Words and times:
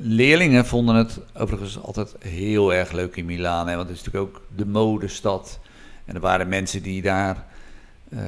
Leerlingen 0.00 0.66
vonden 0.66 0.94
het 0.94 1.18
overigens 1.38 1.82
altijd 1.82 2.14
heel 2.18 2.74
erg 2.74 2.92
leuk 2.92 3.16
in 3.16 3.24
Milaan. 3.24 3.68
Hè, 3.68 3.76
want 3.76 3.88
het 3.88 3.98
is 3.98 4.04
natuurlijk 4.04 4.36
ook 4.36 4.42
de 4.56 4.66
modestad. 4.66 5.58
En 6.04 6.14
er 6.14 6.20
waren 6.20 6.48
mensen 6.48 6.82
die 6.82 7.02
daar 7.02 7.44
eh, 8.08 8.20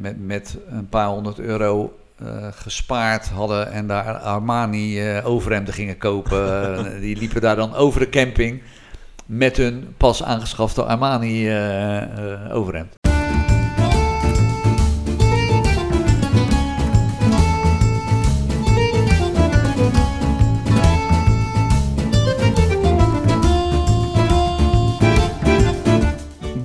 met, 0.00 0.26
met 0.26 0.56
een 0.70 0.88
paar 0.88 1.08
honderd 1.08 1.38
euro 1.38 1.98
eh, 2.18 2.46
gespaard 2.50 3.28
hadden 3.28 3.72
en 3.72 3.86
daar 3.86 4.18
Armani 4.18 5.00
eh, 5.00 5.26
overhemden 5.26 5.74
gingen 5.74 5.98
kopen. 5.98 6.76
Die 7.00 7.16
liepen 7.16 7.40
daar 7.40 7.56
dan 7.56 7.74
over 7.74 8.00
de 8.00 8.08
camping 8.08 8.62
met 9.26 9.56
hun 9.56 9.94
pas 9.96 10.22
aangeschafte 10.22 10.84
Armani 10.84 11.50
overhemd. 12.52 12.99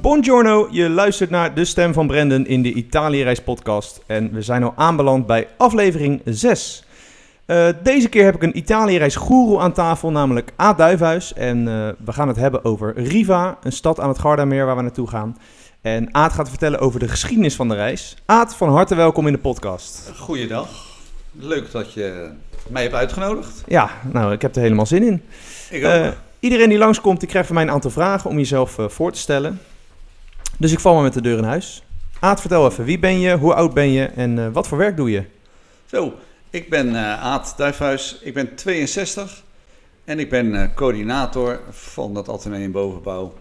Buongiorno, 0.05 0.67
je 0.71 0.89
luistert 0.89 1.29
naar 1.29 1.53
De 1.53 1.65
Stem 1.65 1.93
van 1.93 2.07
Brendan 2.07 2.45
in 2.45 2.61
de 2.61 2.73
Italië-reis 2.73 3.41
podcast. 3.41 4.01
En 4.07 4.33
we 4.33 4.41
zijn 4.41 4.63
al 4.63 4.73
aanbeland 4.75 5.25
bij 5.25 5.47
aflevering 5.57 6.21
6. 6.25 6.85
Eh, 7.45 7.67
deze 7.83 8.09
keer 8.09 8.23
heb 8.23 8.35
ik 8.35 8.43
een 8.43 8.57
Italië-reis 8.57 9.15
goeroe 9.15 9.59
aan 9.59 9.73
tafel, 9.73 10.11
namelijk 10.11 10.51
Aad 10.55 10.77
Duifhuis. 10.77 11.33
En 11.33 11.67
eh, 11.67 11.89
we 12.05 12.13
gaan 12.13 12.27
het 12.27 12.37
hebben 12.37 12.65
over 12.65 12.93
Riva, 12.97 13.57
een 13.63 13.71
stad 13.71 13.99
aan 13.99 14.09
het 14.09 14.19
Gardameer 14.19 14.65
waar 14.65 14.75
we 14.75 14.81
naartoe 14.81 15.07
gaan. 15.07 15.37
En 15.81 16.13
Aad 16.13 16.33
gaat 16.33 16.49
vertellen 16.49 16.79
over 16.79 16.99
de 16.99 17.07
geschiedenis 17.07 17.55
van 17.55 17.67
de 17.67 17.75
reis. 17.75 18.15
Aad, 18.25 18.55
van 18.55 18.69
harte 18.69 18.95
welkom 18.95 19.27
in 19.27 19.33
de 19.33 19.39
podcast. 19.39 20.11
Goeiedag. 20.17 20.69
Leuk 21.31 21.71
dat 21.71 21.93
je 21.93 22.29
mij 22.69 22.81
hebt 22.81 22.95
uitgenodigd. 22.95 23.63
Ja, 23.67 23.89
nou, 24.11 24.33
ik 24.33 24.41
heb 24.41 24.55
er 24.55 24.61
helemaal 24.61 24.85
zin 24.85 25.03
in. 25.03 25.21
Ik 25.69 25.83
Eh, 25.83 26.07
iedereen 26.39 26.69
die 26.69 26.77
langskomt, 26.77 27.19
die 27.19 27.29
krijgt 27.29 27.47
van 27.47 27.55
mij 27.55 27.65
een 27.65 27.71
aantal 27.73 27.91
vragen 27.91 28.29
om 28.29 28.37
jezelf 28.37 28.77
voor 28.87 29.11
te 29.11 29.19
stellen. 29.19 29.59
Dus 30.57 30.71
ik 30.71 30.79
val 30.79 30.93
maar 30.93 31.03
met 31.03 31.13
de 31.13 31.21
deur 31.21 31.37
in 31.37 31.43
huis. 31.43 31.83
Aad, 32.19 32.39
vertel 32.39 32.67
even, 32.67 32.85
wie 32.85 32.99
ben 32.99 33.19
je, 33.19 33.37
hoe 33.37 33.53
oud 33.53 33.73
ben 33.73 33.89
je 33.89 34.05
en 34.05 34.39
eh, 34.39 34.47
wat 34.51 34.67
voor 34.67 34.77
werk 34.77 34.97
doe 34.97 35.11
je? 35.11 35.23
Zo, 35.85 36.13
ik 36.49 36.69
ben 36.69 36.95
eh 36.95 37.23
Aad 37.23 37.53
Duifhuis, 37.57 38.19
ik 38.21 38.33
ben 38.33 38.55
62 38.55 39.43
en 40.05 40.19
ik 40.19 40.29
ben 40.29 40.61
eh, 40.61 40.67
coördinator 40.75 41.59
van 41.69 42.13
dat 42.13 42.29
ateneum 42.29 42.71
bovenbouw. 42.71 43.33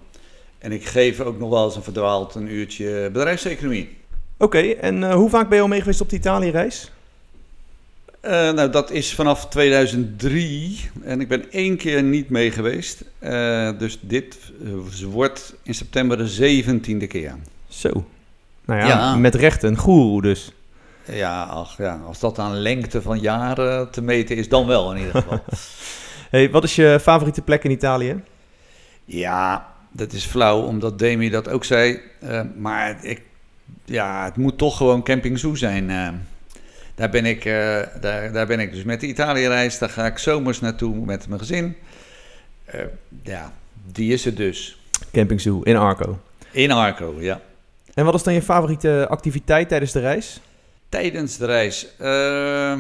En 0.59 0.73
ik 0.73 0.85
geef 0.85 1.21
ook 1.21 1.39
nog 1.39 1.51
wel 1.51 1.65
eens 1.65 1.77
een 1.77 1.83
verdwaald 1.83 2.35
een 2.35 2.53
uurtje 2.53 3.11
bedrijfseconomie. 3.13 3.97
Oké, 4.39 4.59
en 4.59 5.13
hoe 5.13 5.31
vaak 5.31 5.49
ben 5.49 5.57
je 5.57 5.63
al 5.63 5.69
mee 5.69 5.81
geweest 5.81 6.01
op 6.01 6.11
de 6.11 6.17
Italië-reis? 6.17 6.93
Eh, 8.25 8.51
nou, 8.53 8.71
dat 8.71 8.91
is 8.91 9.15
vanaf 9.15 9.47
2003 9.49 10.91
en 11.03 11.21
ik 11.21 11.29
ben 11.29 11.51
één 11.51 11.77
keer 11.77 12.03
niet 12.03 12.29
mee 12.31 12.51
geweest. 12.51 13.05
Eh, 13.19 13.71
dus 13.79 13.99
dit 14.01 14.39
eh, 14.65 14.71
wordt 15.05 15.55
in 15.63 15.75
september 15.75 16.17
de 16.17 16.29
zeventiende 16.29 17.07
keer. 17.07 17.35
Zo. 17.69 17.89
Nou 18.65 18.81
ja, 18.81 18.87
Ja. 18.87 19.17
met 19.17 19.35
recht 19.35 19.63
een 19.63 19.77
goeroe 19.77 20.23
dus. 20.23 20.53
Ja, 21.13 21.43
ach, 21.43 21.79
ja, 21.79 22.01
als 22.07 22.19
dat 22.19 22.39
aan 22.39 22.57
lengte 22.57 23.03
van 23.03 23.19
jaren 23.19 23.91
te 23.91 24.03
meten 24.03 24.37
is, 24.37 24.49
dan 24.49 24.67
wel 24.67 24.93
in 24.93 24.99
ieder 24.99 25.13
geval. 25.23 25.45
Hey, 26.31 26.51
wat 26.51 26.65
is 26.65 26.75
je 26.77 26.99
favoriete 27.03 27.43
plek 27.43 27.65
in 27.65 27.71
Italië? 27.71 28.23
Ja, 29.05 29.67
dat 29.93 30.13
is 30.13 30.25
flauw, 30.25 30.61
omdat 30.63 30.99
Demi 30.99 31.31
dat 31.31 31.49
ook 31.49 31.65
zei. 31.65 32.01
Eh, 32.21 32.41
maar 32.57 33.05
ik, 33.05 33.23
ja, 33.85 34.25
het 34.25 34.37
moet 34.37 34.59
toch 34.59 34.77
gewoon 34.77 35.03
Camping 35.03 35.39
Zoo 35.39 35.55
zijn. 35.55 35.91
Daar, 36.95 37.11
ben 37.11 37.27
ik, 37.27 37.45
eh, 37.45 37.81
daar, 38.01 38.33
daar 38.33 38.47
ben 38.47 38.61
ik 38.61 38.73
dus 38.73 38.83
met 38.83 39.01
de 39.01 39.07
Italië-reis. 39.07 39.79
Daar 39.79 39.89
ga 39.89 40.07
ik 40.07 40.19
zomers 40.19 40.61
naartoe 40.61 41.05
met 41.05 41.29
mijn 41.29 41.41
gezin. 41.41 41.77
Eh, 42.65 42.81
ja, 43.23 43.53
die 43.93 44.13
is 44.13 44.25
het 44.25 44.37
dus. 44.37 44.81
Camping 45.13 45.41
Zoo 45.41 45.61
in 45.63 45.77
Arco. 45.77 46.19
In 46.51 46.71
Arco, 46.71 47.17
ja. 47.19 47.41
En 47.95 48.05
wat 48.05 48.15
is 48.15 48.23
dan 48.23 48.35
je 48.35 48.43
favoriete 48.43 49.07
activiteit 49.09 49.69
tijdens 49.69 49.93
de 49.93 50.01
reis? 50.01 50.41
Tijdens 50.89 51.37
de 51.37 51.47
reis. 51.47 51.87
eh, 51.99 52.79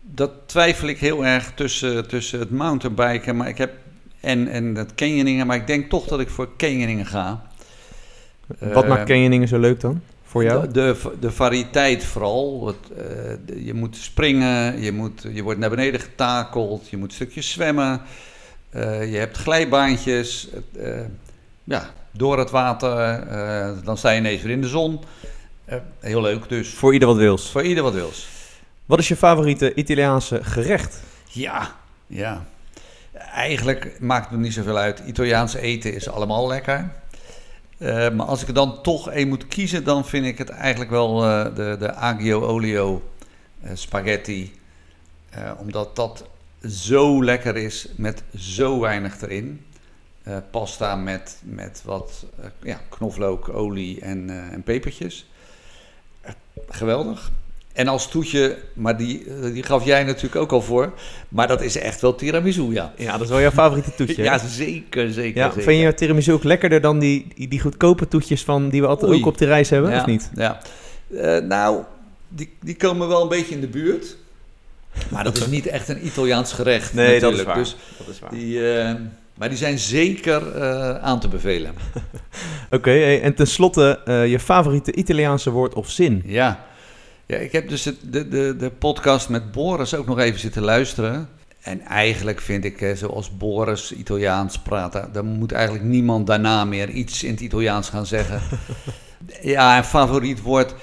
dat 0.00 0.30
twijfel 0.46 0.88
ik 0.88 0.98
heel 0.98 1.24
erg 1.24 1.52
tussen, 1.54 2.08
tussen 2.08 2.38
het 2.38 2.50
mountainbiken 2.50 3.36
maar 3.36 3.48
ik 3.48 3.58
heb, 3.58 3.72
en, 4.20 4.48
en 4.48 4.74
het 4.74 4.94
canyoningen. 4.94 5.46
Maar 5.46 5.56
ik 5.56 5.66
denk 5.66 5.90
toch 5.90 6.06
dat 6.06 6.20
ik 6.20 6.28
voor 6.28 6.48
canyoningen 6.56 7.06
ga. 7.06 7.42
wat 8.58 8.88
maakt 8.88 9.08
canyoningen 9.08 9.48
zo 9.48 9.58
leuk 9.58 9.80
dan? 9.80 10.02
Voor 10.34 10.44
jou? 10.44 10.66
De, 10.66 10.72
de, 10.72 11.12
de 11.20 11.30
variëteit 11.30 12.04
vooral. 12.04 12.66
Het, 12.66 12.76
eh, 12.98 13.06
de- 13.46 13.64
je 13.64 13.74
moet 13.74 13.96
springen, 13.96 14.80
je, 14.80 14.92
moet, 14.92 15.26
je 15.32 15.42
wordt 15.42 15.58
naar 15.60 15.70
beneden 15.70 16.00
getakeld, 16.00 16.88
je 16.88 16.96
moet 16.96 17.12
stukjes 17.12 17.50
zwemmen. 17.50 18.00
eh, 18.70 19.12
je 19.12 19.18
hebt 19.18 19.36
glijbaantjes. 19.36 20.48
eh, 20.78 21.00
ja, 21.64 21.90
door 22.10 22.38
het 22.38 22.50
water, 22.50 23.24
dan 23.84 23.96
sta 23.98 24.10
je 24.10 24.18
ineens 24.18 24.42
weer 24.42 24.52
in 24.52 24.60
de 24.60 24.68
zon. 24.68 25.00
Heel 26.00 26.20
leuk, 26.22 26.48
dus 26.48 26.68
Voor 26.68 26.92
ieder 26.92 27.08
wat 27.08 27.16
wils. 27.16 27.50
voor 27.50 27.62
ieder 27.62 27.82
wat 27.82 27.92
wils. 27.94 28.28
Wat 28.86 28.98
is 28.98 29.08
je 29.08 29.16
favoriete 29.16 29.74
Italiaanse 29.74 30.44
gerecht? 30.44 31.00
Ja, 31.28 31.74
ja. 32.06 32.44
Eigenlijk 33.34 33.96
maakt 34.00 34.30
het 34.30 34.38
niet 34.40 34.52
zoveel 34.52 34.76
uit. 34.78 35.02
Italiaans 35.06 35.54
eten 35.54 35.94
is 35.94 36.08
allemaal 36.08 36.46
lekker. 36.48 36.90
Eh, 37.84 38.10
maar 38.10 38.26
als 38.26 38.42
ik 38.42 38.48
er 38.48 38.54
dan 38.54 38.82
toch 38.82 39.10
één 39.10 39.28
moet 39.28 39.46
kiezen, 39.46 39.84
dan 39.84 40.04
vind 40.04 40.26
ik 40.26 40.38
het 40.38 40.48
eigenlijk 40.48 40.90
wel 40.90 41.24
eh, 41.24 41.54
de, 41.54 41.76
de 41.78 41.92
aglio 41.92 42.40
olio 42.46 43.02
eh, 43.60 43.70
spaghetti. 43.74 44.52
Omdat 45.58 45.96
dat 45.96 46.24
zo 46.68 47.24
lekker 47.24 47.56
is 47.56 47.88
met 47.96 48.22
zo 48.36 48.80
weinig 48.80 49.20
erin. 49.20 49.66
Pasta 50.50 50.96
met, 50.96 51.40
met 51.42 51.82
wat 51.84 52.26
ja, 52.62 52.80
knoflook, 52.88 53.48
olie 53.48 54.00
en, 54.00 54.30
eh, 54.30 54.52
en 54.52 54.62
pepertjes. 54.62 55.30
Geweldig. 56.68 57.30
En 57.74 57.88
als 57.88 58.08
toetje, 58.08 58.56
maar 58.72 58.96
die, 58.96 59.26
die 59.52 59.62
gaf 59.62 59.84
jij 59.84 60.04
natuurlijk 60.04 60.36
ook 60.36 60.52
al 60.52 60.62
voor. 60.62 60.92
Maar 61.28 61.48
dat 61.48 61.62
is 61.62 61.76
echt 61.76 62.00
wel 62.00 62.14
tiramisu, 62.14 62.72
ja. 62.72 62.92
Ja, 62.96 63.12
dat 63.12 63.20
is 63.20 63.28
wel 63.28 63.40
jouw 63.40 63.50
favoriete 63.50 63.94
toetje. 63.94 64.22
Ja, 64.30 64.38
zeker, 64.38 65.12
zeker. 65.12 65.40
Ja, 65.40 65.48
zeker. 65.48 65.62
vind 65.62 65.82
je 65.82 65.94
tiramisu 65.94 66.32
ook 66.32 66.44
lekkerder 66.44 66.80
dan 66.80 66.98
die, 66.98 67.26
die, 67.34 67.48
die 67.48 67.60
goedkope 67.60 68.08
toetjes 68.08 68.44
van, 68.44 68.68
die 68.68 68.80
we 68.80 68.86
altijd 68.86 69.10
Oei. 69.10 69.20
ook 69.20 69.26
op 69.26 69.38
de 69.38 69.44
reis 69.44 69.70
hebben, 69.70 69.90
ja, 69.90 70.00
of 70.00 70.06
niet? 70.06 70.30
Ja. 70.34 70.60
Eh, 71.20 71.38
nou, 71.38 71.82
die, 72.28 72.50
die 72.60 72.76
komen 72.76 73.08
wel 73.08 73.22
een 73.22 73.28
beetje 73.28 73.54
in 73.54 73.60
de 73.60 73.66
buurt. 73.66 74.16
Maar 75.08 75.24
dat 75.24 75.36
is 75.36 75.46
niet 75.46 75.66
echt 75.66 75.88
een 75.88 76.06
Italiaans 76.06 76.52
gerecht 76.52 76.94
natuurlijk. 76.94 77.54
Dus 77.54 77.76
dat 77.98 78.08
is 78.08 78.20
waar. 78.20 78.30
die, 78.30 78.72
eh, 78.72 78.94
maar 79.34 79.48
die 79.48 79.58
zijn 79.58 79.78
zeker 79.78 80.56
eh, 80.56 80.98
aan 80.98 81.20
te 81.20 81.28
bevelen. 81.28 81.74
Oké, 82.70 83.14
en 83.14 83.34
tenslotte 83.34 84.00
je 84.28 84.38
favoriete 84.38 84.94
Italiaanse 84.94 85.50
woord 85.50 85.74
of 85.74 85.90
zin. 85.90 86.22
Ja, 86.26 86.66
ja 87.26 87.36
ik 87.36 87.52
heb 87.52 87.68
dus 87.68 87.84
het, 87.84 87.96
de, 88.02 88.28
de, 88.28 88.56
de 88.56 88.70
podcast 88.70 89.28
met 89.28 89.52
Boris 89.52 89.94
ook 89.94 90.06
nog 90.06 90.18
even 90.18 90.40
zitten 90.40 90.62
luisteren. 90.62 91.28
En 91.60 91.80
eigenlijk 91.80 92.40
vind 92.40 92.64
ik, 92.64 92.92
zoals 92.94 93.36
Boris 93.36 93.92
Italiaans 93.92 94.58
praat, 94.58 95.14
dan 95.14 95.26
moet 95.26 95.52
eigenlijk 95.52 95.84
niemand 95.84 96.26
daarna 96.26 96.64
meer 96.64 96.88
iets 96.90 97.22
in 97.22 97.30
het 97.30 97.40
Italiaans 97.40 97.88
gaan 97.88 98.06
zeggen. 98.06 98.40
ja, 99.42 99.76
een 99.76 99.84
favoriet 99.84 100.42
woord. 100.42 100.74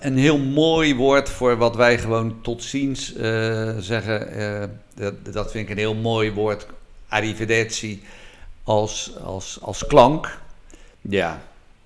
Een 0.00 0.16
heel 0.16 0.38
mooi 0.38 0.94
woord 0.94 1.28
voor 1.28 1.56
wat 1.56 1.76
wij 1.76 1.98
gewoon 1.98 2.38
tot 2.42 2.62
ziens 2.62 3.14
eh, 3.14 3.76
zeggen. 3.78 4.32
eh, 4.32 4.68
dat, 4.94 5.14
dat 5.32 5.50
vind 5.50 5.64
ik 5.64 5.70
een 5.70 5.78
heel 5.78 5.94
mooi 5.94 6.32
woord. 6.32 6.66
Arrivederci 7.08 8.02
als, 8.64 9.12
als, 9.24 9.58
als 9.62 9.86
klank. 9.86 10.38
Ja, 11.00 11.42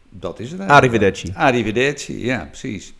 dat 0.08 0.40
is 0.40 0.50
het 0.50 0.60
eigenlijk. 0.60 0.92
Arrivederci. 0.92 1.32
Arrivederci, 1.34 2.24
ja, 2.24 2.48
precies. 2.50 2.94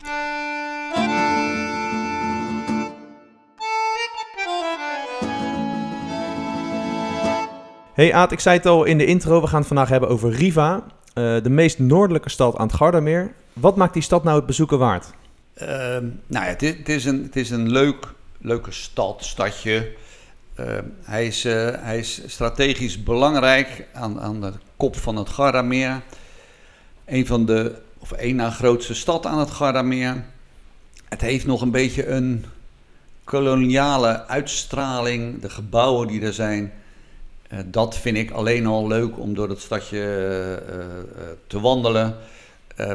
Hey 7.93 8.13
Aad, 8.13 8.31
ik 8.31 8.39
zei 8.39 8.57
het 8.57 8.65
al 8.65 8.83
in 8.83 8.97
de 8.97 9.05
intro, 9.05 9.41
we 9.41 9.47
gaan 9.47 9.59
het 9.59 9.67
vandaag 9.67 9.89
hebben 9.89 10.09
over 10.09 10.31
Riva, 10.31 10.83
eh, 11.13 11.43
de 11.43 11.49
meest 11.49 11.79
noordelijke 11.79 12.29
stad 12.29 12.57
aan 12.57 12.67
het 12.67 12.75
Gardameer. 12.75 13.33
Wat 13.53 13.75
maakt 13.75 13.93
die 13.93 14.01
stad 14.01 14.23
nou 14.23 14.37
het 14.37 14.45
bezoeken 14.45 14.77
waard? 14.77 15.05
Ehm, 15.53 16.05
nou 16.27 16.45
ja, 16.45 16.55
het 16.57 16.89
is, 16.89 17.05
een, 17.05 17.23
het 17.23 17.35
is 17.35 17.49
een 17.49 17.71
leuk, 17.71 18.13
leuke 18.37 18.71
stad, 18.71 19.25
stadje. 19.25 19.91
Ehm, 20.55 20.83
hij, 21.03 21.27
is, 21.27 21.45
eh, 21.45 21.69
hij 21.79 21.97
is 21.97 22.21
strategisch 22.25 23.03
belangrijk 23.03 23.87
aan, 23.93 24.21
aan 24.21 24.41
de 24.41 24.51
kop 24.77 24.95
van 24.95 25.15
het 25.15 25.29
Gardameer. 25.29 26.01
Een 27.05 27.25
van 27.25 27.45
de, 27.45 27.75
of 27.99 28.11
één 28.11 28.35
na 28.35 28.49
grootste 28.49 28.93
stad 28.93 29.25
aan 29.25 29.39
het 29.39 29.51
Gardameer. 29.51 30.25
Het 31.09 31.21
heeft 31.21 31.45
nog 31.45 31.61
een 31.61 31.71
beetje 31.71 32.07
een 32.07 32.45
koloniale 33.23 34.27
uitstraling. 34.27 35.41
De 35.41 35.49
gebouwen 35.49 36.07
die 36.07 36.21
er 36.21 36.33
zijn, 36.33 36.73
dat 37.65 37.97
vind 37.97 38.17
ik 38.17 38.31
alleen 38.31 38.65
al 38.65 38.87
leuk 38.87 39.19
om 39.19 39.33
door 39.33 39.49
het 39.49 39.61
stadje 39.61 39.99
eh, 39.99 40.53
eh, 40.53 40.59
eh, 40.59 41.03
te 41.47 41.59
wandelen. 41.59 42.15
Eh, 42.75 42.91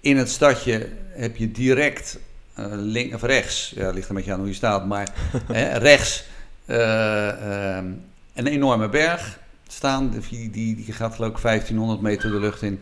in 0.00 0.16
het 0.16 0.30
stadje 0.30 0.88
heb 1.10 1.36
je 1.36 1.50
direct 1.50 2.18
eh, 2.54 2.66
link, 2.70 3.14
of 3.14 3.22
rechts, 3.22 3.72
ja, 3.74 3.90
ligt 3.90 4.08
een 4.08 4.14
beetje 4.14 4.32
aan 4.32 4.38
hoe 4.38 4.48
je 4.48 4.54
staat, 4.54 4.86
maar 4.86 5.14
hè, 5.52 5.78
rechts 5.78 6.24
eh, 6.64 7.76
ehm, 7.76 7.86
een 8.34 8.46
enorme 8.46 8.88
berg 8.88 9.38
staan. 9.68 10.10
Die, 10.30 10.50
die, 10.50 10.76
die 10.76 10.92
gaat 10.92 11.14
geloof 11.14 11.30
ik 11.30 11.42
1500 11.42 12.00
meter 12.00 12.30
de 12.30 12.40
lucht 12.40 12.62
in. 12.62 12.80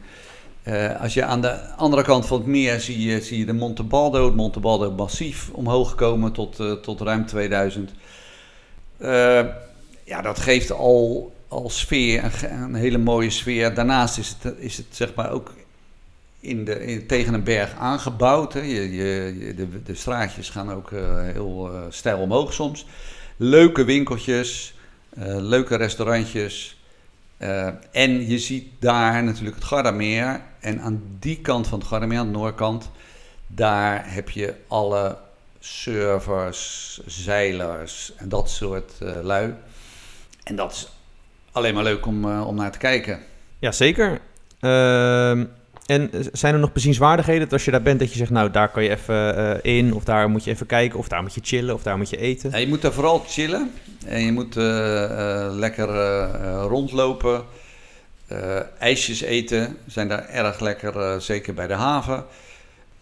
Eh, 0.66 1.00
als 1.00 1.14
je 1.14 1.24
aan 1.24 1.40
de 1.40 1.74
andere 1.76 2.02
kant 2.02 2.26
van 2.26 2.38
het 2.38 2.46
meer 2.46 2.80
zie 2.80 3.00
je, 3.00 3.20
zie 3.20 3.38
je 3.38 3.44
de 3.44 3.52
Monte 3.52 3.82
Baldo, 3.82 4.24
het 4.24 4.34
Monte 4.34 4.60
Baldo 4.60 4.90
massief 4.90 5.50
omhoog 5.52 5.94
komen 5.94 6.32
tot, 6.32 6.60
eh, 6.60 6.72
tot 6.72 7.00
ruim 7.00 7.26
2000. 7.26 7.90
Eh, 8.98 9.44
ja, 10.06 10.22
dat 10.22 10.38
geeft 10.38 10.72
al, 10.72 11.32
al 11.48 11.70
sfeer, 11.70 12.24
een, 12.24 12.62
een 12.62 12.74
hele 12.74 12.98
mooie 12.98 13.30
sfeer. 13.30 13.74
Daarnaast 13.74 14.18
is 14.18 14.36
het, 14.38 14.54
is 14.58 14.76
het 14.76 14.86
zeg 14.90 15.14
maar 15.14 15.30
ook 15.30 15.52
in 16.40 16.64
de, 16.64 16.86
in, 16.86 17.06
tegen 17.06 17.34
een 17.34 17.44
berg 17.44 17.74
aangebouwd. 17.78 18.52
Hè. 18.52 18.60
Je, 18.60 18.92
je, 18.92 19.54
de, 19.54 19.82
de 19.82 19.94
straatjes 19.94 20.50
gaan 20.50 20.72
ook 20.72 20.92
eh, 20.92 21.20
heel 21.22 21.70
eh, 21.72 21.80
steil 21.88 22.18
omhoog 22.18 22.52
soms. 22.52 22.86
Leuke 23.36 23.84
winkeltjes, 23.84 24.74
eh, 25.08 25.36
leuke 25.36 25.76
restaurantjes. 25.76 26.74
En 27.90 28.28
je 28.28 28.38
ziet 28.38 28.68
daar 28.78 29.24
natuurlijk 29.24 29.54
het 29.54 29.64
Gardameer. 29.64 30.40
En 30.60 30.80
aan 30.80 31.02
die 31.18 31.40
kant 31.40 31.66
van 31.66 31.78
het 31.78 31.88
Gardameer, 31.88 32.18
aan 32.18 32.32
de 32.32 32.38
noordkant, 32.38 32.90
daar 33.46 34.12
heb 34.12 34.30
je 34.30 34.54
alle 34.68 35.18
surfers, 35.58 37.00
zeilers 37.06 38.12
en 38.16 38.28
dat 38.28 38.50
soort 38.50 38.92
lui. 39.22 39.54
En 40.46 40.56
dat 40.56 40.72
is 40.72 40.88
alleen 41.52 41.74
maar 41.74 41.82
leuk 41.84 42.06
om, 42.06 42.30
eh, 42.30 42.46
om 42.46 42.54
naar 42.54 42.70
te 42.72 42.78
kijken. 42.78 43.18
Ja, 43.58 43.72
zeker. 43.72 44.20
Ehm, 44.60 45.44
en 45.86 46.10
zijn 46.32 46.54
er 46.54 46.60
nog 46.60 46.72
bezienswaardigheden 46.72 47.42
dat 47.42 47.52
als 47.52 47.64
je 47.64 47.70
daar 47.70 47.82
bent 47.82 47.98
dat 47.98 48.10
je 48.12 48.18
zegt, 48.18 48.30
nou 48.30 48.50
daar 48.50 48.68
kan 48.70 48.82
je 48.82 48.90
even 48.90 49.36
eh, 49.62 49.76
in, 49.78 49.94
of 49.94 50.04
daar 50.04 50.28
moet 50.30 50.44
je 50.44 50.50
even 50.50 50.66
kijken, 50.66 50.98
of 50.98 51.08
daar 51.08 51.22
moet 51.22 51.34
je 51.34 51.40
chillen, 51.44 51.74
of 51.74 51.82
daar 51.82 51.96
moet 51.96 52.10
je 52.10 52.16
eten? 52.16 52.50
Ja, 52.50 52.56
je 52.56 52.68
moet 52.68 52.82
daar 52.82 52.92
vooral 52.92 53.24
chillen 53.28 53.70
en 54.06 54.20
je 54.20 54.32
moet 54.32 54.56
eh, 54.56 55.46
lekker 55.50 55.88
rondlopen. 56.60 57.44
Ijsjes 58.78 59.20
eten 59.20 59.76
zijn 59.86 60.08
daar 60.08 60.28
erg 60.28 60.60
lekker, 60.60 61.20
zeker 61.20 61.54
bij 61.54 61.66
de 61.66 61.74
haven. 61.74 62.24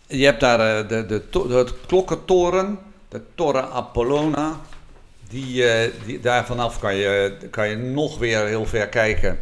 Je 0.06 0.24
hebt 0.24 0.40
daar 0.40 0.88
de, 0.88 1.06
de, 1.06 1.28
to- 1.30 1.46
de 1.48 1.66
klokkentoren, 1.86 2.78
de 3.08 3.20
Torre 3.34 3.60
Apollona. 3.68 4.60
Die, 5.34 5.68
eh, 5.68 5.90
die, 6.06 6.20
daar 6.20 6.46
vanaf 6.46 6.78
kan 6.78 6.96
je, 6.96 7.36
kan 7.50 7.68
je 7.68 7.76
nog 7.76 8.18
weer 8.18 8.46
heel 8.46 8.66
ver 8.66 8.88
kijken. 8.88 9.38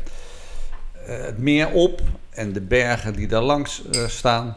Eh, 1.07 1.21
het 1.21 1.39
meer 1.39 1.71
op 1.71 2.01
en 2.31 2.53
de 2.53 2.61
bergen 2.61 3.13
die 3.13 3.27
daar 3.27 3.43
langs 3.43 3.83
eh, 3.91 4.07
staan. 4.07 4.57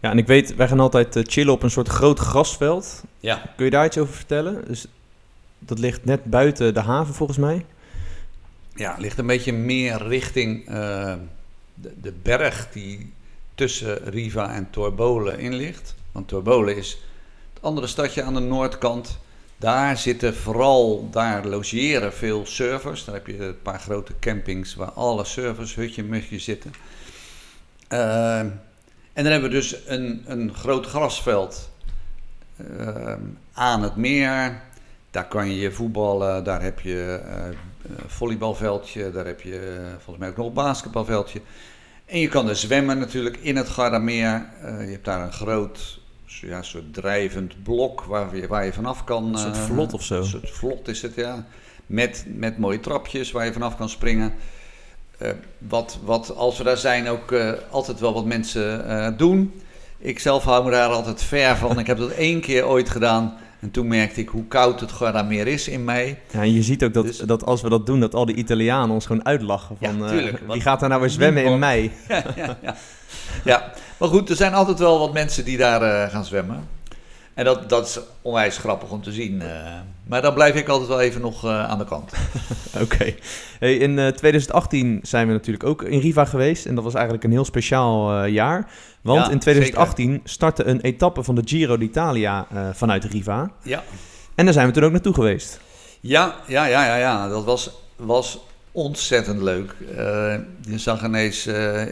Ja, 0.00 0.10
en 0.10 0.18
ik 0.18 0.26
weet, 0.26 0.54
wij 0.54 0.68
gaan 0.68 0.80
altijd 0.80 1.18
chillen 1.22 1.52
op 1.52 1.62
een 1.62 1.70
soort 1.70 1.88
groot 1.88 2.18
grasveld. 2.18 3.02
Ja. 3.20 3.42
Kun 3.56 3.64
je 3.64 3.70
daar 3.70 3.84
iets 3.84 3.98
over 3.98 4.14
vertellen? 4.14 4.64
Dus 4.66 4.86
dat 5.58 5.78
ligt 5.78 6.04
net 6.04 6.24
buiten 6.24 6.74
de 6.74 6.80
haven 6.80 7.14
volgens 7.14 7.38
mij. 7.38 7.66
Ja, 8.74 8.96
ligt 8.98 9.18
een 9.18 9.26
beetje 9.26 9.52
meer 9.52 10.06
richting 10.06 10.66
de, 10.66 11.20
de 12.00 12.12
berg 12.22 12.68
die 12.72 13.12
tussen 13.54 14.04
Riva 14.04 14.54
en 14.54 14.70
Torbole 14.70 15.38
in 15.38 15.54
ligt. 15.54 15.94
Want 16.12 16.28
Torbole 16.28 16.76
is 16.76 16.98
het 17.54 17.62
andere 17.62 17.86
stadje 17.86 18.22
aan 18.22 18.34
de 18.34 18.40
noordkant. 18.40 19.18
Daar 19.62 19.96
zitten 19.96 20.34
vooral, 20.34 21.08
daar 21.10 21.46
logeren 21.46 22.12
veel 22.12 22.46
surfers. 22.46 23.04
Daar 23.04 23.14
heb 23.14 23.26
je 23.26 23.44
een 23.44 23.62
paar 23.62 23.80
grote 23.80 24.12
campings 24.20 24.74
waar 24.74 24.90
alle 24.90 25.24
surfers, 25.24 25.74
hutje, 25.74 26.02
mutje 26.02 26.38
zitten. 26.38 26.72
Eh, 27.88 28.38
en 28.38 28.62
dan 29.12 29.24
hebben 29.24 29.50
we 29.50 29.56
dus 29.56 29.76
een, 29.86 30.24
een 30.26 30.54
groot 30.54 30.86
grasveld 30.86 31.70
eh, 32.56 33.14
aan 33.52 33.82
het 33.82 33.96
meer. 33.96 34.62
Daar 35.10 35.28
kan 35.28 35.50
je 35.50 35.72
voetballen, 35.72 36.44
daar 36.44 36.62
heb 36.62 36.80
je 36.80 37.20
eh, 37.26 38.04
volleybalveldje, 38.06 39.10
daar 39.10 39.26
heb 39.26 39.40
je 39.40 39.58
eh, 39.58 39.86
volgens 39.92 40.18
mij 40.18 40.28
ook 40.28 40.36
nog 40.36 40.46
een 40.46 40.52
basketbalveldje. 40.52 41.40
En 42.06 42.18
je 42.18 42.28
kan 42.28 42.48
er 42.48 42.56
zwemmen 42.56 42.98
natuurlijk 42.98 43.36
in 43.36 43.56
het 43.56 43.68
Gardameer. 43.68 44.46
Eh, 44.62 44.84
je 44.84 44.90
hebt 44.90 45.04
daar 45.04 45.22
een 45.22 45.32
groot, 45.32 46.00
ja, 46.40 46.62
soort 46.62 46.94
drijvend 46.94 47.62
blok 47.62 48.02
waar 48.02 48.36
je, 48.36 48.46
waar 48.46 48.64
je 48.64 48.72
vanaf 48.72 49.04
kan. 49.04 49.24
Een 49.24 49.38
soort 49.38 49.56
eh, 49.56 49.62
vlot 49.64 49.92
of 49.92 50.02
zo. 50.02 50.16
Een 50.16 50.24
soort 50.24 50.50
vlot 50.50 50.88
is 50.88 51.02
het, 51.02 51.14
ja. 51.14 51.46
Met, 51.86 52.24
met 52.28 52.58
mooie 52.58 52.80
trapjes 52.80 53.30
waar 53.30 53.44
je 53.44 53.52
vanaf 53.52 53.76
kan 53.76 53.88
springen. 53.88 54.34
Eh, 55.18 55.30
wat, 55.58 55.98
wat, 56.04 56.36
als 56.36 56.58
we 56.58 56.64
daar 56.64 56.76
zijn, 56.76 57.08
ook 57.08 57.32
eh, 57.32 57.52
altijd 57.70 58.00
wel 58.00 58.12
wat 58.12 58.24
mensen 58.24 59.16
doen. 59.16 59.62
Ik 59.98 60.18
zelf 60.18 60.44
hou 60.44 60.64
me 60.64 60.70
daar 60.70 60.88
altijd 60.88 61.22
ver 61.22 61.56
van. 61.56 61.78
Ik 61.78 61.86
heb 61.86 61.98
dat 61.98 62.10
één 62.10 62.40
keer 62.40 62.66
ooit 62.66 62.90
gedaan. 62.90 63.36
En 63.62 63.70
toen 63.70 63.86
merkte 63.88 64.20
ik 64.20 64.28
hoe 64.28 64.44
koud 64.46 64.80
het 64.80 64.92
Gardameer 64.92 65.46
is 65.46 65.68
in 65.68 65.84
mei. 65.84 66.16
Ja, 66.30 66.40
en 66.40 66.52
je 66.52 66.62
ziet 66.62 66.84
ook 66.84 66.94
dat, 66.94 67.04
Dus- 67.06 67.18
dat 67.18 67.44
als 67.44 67.62
we 67.62 67.68
dat 67.68 67.86
doen, 67.86 68.00
dat 68.00 68.14
al 68.14 68.26
die 68.26 68.34
Italianen 68.36 68.90
ons 68.94 69.06
gewoon 69.06 69.24
uitlachen. 69.26 69.76
Ja, 69.80 69.90
Van, 69.90 70.04
eh, 70.04 70.10
tuurlijk. 70.10 70.40
wie 70.48 70.60
gaat 70.60 70.80
daar 70.80 70.88
nou 70.88 71.00
weer 71.00 71.10
zwemmen 71.10 71.44
in 71.44 71.58
mei? 71.58 71.90
ja, 72.08 72.22
ja, 72.36 72.56
ja. 72.62 72.74
ja, 73.44 73.72
maar 73.98 74.08
goed, 74.08 74.30
er 74.30 74.36
zijn 74.36 74.54
altijd 74.54 74.78
wel 74.78 74.98
wat 74.98 75.12
mensen 75.12 75.44
die 75.44 75.56
daar 75.56 75.82
eh, 75.82 76.12
gaan 76.12 76.24
zwemmen. 76.24 76.68
En 77.34 77.44
dat, 77.44 77.68
dat 77.68 77.86
is 77.86 77.98
onwijs 78.22 78.58
grappig 78.58 78.90
om 78.90 79.02
te 79.02 79.12
zien. 79.12 79.42
eh. 79.42 79.48
maar 80.06 80.22
dan 80.22 80.34
blijf 80.34 80.54
ik 80.54 80.68
altijd 80.68 80.88
wel 80.88 81.00
even 81.00 81.20
nog 81.20 81.46
aan 81.46 81.78
de 81.78 81.84
kant. 81.84 82.12
Oké. 82.82 83.14
Hey, 83.58 83.74
in 83.76 83.98
eh, 83.98 84.08
2018 84.08 84.98
zijn 85.02 85.26
we 85.26 85.32
natuurlijk 85.32 85.64
ook 85.64 85.82
in 85.82 86.00
Riva 86.00 86.24
geweest. 86.24 86.66
En 86.66 86.74
dat 86.74 86.84
was 86.84 86.94
eigenlijk 86.94 87.24
een 87.24 87.30
heel 87.30 87.44
speciaal 87.44 88.24
jaar. 88.24 88.68
Want 89.02 89.26
Ja, 89.26 89.32
in 89.32 89.38
2018 89.38 90.20
startte 90.24 90.64
een 90.64 90.80
etappe 90.80 91.22
van 91.22 91.34
de 91.34 91.42
Giro 91.44 91.78
d'Italia 91.78 92.46
eh, 92.50 92.68
vanuit 92.72 93.04
Riva. 93.04 93.50
Ja, 93.62 93.82
En 94.34 94.44
daar 94.44 94.54
zijn 94.54 94.66
we 94.66 94.72
toen 94.72 94.84
ook 94.84 94.90
naartoe 94.90 95.14
geweest. 95.14 95.60
ja, 96.00 96.34
ja, 96.46 96.64
ja, 96.64 96.84
ja, 96.86 96.96
ja. 96.96 97.28
dat 97.28 97.44
was, 97.44 97.70
was 97.96 98.44
ontzettend 98.72 99.42
leuk. 99.42 99.74
Eh, 99.96 100.34
je 100.60 100.78
zag 100.78 101.04
ineens 101.04 101.46
eh, 101.46 101.82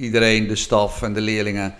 iedereen, 0.00 0.46
de 0.46 0.56
staf 0.56 1.02
en 1.02 1.12
de 1.12 1.20
leerlingen. 1.20 1.74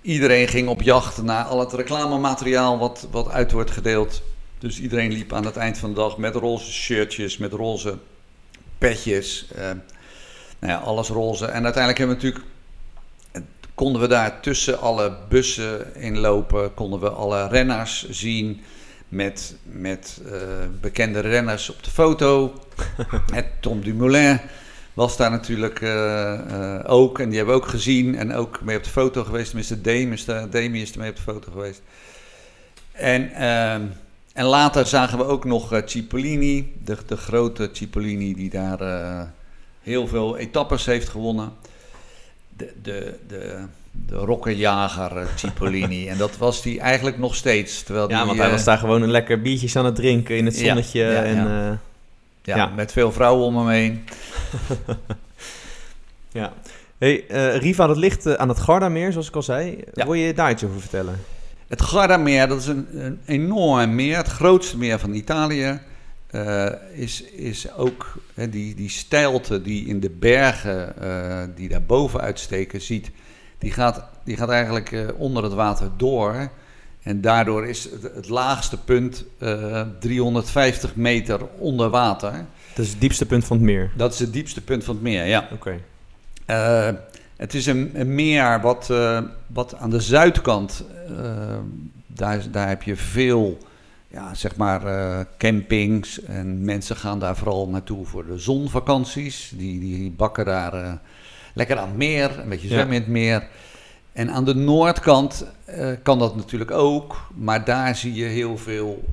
Iedereen 0.00 0.48
ging 0.48 0.68
op 0.68 0.82
jacht 0.82 1.22
naar 1.22 1.44
al 1.44 1.60
het 1.60 1.72
reclamemateriaal 1.72 2.78
wat, 2.78 3.06
wat 3.10 3.30
uit 3.30 3.52
wordt 3.52 3.70
gedeeld. 3.70 4.22
Dus 4.58 4.80
iedereen 4.80 5.12
liep 5.12 5.32
aan 5.32 5.44
het 5.44 5.56
eind 5.56 5.78
van 5.78 5.88
de 5.88 5.94
dag 6.00 6.16
met 6.16 6.34
roze 6.34 6.72
shirtjes, 6.72 7.36
met 7.36 7.52
roze 7.52 7.98
petjes. 8.78 9.46
nou 10.58 10.72
ja, 10.72 10.78
alles 10.78 11.08
roze. 11.08 11.46
En 11.46 11.64
uiteindelijk 11.64 11.98
hebben 11.98 12.16
we 12.16 12.22
natuurlijk, 12.22 12.53
konden 13.74 14.00
we 14.00 14.08
daar 14.08 14.40
tussen 14.40 14.80
alle 14.80 15.16
bussen 15.28 15.94
inlopen, 15.94 16.74
konden 16.74 17.00
we 17.00 17.10
alle 17.10 17.48
renners 17.48 18.08
zien 18.08 18.60
met, 19.08 19.56
met 19.62 20.20
eh, 20.26 20.38
bekende 20.80 21.20
renners 21.20 21.70
op 21.70 21.82
de 21.82 21.90
foto. 21.90 22.54
Het 23.32 23.46
Tom 23.60 23.80
Dumoulin 23.80 24.40
was 24.94 25.16
daar 25.16 25.30
natuurlijk 25.30 25.80
eh, 25.80 26.32
eh, 26.32 26.84
ook. 26.86 27.18
En 27.18 27.28
die 27.28 27.36
hebben 27.36 27.54
we 27.54 27.60
ook 27.60 27.68
gezien 27.68 28.16
en 28.16 28.34
ook 28.34 28.60
mee 28.62 28.76
op 28.76 28.84
de 28.84 28.90
foto 28.90 29.24
geweest. 29.24 29.46
Tenminste, 29.46 29.80
Dame 29.80 30.12
is, 30.12 30.24
daar, 30.24 30.50
Demi 30.50 30.82
is 30.82 30.92
er 30.92 30.98
mee 30.98 31.10
op 31.10 31.16
de 31.16 31.22
foto 31.22 31.52
geweest. 31.52 31.82
En, 32.92 33.32
ehm, 33.32 33.82
en 34.32 34.44
later 34.44 34.86
zagen 34.86 35.18
we 35.18 35.24
ook 35.24 35.44
nog 35.44 35.82
Cipollini, 35.84 36.72
de, 36.84 36.96
de 37.06 37.16
grote 37.16 37.68
Cipollini 37.72 38.34
die 38.34 38.50
daar 38.50 39.32
heel 39.82 40.06
veel 40.06 40.36
etappes 40.36 40.86
heeft 40.86 41.08
gewonnen. 41.08 41.52
De, 42.56 42.72
de, 42.82 43.18
de, 43.28 43.64
de 44.06 44.16
rokkenjager 44.16 45.16
eh, 45.16 45.26
Cipollini. 45.34 46.08
en 46.12 46.18
dat 46.18 46.36
was 46.36 46.62
die 46.62 46.80
eigenlijk 46.80 47.18
nog 47.18 47.34
steeds. 47.34 47.82
Terwijl 47.82 48.10
Ja, 48.10 48.16
die, 48.16 48.26
want 48.26 48.38
hij 48.38 48.46
eh, 48.46 48.52
was 48.52 48.64
daar 48.64 48.78
gewoon 48.78 49.02
een 49.02 49.10
lekker 49.10 49.40
biertjes 49.40 49.76
aan 49.76 49.84
het 49.84 49.94
drinken 49.94 50.36
in 50.36 50.44
het 50.44 50.56
zonnetje. 50.56 51.00
ja, 51.00 51.22
en, 51.22 51.36
ja. 51.36 51.70
eh, 51.70 52.56
ja, 52.56 52.66
met 52.66 52.92
veel 52.92 53.12
vrouwen 53.12 53.46
om 53.46 53.56
hem 53.56 53.68
heen. 53.68 54.04
ja. 56.40 56.52
Hey, 56.98 57.26
eh, 57.28 57.56
Riva, 57.56 57.86
dat 57.86 57.96
ligt 57.96 58.26
eh, 58.26 58.32
aan 58.34 58.48
het 58.48 58.58
Gardameer, 58.58 59.12
zoals 59.12 59.28
ik 59.28 59.34
al 59.34 59.42
zei. 59.42 59.84
Ja. 59.94 60.04
Wil 60.04 60.14
je 60.14 60.34
daar 60.34 60.50
iets 60.50 60.64
over 60.64 60.80
vertellen? 60.80 61.20
Het 61.68 61.82
Gardameer, 61.82 62.48
dat 62.48 62.60
is 62.60 62.66
een, 62.66 62.86
een 62.92 63.20
enorm 63.26 63.94
meer, 63.94 64.16
het 64.16 64.28
grootste 64.28 64.78
meer 64.78 64.98
van 64.98 65.14
Italië. 65.14 65.80
Eh, 66.34 66.70
is, 66.92 67.22
is 67.22 67.72
ook 67.72 68.14
hè, 68.34 68.48
die, 68.48 68.74
die 68.74 68.88
steilte 68.88 69.62
die 69.62 69.86
in 69.86 70.00
de 70.00 70.10
bergen 70.10 71.02
eh, 71.02 71.42
die 71.54 71.68
daar 71.68 71.82
boven 71.82 72.20
uitsteken 72.20 72.80
ziet, 72.80 73.10
die 73.58 73.72
gaat, 73.72 74.04
die 74.24 74.36
gaat 74.36 74.48
eigenlijk 74.48 74.92
eh, 74.92 75.06
onder 75.16 75.42
het 75.42 75.52
water 75.52 75.90
door. 75.96 76.50
En 77.02 77.20
daardoor 77.20 77.66
is 77.66 77.84
het, 77.90 78.02
het 78.14 78.28
laagste 78.28 78.78
punt 78.78 79.24
eh, 79.38 79.82
350 80.00 80.96
meter 80.96 81.40
onder 81.58 81.90
water. 81.90 82.32
Dat 82.74 82.84
is 82.84 82.90
het 82.90 83.00
diepste 83.00 83.26
punt 83.26 83.44
van 83.44 83.56
het 83.56 83.66
meer. 83.66 83.90
Dat 83.96 84.12
is 84.12 84.18
het 84.18 84.32
diepste 84.32 84.60
punt 84.60 84.84
van 84.84 84.94
het 84.94 85.02
meer, 85.02 85.24
ja. 85.24 85.48
Oké. 85.52 85.80
Het 87.36 87.54
is 87.54 87.66
een, 87.66 87.90
een 87.94 88.14
meer 88.14 88.60
wat, 88.60 88.92
wat 89.46 89.74
aan 89.74 89.90
de 89.90 90.00
zuidkant, 90.00 90.84
daar, 92.06 92.50
daar 92.50 92.68
heb 92.68 92.82
je 92.82 92.96
veel 92.96 93.58
ja, 94.14 94.34
zeg 94.34 94.56
maar, 94.56 94.86
eh, 94.86 95.24
campings. 95.38 96.22
En 96.22 96.64
mensen 96.64 96.96
gaan 96.96 97.18
daar 97.18 97.36
vooral 97.36 97.68
naartoe 97.68 98.06
voor 98.06 98.26
de 98.26 98.38
zonvakanties. 98.38 99.52
Die, 99.56 99.80
die 99.80 100.10
bakken 100.10 100.44
daar 100.44 100.74
eh, 100.74 100.92
lekker 101.54 101.78
aan 101.78 101.88
het 101.88 101.96
meer, 101.96 102.38
een 102.38 102.48
beetje 102.48 102.68
Ja. 102.68 102.74
zwemmen 102.74 102.94
in 102.96 103.02
het 103.02 103.10
meer. 103.10 103.46
En 104.12 104.30
aan 104.30 104.44
de 104.44 104.54
noordkant 104.54 105.46
eh, 105.64 105.88
kan 106.02 106.18
dat 106.18 106.36
natuurlijk 106.36 106.70
ook, 106.70 107.28
maar 107.34 107.64
daar 107.64 107.96
zie 107.96 108.14
je 108.14 108.24
heel 108.24 108.58
veel 108.58 109.04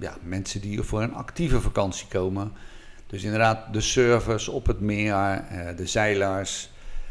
ja, 0.00 0.16
mensen 0.22 0.60
die 0.60 0.82
voor 0.82 1.02
een 1.02 1.14
actieve 1.14 1.60
vakantie 1.60 2.06
komen. 2.08 2.52
Dus 3.06 3.22
inderdaad 3.22 3.72
de 3.72 3.80
surfers 3.80 4.48
op 4.48 4.66
het 4.66 4.80
meer, 4.80 5.44
de 5.76 5.86
zeilers, 5.86 6.70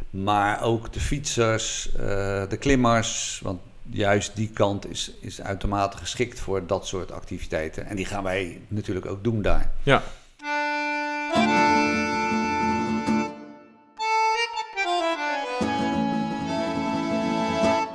maar 0.09 0.61
ook 0.61 0.93
de 0.93 0.99
fietsers, 0.99 1.89
de 2.49 2.57
klimmers. 2.59 3.39
Want 3.43 3.59
juist 3.89 4.35
die 4.35 4.49
kant 4.53 4.89
is, 4.89 5.11
is 5.21 5.41
uitermate 5.41 5.97
geschikt 5.97 6.39
voor 6.39 6.67
dat 6.67 6.87
soort 6.87 7.11
activiteiten. 7.11 7.85
En 7.85 7.95
die 7.95 8.05
gaan 8.05 8.23
wij 8.23 8.61
natuurlijk 8.67 9.05
ook 9.05 9.23
doen 9.23 9.41
daar. 9.41 9.71
Ja. 9.83 10.03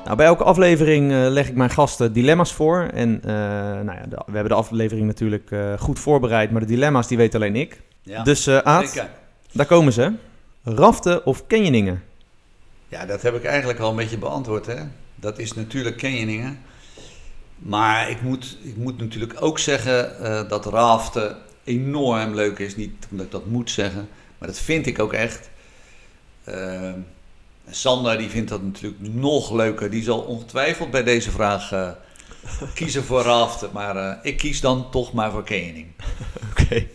Nou, 0.04 0.16
bij 0.16 0.26
elke 0.26 0.44
aflevering 0.44 1.12
eh, 1.12 1.18
leg 1.28 1.48
ik 1.48 1.54
mijn 1.56 1.70
gasten 1.70 2.12
dilemma's 2.12 2.52
voor. 2.52 2.88
En 2.94 3.20
eh, 3.24 3.30
nou 3.84 3.92
ja, 3.98 4.02
de- 4.08 4.22
we 4.26 4.32
hebben 4.32 4.48
de 4.48 4.54
aflevering 4.54 5.06
natuurlijk 5.06 5.50
eh, 5.50 5.72
goed 5.78 5.98
voorbereid, 5.98 6.50
maar 6.50 6.60
de 6.60 6.66
dilemma's 6.66 7.06
die 7.08 7.16
weet 7.16 7.34
alleen 7.34 7.56
ik. 7.56 7.80
Ja, 8.02 8.22
Dus 8.22 8.46
eh 8.46 8.58
Aad, 8.58 9.06
daar 9.52 9.66
komen 9.66 9.92
ze. 9.92 10.12
Raften 10.64 11.26
of 11.26 11.46
canyoningen? 11.46 12.02
Ja, 12.88 13.06
dat 13.06 13.22
heb 13.22 13.34
ik 13.34 13.44
eigenlijk 13.44 13.78
al 13.78 13.90
een 13.90 13.96
beetje 13.96 14.18
beantwoord. 14.18 14.66
Hè? 14.66 14.74
Dat 15.22 15.38
is 15.38 15.52
natuurlijk 15.52 15.96
Kenjeningen. 15.96 16.58
Maar 17.58 18.10
ik 18.10 18.22
moet, 18.22 18.58
ik 18.62 18.76
moet 18.76 18.98
natuurlijk 18.98 19.42
ook 19.42 19.58
zeggen 19.58 20.18
eh, 20.18 20.48
dat 20.48 20.66
raften 20.66 21.36
enorm 21.64 22.34
leuk 22.34 22.58
is. 22.58 22.76
Niet 22.76 23.06
omdat 23.10 23.26
ik 23.26 23.32
dat 23.32 23.46
moet 23.46 23.70
zeggen, 23.70 24.08
maar 24.38 24.48
dat 24.48 24.58
vind 24.58 24.86
ik 24.86 24.98
ook 24.98 25.12
echt. 25.12 25.50
Eh, 26.44 26.92
Sander 27.70 28.18
die 28.18 28.28
vindt 28.28 28.48
dat 28.48 28.62
natuurlijk 28.62 29.02
nog 29.02 29.52
leuker. 29.52 29.90
Die 29.90 30.02
zal 30.02 30.20
ongetwijfeld 30.20 30.90
bij 30.90 31.02
deze 31.02 31.30
vraag 31.30 31.72
eh, 31.72 31.90
kiezen 32.74 33.04
voor 33.04 33.22
raften. 33.22 33.70
Maar 33.72 34.18
ik 34.22 34.36
kies 34.36 34.60
dan 34.60 34.90
toch 34.90 35.12
maar 35.12 35.30
voor 35.30 35.44
Kenjening. 35.44 35.86
Oké. 36.50 36.86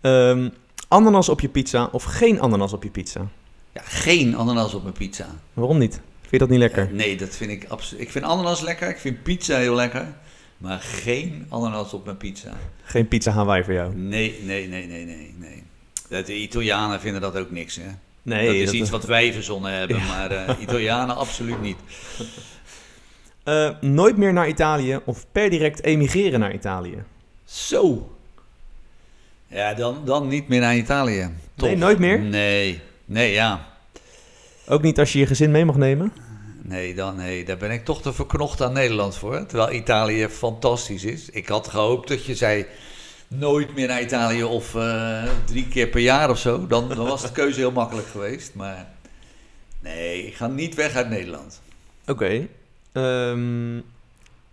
Ehm, 0.00 0.48
ananas 0.88 1.28
op 1.28 1.40
je 1.40 1.48
pizza 1.48 1.88
of 1.92 2.04
geen 2.04 2.40
ananas 2.40 2.72
op 2.72 2.82
je 2.82 2.90
pizza? 2.90 3.28
Ja, 3.72 3.82
geen 3.84 4.36
ananas 4.36 4.74
op 4.74 4.82
mijn 4.82 4.94
pizza. 4.94 5.26
Waarom 5.52 5.78
niet? 5.78 6.00
Vind 6.28 6.40
je 6.42 6.46
dat 6.48 6.48
niet 6.48 6.58
lekker? 6.58 6.82
Eh, 6.82 6.94
nee, 6.94 7.16
dat 7.16 7.36
vind 7.36 7.50
ik 7.50 7.64
absoluut. 7.68 8.02
Ik 8.02 8.10
vind 8.10 8.24
ananas 8.24 8.60
lekker, 8.60 8.88
ik 8.88 8.98
vind 8.98 9.22
pizza 9.22 9.56
heel 9.56 9.74
lekker, 9.74 10.06
maar 10.58 10.78
geen 10.78 11.46
ananas 11.48 11.92
op 11.92 12.04
mijn 12.04 12.16
pizza. 12.16 12.52
Geen 12.82 13.08
pizza 13.08 13.30
Hawaii 13.30 13.64
voor 13.64 13.72
jou? 13.72 13.94
Nee, 13.94 14.40
nee, 14.42 14.68
nee, 14.68 14.86
nee, 14.86 15.04
nee, 15.04 15.34
nee. 15.38 16.24
De 16.24 16.34
Italianen 16.34 17.00
vinden 17.00 17.20
dat 17.20 17.36
ook 17.36 17.50
niks, 17.50 17.76
hè? 17.76 17.88
Nee, 18.22 18.46
dat 18.46 18.74
is 18.74 18.80
iets 18.80 18.90
wat 18.90 19.04
wij 19.04 19.32
verzonnen 19.32 19.72
hebben, 19.72 20.06
maar 20.16 20.30
eh, 20.30 20.54
Italianen 20.60 21.16
absoluut 21.16 21.60
niet. 21.60 21.76
Eh, 23.42 23.70
nooit 23.80 24.16
meer 24.16 24.32
naar 24.32 24.48
Italië 24.48 25.00
of 25.04 25.26
per 25.32 25.50
direct 25.50 25.82
emigreren 25.82 26.40
naar 26.40 26.54
Italië? 26.54 27.02
Zo. 27.44 28.12
Ja, 29.46 29.74
dan, 29.74 30.02
dan 30.04 30.28
niet 30.28 30.48
meer 30.48 30.60
naar 30.60 30.76
Italië. 30.76 31.30
Toch? 31.54 31.68
Nee, 31.68 31.76
nooit 31.76 31.98
meer? 31.98 32.20
Nee, 32.20 32.80
nee, 33.04 33.32
ja. 33.32 33.77
Ook 34.68 34.82
niet 34.82 34.98
als 34.98 35.12
je 35.12 35.18
je 35.18 35.26
gezin 35.26 35.50
mee 35.50 35.64
mag 35.64 35.76
nemen? 35.76 36.12
Nee, 36.62 36.94
dan, 36.94 37.16
nee, 37.16 37.44
daar 37.44 37.56
ben 37.56 37.70
ik 37.70 37.84
toch 37.84 38.02
te 38.02 38.12
verknocht 38.12 38.62
aan 38.62 38.72
Nederland 38.72 39.16
voor. 39.16 39.46
Terwijl 39.46 39.72
Italië 39.72 40.28
fantastisch 40.28 41.04
is. 41.04 41.30
Ik 41.30 41.48
had 41.48 41.68
gehoopt 41.68 42.08
dat 42.08 42.24
je 42.24 42.34
zei 42.34 42.66
nooit 43.28 43.74
meer 43.74 43.88
naar 43.88 44.02
Italië 44.02 44.44
of 44.44 44.74
eh, 44.74 45.22
drie 45.44 45.68
keer 45.68 45.88
per 45.88 46.00
jaar 46.00 46.30
of 46.30 46.38
zo. 46.38 46.66
Dan, 46.66 46.88
dan 46.88 47.06
was 47.06 47.22
de 47.22 47.32
keuze 47.32 47.58
heel 47.58 47.72
makkelijk 47.72 48.06
geweest. 48.06 48.54
Maar 48.54 48.88
nee, 49.80 50.26
ik 50.26 50.34
ga 50.34 50.46
niet 50.46 50.74
weg 50.74 50.94
uit 50.94 51.08
Nederland. 51.08 51.60
Oké. 52.06 52.46
Ehm, 52.92 53.80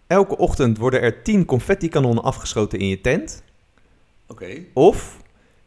elke 0.08 0.38
ochtend 0.38 0.78
worden 0.78 1.02
er 1.02 1.24
10 1.24 1.46
confetti-kanonnen 1.46 2.24
afgeschoten 2.24 2.80
in 2.80 2.88
je 2.88 3.02
tent. 3.02 3.44
Oké. 4.28 4.58
Of 4.74 5.18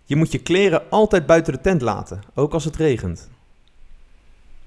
je 0.04 0.16
moet 0.16 0.32
je 0.32 0.38
kleren 0.38 0.90
altijd 0.90 1.26
buiten 1.26 1.52
de 1.52 1.60
tent 1.60 1.80
laten, 1.80 2.22
ook 2.34 2.52
als 2.52 2.64
het 2.64 2.76
regent. 2.76 3.28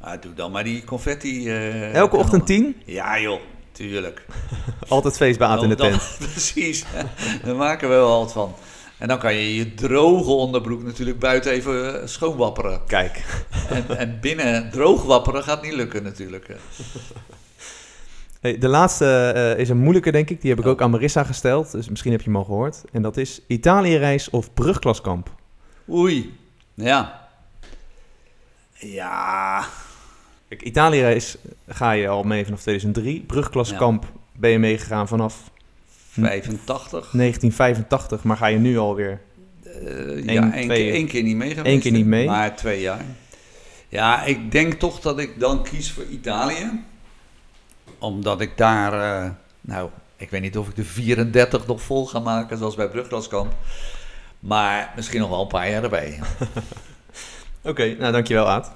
Ah, 0.01 0.21
doe 0.21 0.33
dan 0.33 0.51
maar 0.51 0.63
die 0.63 0.83
confetti. 0.83 1.49
eh, 1.49 1.93
Elke 1.93 2.17
ochtend. 2.17 2.45
10, 2.45 2.75
Ja 2.85 3.19
joh, 3.19 3.39
tuurlijk. 3.71 4.25
altijd 4.87 5.17
feest 5.17 5.37
bij 5.39 5.47
Aad 5.47 5.63
in 5.63 5.69
de 5.69 5.75
tent. 5.75 5.91
dan- 6.19 6.27
precies, 6.31 6.85
daar 7.43 7.55
maken 7.55 7.89
we 7.89 7.95
wel 7.95 8.19
wat 8.19 8.31
van. 8.31 8.53
En 8.97 9.07
dan 9.07 9.19
kan 9.19 9.33
je 9.35 9.55
je 9.55 9.73
droge 9.73 10.29
onderbroek 10.31 10.83
natuurlijk 10.83 11.19
buiten 11.19 11.51
even 11.51 12.01
eh, 12.01 12.07
schoonwapperen. 12.07 12.81
Kijk. 12.87 13.43
En, 13.69 13.97
en 13.97 14.17
binnen 14.21 14.69
droog 14.71 15.03
wapperen 15.03 15.43
gaat 15.43 15.61
niet 15.61 15.73
lukken 15.73 16.03
natuurlijk. 16.03 16.47
Hey, 18.41 18.57
de 18.57 18.67
laatste 18.67 19.31
eh, 19.35 19.59
is 19.59 19.69
een 19.69 19.77
moeilijke, 19.77 20.11
denk 20.11 20.29
ik. 20.29 20.41
Die 20.41 20.49
heb 20.49 20.59
ik 20.59 20.65
Oh. 20.65 20.71
ook 20.71 20.81
aan 20.81 20.89
Marissa 20.89 21.23
gesteld, 21.23 21.71
dus 21.71 21.89
misschien 21.89 22.11
heb 22.11 22.19
je 22.21 22.25
hem 22.27 22.35
al 22.35 22.43
gehoord. 22.43 22.81
En 22.91 23.01
dat 23.01 23.17
is 23.17 23.41
Italië-reis 23.47 24.29
of 24.29 24.53
brugklaskamp. 24.53 25.29
Oei, 25.89 26.37
ja. 26.73 27.27
Ja, 28.73 29.65
Kijk, 30.51 30.63
Italië-reis 30.63 31.37
ga 31.67 31.91
je 31.91 32.07
al 32.07 32.23
mee 32.23 32.43
vanaf 32.43 32.61
2003. 32.61 33.21
Brugklaskamp 33.21 34.05
ben 34.33 34.49
je 34.49 34.59
meegegaan 34.59 35.07
vanaf 35.07 35.51
85. 36.11 37.11
1985, 37.11 38.23
maar 38.23 38.37
ga 38.37 38.47
je 38.47 38.57
nu 38.57 38.77
alweer... 38.77 39.21
Eh, 39.63 39.71
Eén, 40.07 40.33
ja, 40.33 40.53
één, 40.53 40.65
twee- 40.65 40.83
keer, 40.83 40.93
één 40.93 41.07
keer 41.07 41.23
niet 41.23 41.35
mee 41.35 41.55
één 41.61 41.79
keer 41.79 41.91
niet 41.91 42.05
mee. 42.05 42.25
Maar 42.25 42.55
twee 42.55 42.81
jaar. 42.81 43.05
Ja, 43.89 44.23
ik 44.23 44.51
denk 44.51 44.73
toch 44.73 44.99
dat 44.99 45.19
ik 45.19 45.39
dan 45.39 45.63
kies 45.63 45.91
voor 45.91 46.05
Italië. 46.05 46.83
Omdat 47.99 48.41
ik 48.41 48.57
daar, 48.57 49.23
eh, 49.23 49.29
nou, 49.61 49.89
ik 50.17 50.29
weet 50.29 50.41
niet 50.41 50.57
of 50.57 50.67
ik 50.67 50.75
de 50.75 50.85
34 50.85 51.67
nog 51.67 51.81
vol 51.81 52.05
ga 52.05 52.19
maken, 52.19 52.57
zoals 52.57 52.75
bij 52.75 52.89
Bruglaskamp. 52.89 53.53
Maar 54.39 54.93
misschien 54.95 55.19
nog 55.19 55.29
wel 55.29 55.41
een 55.41 55.47
paar 55.47 55.69
jaar 55.69 55.83
erbij. 55.83 56.19
Oké, 57.63 57.95
nou 57.99 58.11
dankjewel 58.11 58.47
Aad. 58.49 58.71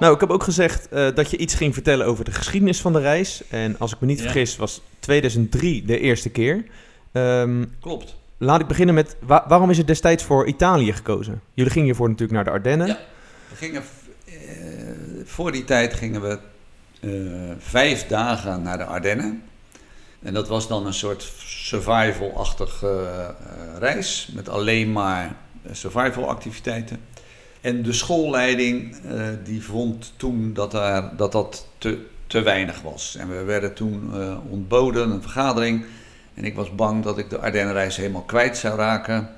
Nou, 0.00 0.14
ik 0.14 0.20
heb 0.20 0.30
ook 0.30 0.42
gezegd 0.42 0.88
eh, 0.88 1.08
dat 1.14 1.30
je 1.30 1.36
iets 1.36 1.54
ging 1.54 1.74
vertellen 1.74 2.06
over 2.06 2.24
de 2.24 2.32
geschiedenis 2.32 2.80
van 2.80 2.92
de 2.92 3.00
reis. 3.00 3.42
En 3.50 3.78
als 3.78 3.92
ik 3.92 4.00
me 4.00 4.06
niet 4.06 4.18
Ja. 4.18 4.22
vergis, 4.24 4.56
was 4.56 4.80
2003 4.98 5.84
de 5.84 5.98
eerste 6.00 6.28
keer. 6.28 6.64
Ehm, 7.12 7.64
Klopt. 7.80 8.16
laat 8.38 8.60
ik 8.60 8.66
beginnen 8.66 8.94
met, 8.94 9.16
wa- 9.20 9.44
waarom 9.48 9.70
is 9.70 9.78
het 9.78 9.86
destijds 9.86 10.24
voor 10.24 10.46
Italië 10.46 10.92
gekozen? 10.92 11.40
Jullie 11.54 11.70
gingen 11.72 11.86
hiervoor 11.86 12.08
natuurlijk 12.08 12.34
naar 12.34 12.44
de 12.44 12.50
Ardennen. 12.50 12.86
Ja. 12.86 12.98
We 13.50 13.56
gingen, 13.56 13.82
eh, 14.26 14.34
voor 15.24 15.52
die 15.52 15.64
tijd 15.64 15.94
gingen 15.94 16.20
we 16.22 16.38
eh, 17.00 17.10
vijf 17.58 18.06
dagen 18.06 18.62
naar 18.62 18.78
de 18.78 18.84
Ardennen. 18.84 19.42
En 20.22 20.34
dat 20.34 20.48
was 20.48 20.68
dan 20.68 20.86
een 20.86 20.94
soort 20.94 21.32
survival-achtige 21.38 22.88
eh, 22.88 23.78
reis 23.78 24.28
met 24.34 24.48
alleen 24.48 24.92
maar 24.92 25.36
eh, 25.62 25.72
survival 25.74 26.28
activiteiten. 26.28 27.00
En 27.66 27.82
de 27.82 27.92
schoolleiding 27.92 28.96
eh, 29.08 29.28
die 29.44 29.62
vond 29.62 30.12
toen 30.16 30.52
dat 30.52 30.70
daar, 30.70 31.16
dat, 31.16 31.32
dat 31.32 31.68
te, 31.78 31.98
te 32.26 32.42
weinig 32.42 32.82
was. 32.82 33.16
En 33.16 33.28
we 33.28 33.42
werden 33.42 33.74
toen 33.74 34.10
eh, 34.14 34.36
ontboden, 34.50 35.10
een 35.10 35.22
vergadering. 35.22 35.84
En 36.34 36.44
ik 36.44 36.54
was 36.54 36.74
bang 36.74 37.04
dat 37.04 37.18
ik 37.18 37.30
de 37.30 37.38
Ardennenreis 37.38 37.96
helemaal 37.96 38.22
kwijt 38.22 38.56
zou 38.56 38.76
raken. 38.76 39.28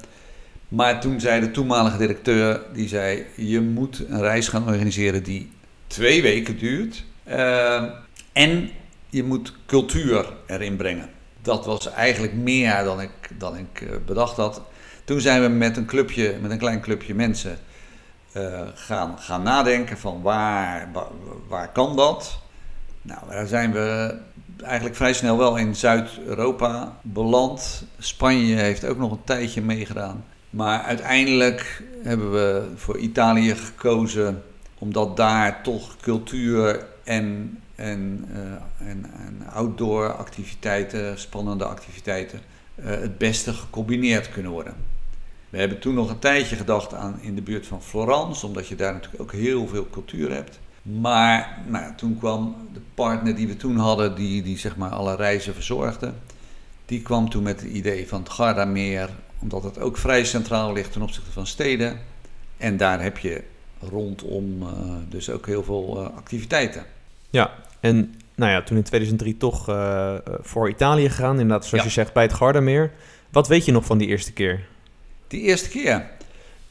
Maar 0.69 1.01
toen 1.01 1.21
zei 1.21 1.41
de 1.41 1.51
toenmalige 1.51 1.97
directeur, 1.97 2.61
die 2.73 2.89
zei, 2.89 3.25
je 3.37 3.61
moet 3.61 4.05
een 4.09 4.21
reis 4.21 4.49
gaan 4.49 4.67
organiseren 4.67 5.23
die 5.23 5.51
twee 5.87 6.23
weken 6.23 6.59
duurt. 6.59 7.05
Eh, 7.25 7.83
en 8.33 8.71
je 9.11 9.23
moet 9.23 9.53
cultuur 9.67 10.33
erin 10.47 10.77
brengen. 10.77 11.11
Dat 11.43 11.67
was 11.67 11.91
eigenlijk 11.91 12.33
meer 12.33 12.85
dan 12.85 13.01
ik, 13.01 13.11
dan 13.39 13.57
ik 13.57 13.89
bedacht 14.07 14.37
had. 14.37 14.63
Toen 15.05 15.21
zijn 15.21 15.43
we 15.43 15.49
met 15.49 15.77
een 15.77 15.87
clubje, 15.87 16.37
met 16.41 16.51
een 16.51 16.59
klein 16.59 16.81
clubje 16.81 17.15
mensen 17.15 17.59
eh, 18.33 18.61
gaan, 18.75 19.19
gaan 19.19 19.43
nadenken 19.43 19.99
van 19.99 20.23
waar, 20.23 20.89
waar, 21.49 21.73
kan 21.73 21.97
dat? 21.97 22.39
Nou, 23.03 23.21
daar 23.29 23.47
zijn 23.47 23.73
we 23.73 24.19
eigenlijk 24.63 24.97
vrij 24.97 25.13
snel 25.13 25.39
wel 25.39 25.57
in 25.57 25.77
Zuid-Europa 25.77 26.97
beland. 27.03 27.85
Spanje 27.99 28.55
heeft 28.55 28.85
ook 28.85 28.99
nog 28.99 29.11
een 29.11 29.25
tijdje 29.25 29.63
meegedaan. 29.63 30.25
Maar 30.51 30.83
uiteindelijk 30.83 31.83
hebben 32.03 32.33
we 32.33 32.71
voor 32.77 32.99
Italië 32.99 33.55
gekozen, 33.55 34.43
omdat 34.79 35.17
daar 35.17 35.63
toch 35.63 35.97
cultuur 35.97 36.87
en, 37.05 37.59
en, 37.75 38.29
eh, 38.33 38.89
en, 38.89 39.07
en 39.17 39.47
outdoor 39.53 40.13
activiteiten, 40.13 41.19
spannende 41.19 41.65
activiteiten, 41.65 42.41
eh, 42.75 42.87
het 42.87 43.19
beste 43.19 43.53
gecombineerd 43.53 44.31
kunnen 44.31 44.53
worden. 44.53 44.75
We 45.51 45.59
hebben 45.59 45.79
toen 45.79 45.95
nog 45.95 46.11
een 46.11 46.19
tijdje 46.19 46.57
gedacht 46.57 46.95
aan 46.95 47.19
in 47.21 47.35
de 47.35 47.43
buurt 47.43 47.67
van 47.67 47.83
Florence, 47.83 48.47
omdat 48.47 48.69
je 48.69 48.75
daar 48.75 48.93
natuurlijk 48.93 49.23
ook 49.23 49.33
heel 49.33 49.67
veel 49.67 49.87
cultuur 49.91 50.33
hebt. 50.33 50.59
Maar 50.83 51.59
nou 51.67 51.85
ja, 51.85 51.95
toen 51.95 52.19
kwam 52.19 52.57
de 52.73 52.81
partner 52.95 53.37
die 53.37 53.47
we 53.47 53.57
toen 53.57 53.77
hadden, 53.77 54.15
die, 54.15 54.43
die 54.43 54.59
zeg 54.59 54.77
maar 54.77 54.91
alle 54.91 55.17
reizen 55.17 55.55
verzorgde, 55.55 56.13
die 56.87 57.03
kwam 57.03 57.29
toen 57.29 57.43
met 57.43 57.61
het 57.61 57.71
idee 57.71 58.09
van 58.09 58.21
het 58.21 58.29
Gardameer 58.29 59.11
omdat 59.39 59.63
het 59.63 59.81
ook 59.81 59.97
vrij 59.97 60.25
centraal 60.25 60.73
ligt 60.73 60.93
ten 60.93 61.03
opzichte 61.03 61.31
van 61.31 61.47
steden. 61.47 61.99
En 62.57 62.77
daar 62.77 63.03
heb 63.03 63.19
je 63.19 63.43
rondom 63.81 64.63
uh, 64.63 64.69
dus 65.09 65.31
ook 65.31 65.47
heel 65.47 65.65
veel 65.65 65.97
uh, 65.97 66.17
activiteiten. 66.17 66.85
Ja, 67.31 67.51
en 67.81 68.15
nou 68.35 68.53
ja, 68.53 68.63
toen 68.63 68.77
in 68.77 68.83
2003 68.83 69.37
toch 69.37 69.69
uh, 69.69 70.15
voor 70.41 70.69
Italië 70.69 71.09
gegaan, 71.09 71.41
inderdaad 71.41 71.67
zoals 71.67 71.85
ja. 71.85 71.89
je 71.89 71.95
zegt 71.95 72.13
bij 72.13 72.23
het 72.23 72.33
Gardameer. 72.33 72.93
Wat 73.31 73.49
weet 73.49 73.65
je 73.65 73.73
nog 73.73 73.85
van 73.85 73.99
die 73.99 74.09
eerste 74.09 74.33
keer? 74.33 74.67
Die 75.29 75.41
eerste 75.41 75.69
keer? 75.69 76.07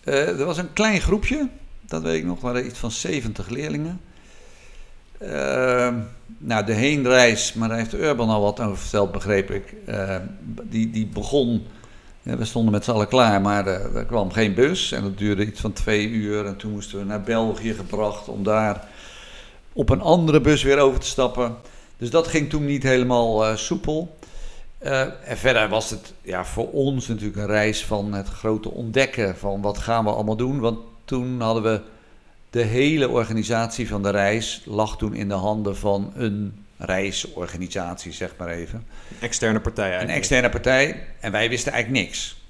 er 0.04 0.46
was 0.46 0.58
een 0.58 0.74
klein 0.74 1.02
groepje, 1.02 1.48
dat 1.88 2.02
weet 2.02 2.18
ik 2.18 2.26
nog, 2.26 2.42
waren 2.42 2.66
iets 2.66 2.80
van 2.80 2.92
70 2.92 3.50
leerlingen. 3.50 4.00
Uh, 5.22 5.94
nou, 6.38 6.66
de 6.66 6.74
heenreis, 6.74 7.54
maar 7.54 7.70
daar 7.70 7.78
heeft 7.78 7.94
Urban 7.94 8.30
al 8.30 8.42
wat 8.42 8.60
over 8.60 8.78
verteld, 8.78 9.12
begreep 9.12 9.52
ik. 9.52 9.74
Uh, 9.90 10.16
die, 10.64 10.90
die 10.90 11.08
begon, 11.08 11.66
we 12.22 12.46
stonden 12.46 12.72
met 12.72 12.84
z'n 12.84 12.92
allen 12.92 13.08
klaar, 13.08 13.42
maar 13.42 13.68
er, 13.68 14.06
kwam 14.06 14.32
geen 14.32 14.54
bus. 14.54 14.92
En 14.92 15.04
dat 15.04 15.18
duurde 15.18 15.46
iets 15.46 15.62
van 15.62 15.74
twee 15.74 16.08
uur. 16.08 16.46
En 16.46 16.58
toen 16.58 16.72
moesten 16.72 17.00
we 17.00 17.06
naar 17.06 17.22
België 17.22 17.74
gebracht 17.74 18.28
om 18.28 18.44
daar 18.44 18.88
op 19.74 19.90
een 19.90 20.02
andere 20.02 20.42
bus 20.42 20.64
weer 20.64 20.78
over 20.78 21.00
te 21.00 21.08
stappen. 21.08 21.56
Dus 21.98 22.10
dat 22.10 22.28
ging 22.28 22.50
toen 22.50 22.66
niet 22.66 22.84
helemaal 22.84 23.58
soepel. 23.58 24.18
Uh, 24.84 25.02
en 25.02 25.38
verder 25.38 25.70
was 25.70 25.90
het 25.90 26.14
ja, 26.22 26.46
voor 26.46 26.72
ons 26.72 27.08
natuurlijk 27.08 27.38
een 27.38 27.48
reis 27.48 27.86
van 27.86 28.14
het 28.14 28.28
grote 28.28 28.72
ontdekken 28.72 29.38
van 29.38 29.62
wat 29.62 29.78
gaan 29.78 30.04
we 30.04 30.10
allemaal 30.10 30.36
doen. 30.36 30.60
Want 30.60 30.80
toen 31.06 31.42
hadden 31.42 31.64
we 31.64 31.82
de 32.50 32.62
hele 32.62 33.10
organisatie 33.10 33.88
van 33.88 34.04
de 34.04 34.10
reis 34.10 34.62
lag 34.66 34.98
toen 34.98 35.14
in 35.14 35.28
de 35.28 35.34
handen 35.34 35.78
van 35.78 36.12
een 36.16 36.66
reisorganisatie, 36.78 38.12
zeg 38.12 38.34
maar 38.38 38.48
even. 38.48 38.86
Een 39.10 39.22
externe 39.22 39.60
partij 39.60 39.84
eigenlijk. 39.84 40.12
Een 40.14 40.20
externe 40.20 40.50
partij. 40.50 41.04
En 41.20 41.32
wij 41.32 41.50
wisten 41.50 41.72
eigenlijk 41.72 42.06
niks. 42.06 42.42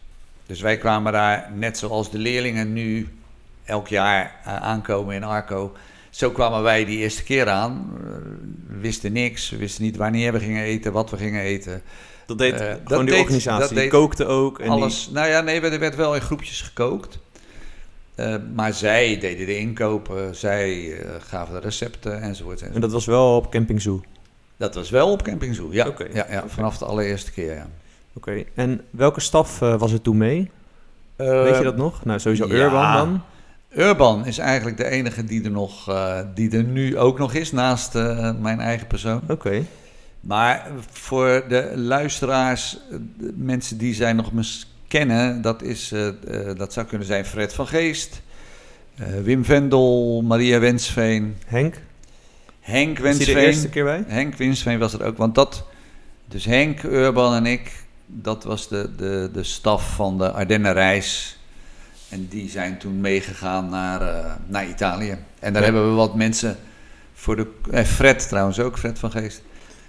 Dus 0.46 0.62
wij 0.62 0.78
kwamen 0.78 1.12
daar, 1.12 1.52
net 1.54 1.78
zoals 1.78 2.12
de 2.12 2.18
leerlingen 2.18 2.74
nu 2.74 3.08
elk 3.64 3.88
jaar 3.88 4.36
uh, 4.48 4.56
aankomen 4.56 5.16
in 5.16 5.24
Arco. 5.24 5.76
Zo 6.10 6.32
kwamen 6.32 6.62
wij 6.62 6.86
die 6.86 6.98
eerste 6.98 7.24
keer 7.24 7.50
aan. 7.50 7.90
We 8.68 8.78
wisten 8.80 9.12
niks. 9.12 9.50
We 9.50 9.58
wisten 9.58 9.84
niet 9.84 9.98
wanneer 9.98 10.34
we 10.34 10.40
gingen 10.40 10.64
eten, 10.64 10.92
wat 10.92 11.10
we 11.10 11.18
gingen 11.18 11.42
eten. 11.42 11.82
Dat 12.28 12.38
deed 12.38 12.54
uh, 12.54 12.60
gewoon 12.60 12.84
dat 12.84 13.00
die 13.00 13.10
deed, 13.10 13.20
organisatie. 13.20 13.76
die 13.76 13.88
kookte 13.88 14.26
ook. 14.26 14.60
En 14.60 14.70
alles. 14.70 15.06
Die... 15.06 15.14
Nou 15.14 15.28
ja, 15.28 15.42
nee, 15.42 15.62
er 15.62 15.80
werd 15.80 15.96
wel 15.96 16.16
in 16.16 16.22
groepjes 16.22 16.62
gekookt. 16.62 17.20
Uh, 18.16 18.36
maar 18.56 18.74
zij 18.74 19.20
deden 19.20 19.46
de 19.46 19.58
inkopen, 19.58 20.36
zij 20.36 20.74
uh, 20.74 21.10
gaven 21.20 21.54
de 21.54 21.60
recepten 21.60 22.12
enzovoort, 22.12 22.54
enzovoort. 22.54 22.76
En 22.76 22.82
dat 22.82 22.92
was 22.92 23.06
wel 23.06 23.36
op 23.36 23.52
Camping 23.52 23.82
Zoo? 23.82 24.02
Dat 24.58 24.76
was 24.76 24.90
wel 24.90 25.12
op 25.12 25.22
Camping 25.22 25.56
Zoo, 25.56 25.68
ja. 25.72 25.88
Okay. 25.88 26.10
ja, 26.14 26.26
ja 26.30 26.44
vanaf 26.48 26.78
de 26.78 26.86
allereerste 26.86 27.32
keer, 27.32 27.54
ja. 27.54 27.68
Oké, 28.14 28.30
okay. 28.30 28.48
en 28.56 28.82
welke 28.90 29.20
staf 29.20 29.62
uh, 29.62 29.80
was 29.80 29.92
er 29.92 30.02
toen 30.02 30.18
mee? 30.18 30.52
Weet 31.16 31.58
je 31.58 31.64
dat 31.64 31.78
nog? 31.78 32.06
Nou, 32.06 32.20
sowieso 32.20 32.48
ja. 32.48 32.54
Urban 32.54 32.94
dan. 32.94 33.22
Urban 33.86 34.26
is 34.26 34.38
eigenlijk 34.38 34.78
de 34.78 34.90
enige 34.90 35.24
die 35.24 35.44
er, 35.44 35.52
nog, 35.52 35.94
die 36.34 36.52
er 36.58 36.64
nu 36.64 36.98
ook 36.98 37.18
nog 37.18 37.34
is, 37.34 37.52
naast 37.52 37.94
mijn 38.40 38.60
eigen 38.60 38.88
persoon. 38.88 39.22
Oké. 39.24 39.32
Okay. 39.32 39.66
Maar 40.28 40.68
voor 40.92 41.44
de 41.48 41.72
luisteraars, 41.76 42.78
de 43.18 43.34
mensen 43.36 43.78
die 43.78 43.94
zijn 43.94 44.16
nog 44.16 44.32
kennen, 44.88 45.42
dat, 45.42 45.62
is, 45.62 45.92
uh, 45.92 46.08
uh, 46.08 46.56
dat 46.56 46.74
zou 46.74 46.86
kunnen 46.86 47.08
zijn 47.08 47.26
Fred 47.26 47.54
van 47.54 47.68
Geest, 47.68 48.22
uh, 49.00 49.08
Wim 49.24 49.46
Vendel, 49.46 50.22
Maria 50.22 50.60
Wensveen. 50.60 51.38
Henk? 51.46 51.76
Henk 52.60 52.98
Wensveen. 52.98 53.34
Was 53.34 53.44
de 53.44 53.48
eerste 53.48 53.70
keer 53.70 53.84
bij? 53.84 54.04
Henk 54.08 54.36
Wensveen 54.36 54.80
was 54.80 54.94
er 54.94 55.04
ook, 55.04 55.18
want 55.18 55.36
dat... 55.36 55.64
Dus 56.26 56.46
Henk, 56.46 56.84
Urban 56.84 57.36
en 57.36 57.46
ik, 57.46 57.72
dat 58.06 58.44
was 58.44 58.68
de, 58.68 58.96
de, 58.98 59.30
de 59.34 59.44
staf 59.44 59.96
van 59.96 60.18
de 60.18 60.32
Ardennenreis. 60.32 61.40
En 62.10 62.28
die 62.30 62.50
zijn 62.50 62.78
toen 62.78 63.02
meegegaan 63.02 63.70
naar, 63.70 64.38
naar 64.48 64.68
Italië. 64.68 65.18
En 65.40 65.54
daar 65.54 65.62
ja. 65.62 65.72
hebben 65.72 65.90
we 65.90 65.96
wat 65.96 66.16
mensen 66.16 66.58
voor 67.14 67.36
de... 67.36 67.48
Fred 67.86 68.28
trouwens 68.28 68.60
ook, 68.60 68.78
Fred 68.78 69.00
van 69.00 69.12
Geest. 69.12 69.42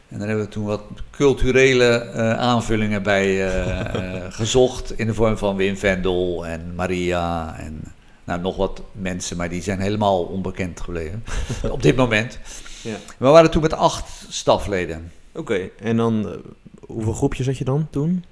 En 0.09 0.19
daar 0.19 0.29
hebben 0.29 0.45
we 0.45 0.53
toen 0.53 0.65
wat 0.65 0.83
culturele 1.11 2.11
uh, 2.15 2.33
aanvullingen 2.33 3.03
bij 3.03 3.47
uh, 3.47 4.25
gezocht. 4.41 4.99
In 4.99 5.07
de 5.07 5.15
vorm 5.15 5.39
van 5.39 5.57
Wim 5.57 5.77
Vendel 5.77 6.47
en 6.47 6.75
Maria 6.75 7.57
en 7.59 7.83
nou, 8.25 8.41
nog 8.41 8.57
wat 8.57 8.83
mensen. 8.93 9.37
Maar 9.37 9.49
die 9.49 9.63
zijn 9.63 9.81
helemaal 9.81 10.23
onbekend 10.23 10.81
gebleven 10.81 11.25
op 11.71 11.83
dit 11.83 11.97
moment. 11.97 12.39
Ja. 12.83 12.97
We 13.19 13.27
waren 13.27 13.51
toen 13.51 13.63
met 13.63 13.73
acht 13.73 14.27
stafleden. 14.29 15.13
Oké, 15.33 15.69
en 15.81 15.97
dan 15.97 16.43
hoeveel 16.87 17.13
groepjes 17.13 17.47
had 17.47 17.59
je 17.59 17.65
dan 17.65 17.87
toen? 17.91 18.25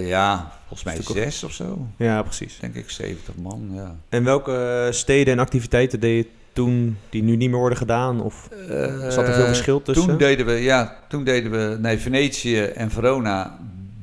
ja, 0.00 0.52
volgens 0.66 0.82
mij 0.82 1.22
zes 1.22 1.44
of 1.44 1.52
zo. 1.52 1.86
Ja, 1.96 2.22
precies. 2.22 2.58
Denk 2.60 2.74
ik 2.74 2.90
70 2.90 3.34
man, 3.36 3.70
ja. 3.72 3.96
En 4.08 4.24
welke 4.24 4.88
steden 4.90 5.32
en 5.32 5.38
activiteiten 5.38 6.00
deed 6.00 6.24
je 6.24 6.30
toen 6.52 6.98
die 7.10 7.22
nu 7.22 7.36
niet 7.36 7.50
meer 7.50 7.58
worden 7.58 7.78
gedaan? 7.78 8.20
Of 8.20 8.48
uh, 8.68 9.08
zat 9.08 9.28
er 9.28 9.34
veel 9.34 9.46
verschil 9.46 9.82
tussen? 9.82 10.06
Toen 10.06 10.18
deden 10.18 10.46
we, 10.46 10.52
ja, 10.52 10.96
toen 11.08 11.24
deden 11.24 11.50
we, 11.50 11.78
nee, 11.80 11.98
Venetië 11.98 12.60
en 12.60 12.90
Verona, 12.90 13.58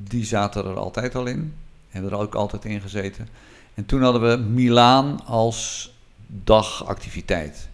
die 0.10 0.26
zaten 0.26 0.66
er 0.66 0.78
altijd 0.78 1.16
al 1.16 1.26
in. 1.26 1.54
Hebben 1.90 2.12
er 2.12 2.18
ook 2.18 2.36
altijd 2.36 2.66
in 2.66 2.82
gezeten. 2.82 3.28
En 3.74 3.86
toen 3.86 4.02
hadden 4.02 4.22
we 4.22 4.38
Milaan 4.38 5.26
als 5.26 5.94
dagactiviteit. 6.28 7.68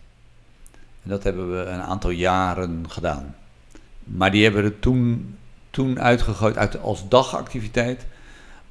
En 1.04 1.10
dat 1.10 1.24
hebben 1.24 1.52
we 1.52 1.64
een 1.64 1.82
aantal 1.82 2.10
jaren 2.10 2.86
gedaan. 2.88 3.36
Maar 4.04 4.32
die 4.32 4.44
hebben 4.44 4.64
we 4.64 4.80
toen, 4.80 5.36
toen 5.70 6.00
uitgegooid 6.00 6.58
uit, 6.58 6.82
als 6.82 7.08
dagactiviteit. 7.10 8.06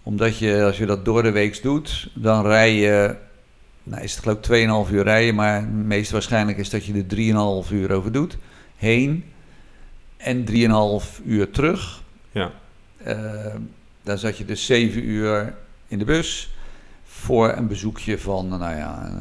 Omdat 0.02 0.38
je, 0.38 0.64
als 0.64 0.78
je 0.78 0.86
dat 0.86 1.04
door 1.04 1.22
de 1.22 1.30
week 1.30 1.62
doet, 1.62 2.10
dan 2.14 2.46
rij 2.46 2.74
je 2.74 3.16
nou 3.90 4.02
is 4.02 4.14
het 4.14 4.22
geloof 4.22 4.38
ik 4.38 4.88
2,5 4.88 4.94
uur 4.94 5.02
rijden, 5.02 5.34
maar 5.34 5.54
het 5.54 5.72
meest 5.72 6.10
waarschijnlijk 6.10 6.58
is 6.58 6.70
dat 6.70 6.84
je 6.84 6.92
er 6.92 7.64
3,5 7.64 7.72
uur 7.72 7.92
over 7.92 8.12
doet. 8.12 8.36
Heen 8.76 9.24
en 10.16 10.44
3,5 10.50 11.24
uur 11.24 11.50
terug. 11.50 12.02
Ja. 12.32 12.50
Uh, 13.06 13.54
daar 14.02 14.18
zat 14.18 14.38
je 14.38 14.44
dus 14.44 14.66
7 14.66 15.04
uur 15.04 15.54
in 15.88 15.98
de 15.98 16.04
bus 16.04 16.54
voor 17.04 17.52
een 17.56 17.66
bezoekje 17.66 18.18
van, 18.18 18.48
nou 18.48 18.76
ja, 18.76 19.12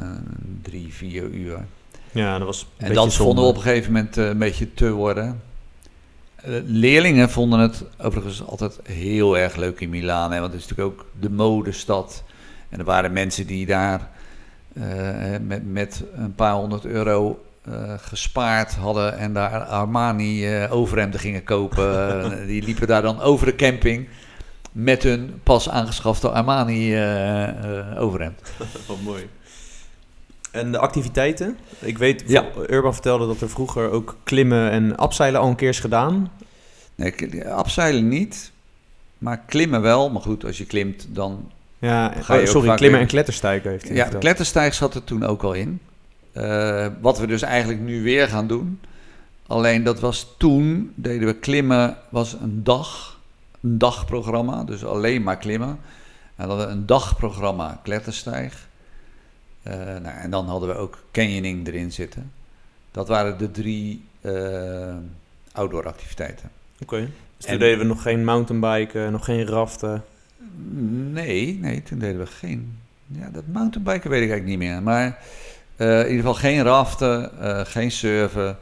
3, 0.62 0.94
4 0.94 1.24
uur. 1.24 1.66
Ja, 2.12 2.38
dat 2.38 2.48
was 2.48 2.68
En 2.78 2.94
dat 2.94 3.14
vonden 3.14 3.44
we 3.44 3.50
op 3.50 3.56
een 3.56 3.62
gegeven 3.62 3.92
moment 3.92 4.18
uh, 4.18 4.28
een 4.28 4.38
beetje 4.38 4.74
te 4.74 4.92
worden. 4.92 5.42
Uh, 6.48 6.56
leerlingen 6.66 7.30
vonden 7.30 7.60
het 7.60 7.84
overigens 7.98 8.46
altijd 8.46 8.80
heel 8.84 9.38
erg 9.38 9.56
leuk 9.56 9.80
in 9.80 9.90
Milaan, 9.90 10.32
hè, 10.32 10.40
want 10.40 10.54
het 10.54 10.62
is 10.62 10.68
natuurlijk 10.68 11.00
ook 11.00 11.06
de 11.20 11.30
modestad. 11.30 12.24
En 12.70 12.80
er 12.80 12.86
waren 12.86 13.14
mensen 13.14 13.48
die 13.48 13.66
daar 13.66 14.10
met, 15.42 15.72
met 15.72 16.04
een 16.16 16.36
paar 16.36 16.54
honderd 16.54 16.86
euro 16.86 17.40
uh, 17.68 17.94
gespaard 17.98 18.76
hadden 18.76 19.18
en 19.18 19.34
daar 19.34 19.64
Armani 19.64 20.62
uh, 20.64 20.74
overhemden 20.74 21.20
gingen 21.20 21.44
kopen. 21.44 22.48
die 22.48 22.64
liepen 22.64 22.88
daar 22.88 23.02
dan 23.02 23.22
over 23.22 23.46
de 23.46 23.56
camping 23.56 24.08
met 24.72 25.04
hun 25.04 25.40
pas 25.44 25.70
aangeschafte 25.70 26.30
Armani 26.30 26.96
overhemd. 27.98 28.42
Wat 28.88 29.02
mooi. 29.04 29.30
En 30.52 30.72
de 30.72 30.78
activiteiten? 30.78 31.58
Ik 31.80 31.98
weet, 31.98 32.24
ja. 32.28 32.46
Urban 32.68 32.94
vertelde 32.94 33.28
dat 33.28 33.42
er 33.42 33.50
vroeger 33.50 33.92
ook 33.92 34.18
klimmen 34.24 34.72
en 34.72 34.98
abseilen 34.98 35.42
al 35.42 35.48
een 35.48 35.56
keer 35.56 35.70
is 35.70 35.80
gedaan. 35.80 36.32
Nee, 36.96 37.46
abseilen 37.48 38.08
niet, 38.08 38.52
maar 39.18 39.40
klimmen 39.40 39.82
wel. 39.82 40.10
Maar 40.10 40.22
goed, 40.22 40.46
als 40.46 40.58
je 40.58 40.66
klimt, 40.66 41.08
dan 41.10 41.52
ja, 41.80 42.14
oh, 42.30 42.46
sorry, 42.46 42.76
klimmen 42.76 43.00
en 43.00 43.08
kletterstijgen 43.08 43.70
heeft 43.72 43.88
hij 43.88 43.96
Ja, 43.96 44.06
kletterstijgen 44.06 44.76
zat 44.76 44.96
er 44.96 45.04
toen 45.04 45.26
ook 45.26 45.44
al 45.44 45.54
in. 45.54 45.80
Uh, 46.34 46.88
wat 47.02 47.20
we 47.20 47.28
dus 47.28 47.42
eigenlijk 47.42 47.80
nu 47.82 48.04
weer 48.04 48.28
gaan 48.28 48.48
doen. 48.48 48.80
Alleen 49.48 49.84
dat 49.84 50.00
was 50.00 50.36
toen, 50.38 50.94
deden 50.96 51.28
we 51.28 51.36
klimmen, 51.36 51.98
was 52.10 52.34
een 52.34 52.64
dag, 52.64 53.20
een 53.62 53.78
dagprogramma, 53.78 54.64
dus 54.64 54.86
alleen 54.86 55.24
maar 55.24 55.38
klimmen. 55.38 55.80
En 56.36 56.48
dan 56.48 56.50
hadden 56.50 56.68
we 56.68 56.74
een 56.74 56.86
dagprogramma 56.86 57.80
kletterstijg. 57.84 58.68
Uh, 59.68 59.74
nou, 59.74 60.18
en 60.18 60.30
dan 60.30 60.48
hadden 60.48 60.70
we 60.70 60.76
ook 60.76 61.04
canyoning 61.12 61.68
erin 61.68 61.92
zitten. 61.92 62.32
Dat 62.92 63.08
waren 63.08 63.38
de 63.38 63.52
drie 63.52 64.04
uh, 64.22 64.96
outdoor 65.52 65.88
activiteiten. 65.88 66.50
Oké, 66.82 67.10
dus 67.38 67.46
toen 67.46 67.60
deden 67.60 67.80
we 67.80 67.84
nog 67.84 68.02
geen 68.02 68.24
mountainbiken, 68.24 69.12
nog 69.12 69.26
geen 69.26 69.46
raften? 69.46 70.04
Nee, 71.12 71.58
nee, 71.62 71.84
toen 71.84 72.00
deden 72.00 72.20
we 72.20 72.26
geen. 72.26 72.78
Ja, 73.06 73.30
dat 73.30 73.44
mountainbiken 73.48 74.10
weet 74.10 74.22
ik 74.24 74.30
eigenlijk 74.30 74.60
niet 74.60 74.70
meer. 74.70 74.84
Maar 74.84 75.18
uh, 75.78 76.00
in 76.00 76.06
ieder 76.06 76.16
geval 76.16 76.34
geen 76.34 76.64
raften, 76.64 77.32
uh, 77.42 77.60
geen 77.66 77.92
surfen. 77.92 78.58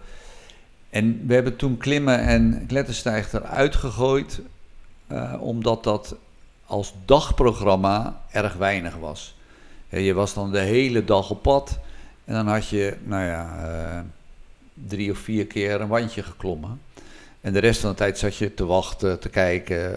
En 0.89 1.27
we 1.27 1.33
hebben 1.33 1.55
toen 1.55 1.77
klimmen 1.77 2.19
en 2.19 2.63
kletterstijg 2.67 3.33
eruit 3.33 3.75
gegooid, 3.75 4.41
uh, 5.11 5.33
omdat 5.39 5.83
dat 5.83 6.15
als 6.65 6.93
dagprogramma 7.05 8.21
erg 8.31 8.53
weinig 8.53 8.95
was. 8.95 9.35
je 9.89 10.13
was 10.13 10.33
dan 10.33 10.51
de 10.51 10.59
hele 10.59 11.05
dag 11.05 11.29
op 11.29 11.41
pad 11.41 11.79
en 12.25 12.33
dan 12.33 12.47
had 12.47 12.67
je, 12.67 12.97
nou 13.03 13.23
ja, 13.23 14.05
drie 14.73 15.11
of 15.11 15.17
vier 15.17 15.45
keer 15.45 15.81
een 15.81 15.87
wandje 15.87 16.23
geklommen. 16.23 16.79
En 17.41 17.53
de 17.53 17.59
rest 17.59 17.81
van 17.81 17.89
de 17.89 17.95
tijd 17.95 18.17
zat 18.17 18.35
je 18.35 18.53
te 18.53 18.65
wachten, 18.65 19.19
te 19.19 19.29
kijken, 19.29 19.93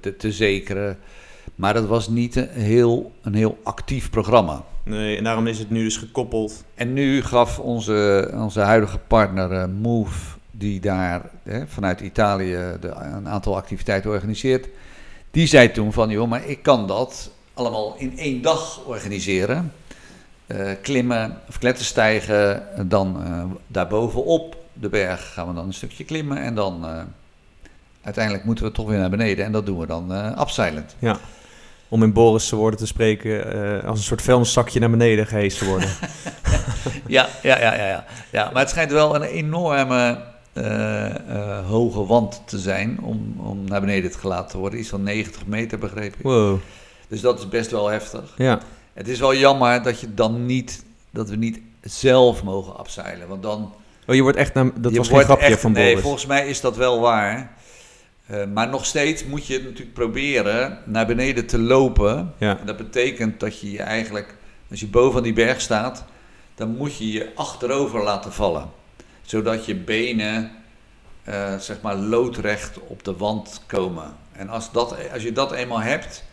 te, 0.00 0.16
te 0.16 0.32
zekeren. 0.32 0.98
Maar 1.54 1.74
dat 1.74 1.86
was 1.86 2.08
niet 2.08 2.36
een 2.36 2.48
heel, 2.48 3.12
een 3.22 3.34
heel 3.34 3.58
actief 3.62 4.10
programma. 4.10 4.64
Nee, 4.82 5.16
en 5.16 5.24
daarom 5.24 5.46
is 5.46 5.58
het 5.58 5.70
nu 5.70 5.84
dus 5.84 5.96
gekoppeld. 5.96 6.64
En 6.74 6.92
nu 6.92 7.22
gaf 7.22 7.58
onze, 7.58 8.30
onze 8.34 8.60
huidige 8.60 8.98
partner 8.98 9.52
eh, 9.52 9.64
Move, 9.80 10.36
die 10.50 10.80
daar 10.80 11.30
hè, 11.42 11.66
vanuit 11.66 12.00
Italië 12.00 12.58
de, 12.80 12.88
een 12.88 13.28
aantal 13.28 13.56
activiteiten 13.56 14.10
organiseert, 14.10 14.68
die 15.30 15.46
zei 15.46 15.70
toen 15.72 15.92
van, 15.92 16.10
joh, 16.10 16.28
maar 16.28 16.48
ik 16.48 16.62
kan 16.62 16.86
dat 16.86 17.30
allemaal 17.54 17.94
in 17.98 18.18
één 18.18 18.42
dag 18.42 18.84
organiseren. 18.84 19.72
Eh, 20.46 20.70
klimmen 20.82 21.40
of 21.48 21.58
kletterstijgen, 21.58 22.62
dan 22.88 23.22
eh 23.24 23.44
daarbovenop 23.66 24.56
de 24.80 24.88
berg 24.88 25.32
gaan 25.32 25.48
we 25.48 25.54
dan 25.54 25.66
een 25.66 25.74
stukje 25.74 26.04
klimmen 26.04 26.38
en 26.38 26.54
dan 26.54 26.86
eh, 26.86 27.00
uiteindelijk 28.02 28.44
moeten 28.44 28.64
we 28.64 28.72
toch 28.72 28.88
weer 28.88 28.98
naar 28.98 29.10
beneden 29.10 29.44
en 29.44 29.52
dat 29.52 29.66
doen 29.66 29.78
we 29.78 29.86
dan 29.86 30.12
eh 30.12 30.36
abseilend. 30.36 30.96
Ja. 30.98 31.18
Om 31.88 32.02
in 32.02 32.12
Boris' 32.12 32.50
woorden 32.50 32.78
te 32.78 32.86
spreken, 32.86 33.52
eh, 33.52 33.88
als 33.88 33.98
een 33.98 34.04
soort 34.04 34.22
vuilniszakje 34.22 34.80
naar 34.80 34.90
beneden 34.90 35.26
geheest 35.26 35.58
te 35.58 35.64
worden. 35.64 35.88
Ja, 37.06 37.28
ja, 37.42 37.58
ja, 37.60 37.74
ja, 37.74 37.86
ja. 37.86 38.04
ja 38.30 38.50
maar 38.52 38.62
het 38.62 38.70
schijnt 38.70 38.90
wel 38.90 39.14
een 39.14 39.22
enorme 39.22 40.18
hoge 41.66 42.06
wand 42.06 42.42
te 42.46 42.58
zijn 42.58 43.00
om, 43.00 43.34
om 43.38 43.64
naar 43.64 43.80
beneden 43.80 44.10
te 44.10 44.18
gelaten 44.18 44.50
te 44.50 44.58
worden. 44.58 44.78
Iets 44.78 44.88
van 44.88 45.02
90 45.02 45.46
meter, 45.46 45.78
begreep 45.78 46.14
ik. 46.14 46.22
wow. 46.22 46.58
Dus 47.08 47.20
dat 47.20 47.38
is 47.38 47.48
best 47.48 47.70
wel 47.70 47.88
heftig. 47.88 48.34
Ja. 48.36 48.60
Het 48.92 49.08
is 49.08 49.18
wel 49.18 49.34
jammer 49.34 49.82
dat 49.82 50.00
je 50.00 50.14
dan 50.14 50.46
niet, 50.46 50.84
dat 51.10 51.28
we 51.28 51.36
niet 51.36 51.60
zelf 51.82 52.42
mogen 52.42 52.76
abseilen. 52.76 53.28
Want 53.28 53.42
dan. 53.42 53.72
Oh, 54.06 54.14
je 54.14 54.22
wordt 54.22 54.36
echt 54.38 54.54
naar... 54.54 54.70
Dat 54.74 54.92
je 54.92 54.98
was 54.98 55.08
geen 55.08 55.20
grapje 55.24 55.46
echt- 55.46 55.60
van 55.60 55.72
Nee, 55.72 55.86
Boris. 55.88 56.02
volgens 56.02 56.26
mij 56.26 56.48
is 56.48 56.60
dat 56.60 56.76
wel 56.76 57.00
waar. 57.00 57.54
Eh, 58.26 58.44
maar 58.54 58.68
nog 58.68 58.84
steeds 58.86 59.24
moet 59.24 59.46
je 59.46 59.58
natuurlijk 59.62 59.92
proberen 59.94 60.78
naar 60.84 61.06
beneden 61.06 61.46
te 61.46 61.58
lopen. 61.58 62.34
Ja. 62.38 62.58
En 62.58 62.66
dat 62.66 62.76
betekent 62.76 63.40
dat 63.40 63.60
je 63.60 63.70
je 63.70 63.82
eigenlijk, 63.82 64.34
als 64.70 64.80
je 64.80 64.86
boven 64.86 65.22
die 65.22 65.32
berg 65.32 65.60
staat, 65.60 66.04
dan 66.54 66.76
moet 66.76 66.96
je 66.96 67.12
je 67.12 67.30
achterover 67.34 68.02
laten 68.02 68.32
vallen. 68.32 68.70
Zodat 69.22 69.64
je 69.66 69.74
benen, 69.74 70.50
eh, 71.24 71.56
zeg 71.58 71.80
maar, 71.80 71.96
loodrecht 71.96 72.78
op 72.86 73.04
de 73.04 73.16
wand 73.16 73.62
komen. 73.66 74.14
En 74.32 74.48
als, 74.48 74.72
dat, 74.72 74.94
als 75.12 75.22
je 75.22 75.32
dat 75.32 75.52
eenmaal 75.52 75.80
hebt, 75.80 76.24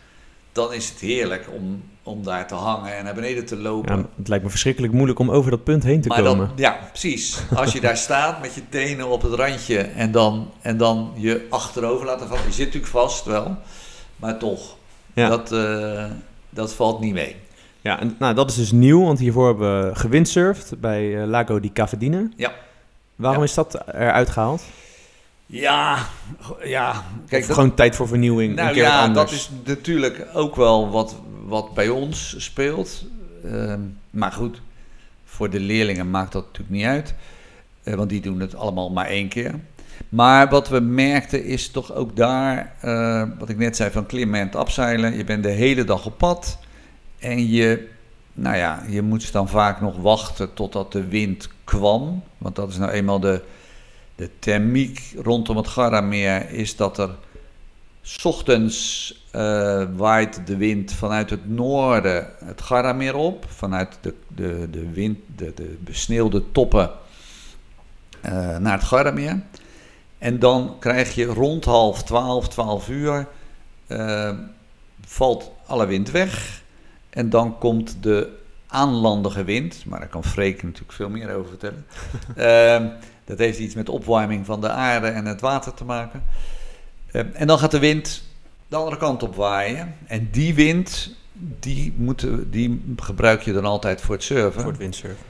dan 0.54 0.72
is 0.72 0.88
het 0.88 0.98
heerlijk 0.98 1.48
om, 1.56 1.82
om 2.02 2.22
daar 2.24 2.46
te 2.46 2.54
hangen 2.54 2.96
en 2.96 3.04
naar 3.04 3.14
beneden 3.14 3.44
te 3.44 3.56
lopen. 3.56 3.96
Ja, 3.96 4.04
het 4.16 4.28
lijkt 4.28 4.44
me 4.44 4.50
verschrikkelijk 4.50 4.92
moeilijk 4.92 5.18
om 5.18 5.30
over 5.30 5.50
dat 5.50 5.64
punt 5.64 5.82
heen 5.82 6.00
te 6.00 6.08
maar 6.08 6.22
komen. 6.22 6.46
dan, 6.46 6.56
ja, 6.56 6.78
precies. 6.90 7.38
Als 7.54 7.72
je 7.72 7.80
daar 7.80 7.96
staat 8.08 8.40
met 8.40 8.54
je 8.54 8.62
tenen 8.68 9.08
op 9.08 9.22
het 9.22 9.32
randje 9.32 9.78
en 9.78 10.10
dan, 10.12 10.50
en 10.60 10.76
dan 10.76 11.12
je 11.16 11.46
achterover 11.50 12.06
laten 12.06 12.28
vallen. 12.28 12.44
Je 12.44 12.52
zit 12.52 12.64
natuurlijk 12.66 12.92
vast 12.92 13.24
wel, 13.24 13.56
maar 14.16 14.38
toch. 14.38 14.76
Ja. 15.12 15.28
Dat, 15.28 15.52
eh, 15.52 16.04
dat 16.50 16.74
valt 16.74 17.00
niet 17.00 17.12
mee. 17.12 17.36
Ja, 17.80 18.00
en, 18.00 18.16
nou, 18.18 18.34
dat 18.34 18.50
is 18.50 18.56
dus 18.56 18.72
nieuw, 18.72 19.04
want 19.04 19.18
hiervoor 19.18 19.46
hebben 19.46 19.88
we 19.88 19.94
gewindsurfd 19.94 20.80
bij 20.80 21.20
eh, 21.22 21.26
Lago 21.28 21.60
di 21.60 21.72
Cavadine. 21.72 22.30
Ja. 22.36 22.52
Waarom 23.16 23.38
Ja. 23.42 23.44
is 23.48 23.54
dat 23.54 23.80
eruit 23.86 24.30
gehaald? 24.30 24.62
Ja, 25.46 25.98
ja. 26.62 27.04
Kijk, 27.28 27.42
of 27.42 27.48
dat, 27.48 27.56
gewoon 27.56 27.74
tijd 27.74 27.96
voor 27.96 28.08
vernieuwing, 28.08 28.54
nou 28.54 28.68
een 28.68 28.74
keer 28.74 28.82
ja, 28.82 29.02
anders. 29.02 29.30
dat 29.30 29.38
is 29.38 29.50
natuurlijk 29.64 30.26
ook 30.32 30.56
wel 30.56 30.90
wat, 30.90 31.16
wat 31.46 31.74
bij 31.74 31.88
ons 31.88 32.34
speelt. 32.38 33.04
Ehm, 33.44 33.80
maar 34.10 34.32
goed, 34.32 34.60
voor 35.24 35.50
de 35.50 35.60
leerlingen 35.60 36.10
maakt 36.10 36.32
dat 36.32 36.44
natuurlijk 36.44 36.74
niet 36.74 36.86
uit. 36.86 37.14
Eh, 37.82 37.94
want 37.94 38.08
die 38.08 38.20
doen 38.20 38.40
het 38.40 38.54
allemaal 38.54 38.90
maar 38.90 39.06
één 39.06 39.28
keer. 39.28 39.54
Maar 40.08 40.48
wat 40.48 40.68
we 40.68 40.80
merkten 40.80 41.44
is 41.44 41.70
toch 41.70 41.92
ook 41.92 42.16
daar, 42.16 42.74
eh, 42.80 43.22
wat 43.38 43.48
ik 43.48 43.56
net 43.58 43.76
zei 43.76 43.90
van 43.90 44.06
klimmen 44.06 44.40
en 44.40 44.46
het 44.46 44.56
abseilen. 44.56 45.16
Je 45.16 45.24
bent 45.24 45.42
de 45.42 45.50
hele 45.50 45.84
dag 45.84 46.06
op 46.06 46.18
pad. 46.18 46.58
En 47.18 47.48
je, 47.50 47.88
nou 48.32 48.56
ja, 48.56 48.82
je 48.88 49.02
moet 49.02 49.32
dan 49.32 49.48
vaak 49.48 49.80
nog 49.80 49.96
wachten 49.96 50.54
totdat 50.54 50.92
de 50.92 51.08
wind 51.08 51.48
kwam. 51.64 52.22
Want 52.38 52.56
dat 52.56 52.68
is 52.68 52.76
nou 52.78 52.90
eenmaal 52.90 53.20
de, 53.20 53.42
de 54.16 54.30
thermiek 54.38 55.14
rondom 55.22 55.56
het 55.56 55.68
Gardameer. 55.68 56.50
Is 56.50 56.76
dat 56.76 56.98
er 56.98 57.10
's 58.02 58.24
ochtends 58.24 59.12
eh, 59.30 59.84
waait 59.96 60.46
de 60.46 60.56
wind 60.56 60.92
vanuit 60.92 61.30
het 61.30 61.48
noorden 61.48 62.30
het 62.44 62.62
Gardameer 62.62 63.14
op. 63.14 63.46
Vanuit 63.48 63.98
de, 64.00 64.14
de, 64.28 64.68
de, 64.70 64.90
wind, 64.90 65.18
de, 65.36 65.52
de 65.54 65.76
besneeuwde 65.80 66.52
toppen 66.52 66.90
eh, 68.20 68.56
naar 68.56 68.72
het 68.72 68.84
Gardameer. 68.84 69.42
En 70.18 70.38
dan 70.38 70.76
krijg 70.78 71.14
je 71.14 71.24
rond 71.24 71.64
half 71.64 72.02
twaalf, 72.02 72.48
twaalf 72.48 72.88
uur, 72.88 73.26
eh, 73.86 74.30
valt 75.06 75.50
alle 75.66 75.86
wind 75.86 76.10
weg. 76.10 76.62
En 77.10 77.30
dan 77.30 77.58
komt 77.58 77.96
de 78.00 78.38
aanlandige 78.66 79.44
wind, 79.44 79.84
maar 79.86 79.98
daar 79.98 80.08
kan 80.08 80.24
Freek 80.24 80.62
natuurlijk 80.62 80.92
veel 80.92 81.08
meer 81.08 81.34
over 81.34 81.48
vertellen. 81.48 81.86
Dat 83.24 83.38
heeft 83.38 83.58
iets 83.58 83.74
met 83.74 83.88
opwarming 83.88 84.46
van 84.46 84.60
de 84.60 84.70
aarde 84.70 85.06
en 85.06 85.24
het 85.26 85.40
water 85.40 85.74
te 85.74 85.84
maken. 85.84 86.22
Ehm, 87.10 87.26
en 87.32 87.46
dan 87.46 87.58
gaat 87.58 87.70
de 87.70 87.78
wind 87.78 88.22
de 88.68 88.76
andere 88.76 88.96
kant 88.96 89.22
op 89.22 89.34
waaien. 89.34 89.94
En 90.06 90.28
die 90.30 90.54
wind, 90.54 91.14
die, 91.60 91.94
die 92.50 92.94
gebruik 92.96 93.42
je 93.42 93.52
dan 93.52 93.64
altijd 93.64 94.00
voor 94.00 94.14
het 94.14 94.24
surfen. 94.24 94.60
Voor 94.60 94.70
het 94.70 94.80
windsurfen. 94.80 95.26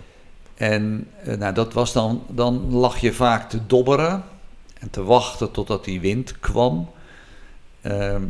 En 0.54 1.06
eh, 1.22 1.36
nou, 1.36 1.54
dat 1.54 1.72
was 1.72 1.92
dan, 1.92 2.22
dan 2.28 2.72
lag 2.72 2.98
je 2.98 3.12
vaak 3.12 3.50
te 3.50 3.66
dobberen 3.66 4.24
en 4.78 4.90
te 4.90 5.02
wachten 5.02 5.50
totdat 5.50 5.84
die 5.84 6.00
wind 6.00 6.38
kwam. 6.40 6.90
Ehm, 7.80 8.22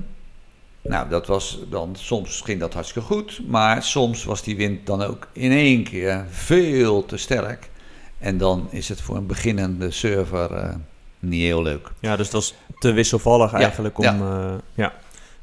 nou, 0.81 1.09
dat 1.09 1.27
was 1.27 1.59
dan, 1.71 1.97
soms 1.99 2.41
ging 2.41 2.61
dat 2.61 2.75
hartstikke 2.75 3.09
goed, 3.09 3.41
maar 3.47 3.83
soms 3.83 4.25
was 4.25 4.43
die 4.43 4.57
wind 4.57 4.87
dan 4.87 5.03
ook 5.03 5.29
in 5.33 5.51
één 5.51 5.85
keer 5.85 6.27
veel 6.31 7.05
te 7.05 7.17
sterk. 7.17 7.71
En 8.19 8.39
dan 8.39 8.67
is 8.71 8.89
het 8.89 9.01
voor 9.01 9.17
een 9.17 9.27
beginnende 9.27 9.91
surfer 9.91 10.53
eh, 10.53 10.75
niet 11.19 11.43
heel 11.43 11.63
leuk. 11.63 11.89
Ja, 12.01 12.17
dus 12.17 12.31
dat 12.31 12.43
is 12.43 12.55
te 12.79 12.93
wisselvallig 12.93 13.51
Ja, 13.53 13.59
eigenlijk 13.59 13.99
om... 13.99 14.05
ja. 14.05 14.13
Ja. 14.15 14.61
ja. 14.75 14.93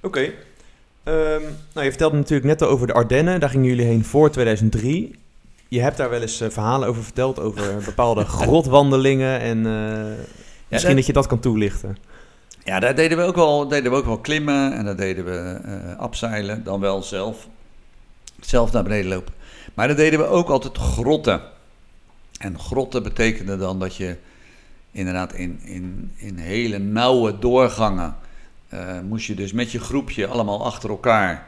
Oké. 0.02 0.20
Ehm, 1.04 1.42
nou, 1.74 1.86
je 1.86 1.90
vertelde 1.90 2.16
natuurlijk 2.18 2.48
net 2.48 2.62
al 2.62 2.68
over 2.68 2.88
de 2.88 2.94
Ardennen. 2.94 3.40
Daar 3.40 3.50
gingen 3.50 3.66
jullie 3.68 3.86
heen 3.86 4.06
voor 4.06 4.30
2003. 4.32 5.16
Je 5.68 5.82
hebt 5.82 5.98
daar 5.98 6.10
wel 6.10 6.22
eens 6.22 6.42
eh, 6.42 6.50
verhalen 6.50 6.88
over 6.88 7.04
verteld, 7.04 7.40
over 7.40 7.64
bepaalde 7.86 8.26
grotwandelingen. 8.26 9.40
En 9.40 9.58
eh, 9.66 10.26
misschien 10.68 10.88
dat- 10.90 10.96
dat 10.98 11.06
je 11.06 11.14
dat 11.14 11.28
kan 11.28 11.40
toelichten. 11.40 11.98
Ja, 12.64 12.80
daar 12.80 12.96
deden 12.96 13.18
we 13.18 13.24
ook 13.24 13.36
wel, 13.36 13.68
deden 13.68 13.92
we 13.92 13.98
ook 13.98 14.06
wel 14.06 14.18
klimmen 14.20 14.74
en 14.74 14.86
daar 14.86 14.96
deden 14.96 15.26
we 15.26 15.60
eh 15.64 15.98
abseilen, 16.00 16.64
dan 16.64 16.80
wel 16.80 17.04
zelf, 17.04 17.48
zelf 18.40 18.72
naar 18.72 18.84
beneden 18.84 19.10
lopen. 19.12 19.34
Maar 19.74 19.88
dan 19.88 19.96
deden 19.98 20.20
we 20.20 20.26
ook 20.26 20.50
altijd 20.50 20.78
grotten. 20.78 21.42
En 22.42 22.60
grotten 22.60 23.04
betekende 23.04 23.58
dan 23.58 23.80
dat 23.80 23.96
je 23.96 24.16
inderdaad 24.92 25.34
in, 25.34 25.60
in, 25.64 26.12
in 26.16 26.38
hele 26.38 26.78
nauwe 26.78 27.40
doorgangen 27.40 28.16
eh, 28.70 29.00
moest 29.08 29.28
je 29.28 29.36
dus 29.36 29.54
met 29.54 29.72
je 29.72 29.80
groepje 29.80 30.28
allemaal 30.28 30.66
achter 30.66 30.90
elkaar 30.90 31.48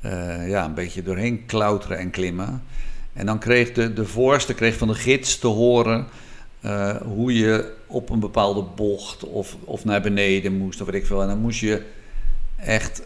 eh, 0.00 0.48
ja, 0.48 0.64
een 0.64 0.74
beetje 0.74 1.02
doorheen 1.02 1.46
klauteren 1.46 1.98
en 1.98 2.10
klimmen. 2.10 2.62
En 3.12 3.26
dan 3.26 3.38
kreeg 3.38 3.72
de, 3.72 3.92
de 3.92 4.04
voorste 4.04 4.54
kreeg 4.54 4.76
van 4.76 4.88
de 4.88 4.94
gids 4.94 5.38
te 5.38 5.46
horen 5.46 6.06
eh, 6.60 6.96
hoe 6.96 7.34
je 7.34 7.72
op 7.86 8.10
een 8.10 8.20
bepaalde 8.20 8.64
bocht 8.76 9.24
of, 9.24 9.56
of 9.64 9.84
naar 9.84 10.00
beneden 10.00 10.56
moest 10.56 10.80
of 10.80 10.86
weet 10.86 11.00
ik 11.00 11.06
veel. 11.06 11.22
En 11.22 11.28
dan 11.28 11.40
moest 11.40 11.60
je 11.60 11.82
echt 12.56 13.02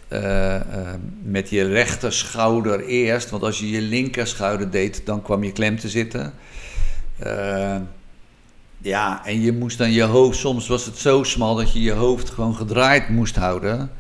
met 1.22 1.50
je 1.50 1.64
rechter 1.64 2.12
schouder 2.12 2.84
eerst, 2.84 3.30
want 3.30 3.42
als 3.42 3.58
je 3.58 3.70
je 3.70 3.80
linker 3.80 4.26
schouder 4.26 4.70
deed, 4.70 5.06
dan 5.06 5.22
kwam 5.22 5.44
je 5.44 5.52
klem 5.52 5.78
te 5.78 5.88
zitten. 5.88 6.34
Eh, 7.22 7.76
ja, 8.78 9.26
en 9.26 9.40
je 9.40 9.52
moest 9.52 9.78
dan 9.78 9.92
je 9.92 10.02
hoofd, 10.02 10.38
soms 10.38 10.68
was 10.68 10.86
het 10.86 10.96
zo 10.96 11.22
smal 11.22 11.54
dat 11.54 11.72
je 11.72 11.82
je 11.82 11.92
hoofd 11.92 12.30
gewoon 12.30 12.54
gedraaid 12.54 13.08
moest 13.08 13.36
houden. 13.36 13.90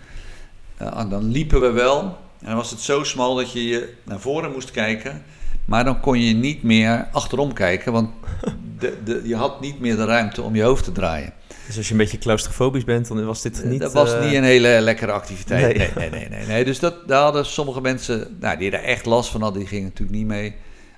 Eh, 0.76 0.98
en 0.98 1.08
dan 1.08 1.30
liepen 1.30 1.60
we 1.60 1.70
wel, 1.70 2.00
en 2.40 2.46
dan 2.46 2.56
was 2.56 2.70
het 2.70 2.80
zo 2.80 3.04
smal 3.04 3.34
dat 3.34 3.52
je 3.52 3.64
je 3.64 3.94
naar 4.04 4.20
voren 4.20 4.52
moest 4.52 4.70
kijken. 4.70 5.22
Maar 5.64 5.84
dan 5.84 6.00
kon 6.00 6.20
je 6.20 6.34
niet 6.34 6.62
meer 6.62 7.08
achterom 7.12 7.52
kijken, 7.52 7.92
want 7.92 8.10
de, 8.78 8.98
de, 9.04 9.20
je 9.24 9.36
had 9.36 9.60
niet 9.60 9.80
meer 9.80 9.96
de 9.96 10.04
ruimte 10.04 10.42
om 10.42 10.54
je 10.54 10.62
hoofd 10.62 10.84
te 10.84 10.92
draaien. 10.92 11.32
Dus 11.66 11.76
als 11.76 11.86
je 11.86 11.92
een 11.92 11.98
beetje 11.98 12.18
claustrofobisch 12.18 12.84
bent, 12.84 13.08
dan 13.08 13.24
was 13.24 13.42
dit 13.42 13.64
niet... 13.64 13.80
dat 13.80 13.92
was 13.92 14.14
eh, 14.14 14.24
niet 14.24 14.34
een 14.34 14.44
hele 14.44 14.80
lekkere 14.80 15.12
activiteit. 15.12 15.76
nee. 15.76 15.90
Nee, 15.94 16.10
nee, 16.10 16.20
nee. 16.20 16.28
nee, 16.28 16.46
nee. 16.46 16.64
Dus 16.64 16.78
dat, 16.78 17.08
daar 17.08 17.22
hadden 17.22 17.46
sommige 17.46 17.80
mensen, 17.80 18.36
nou, 18.40 18.58
die 18.58 18.70
er 18.70 18.84
echt 18.84 19.06
last 19.06 19.30
van 19.30 19.42
hadden, 19.42 19.58
die 19.58 19.68
gingen 19.68 19.84
natuurlijk 19.84 20.18
niet 20.18 20.26
mee. 20.26 20.54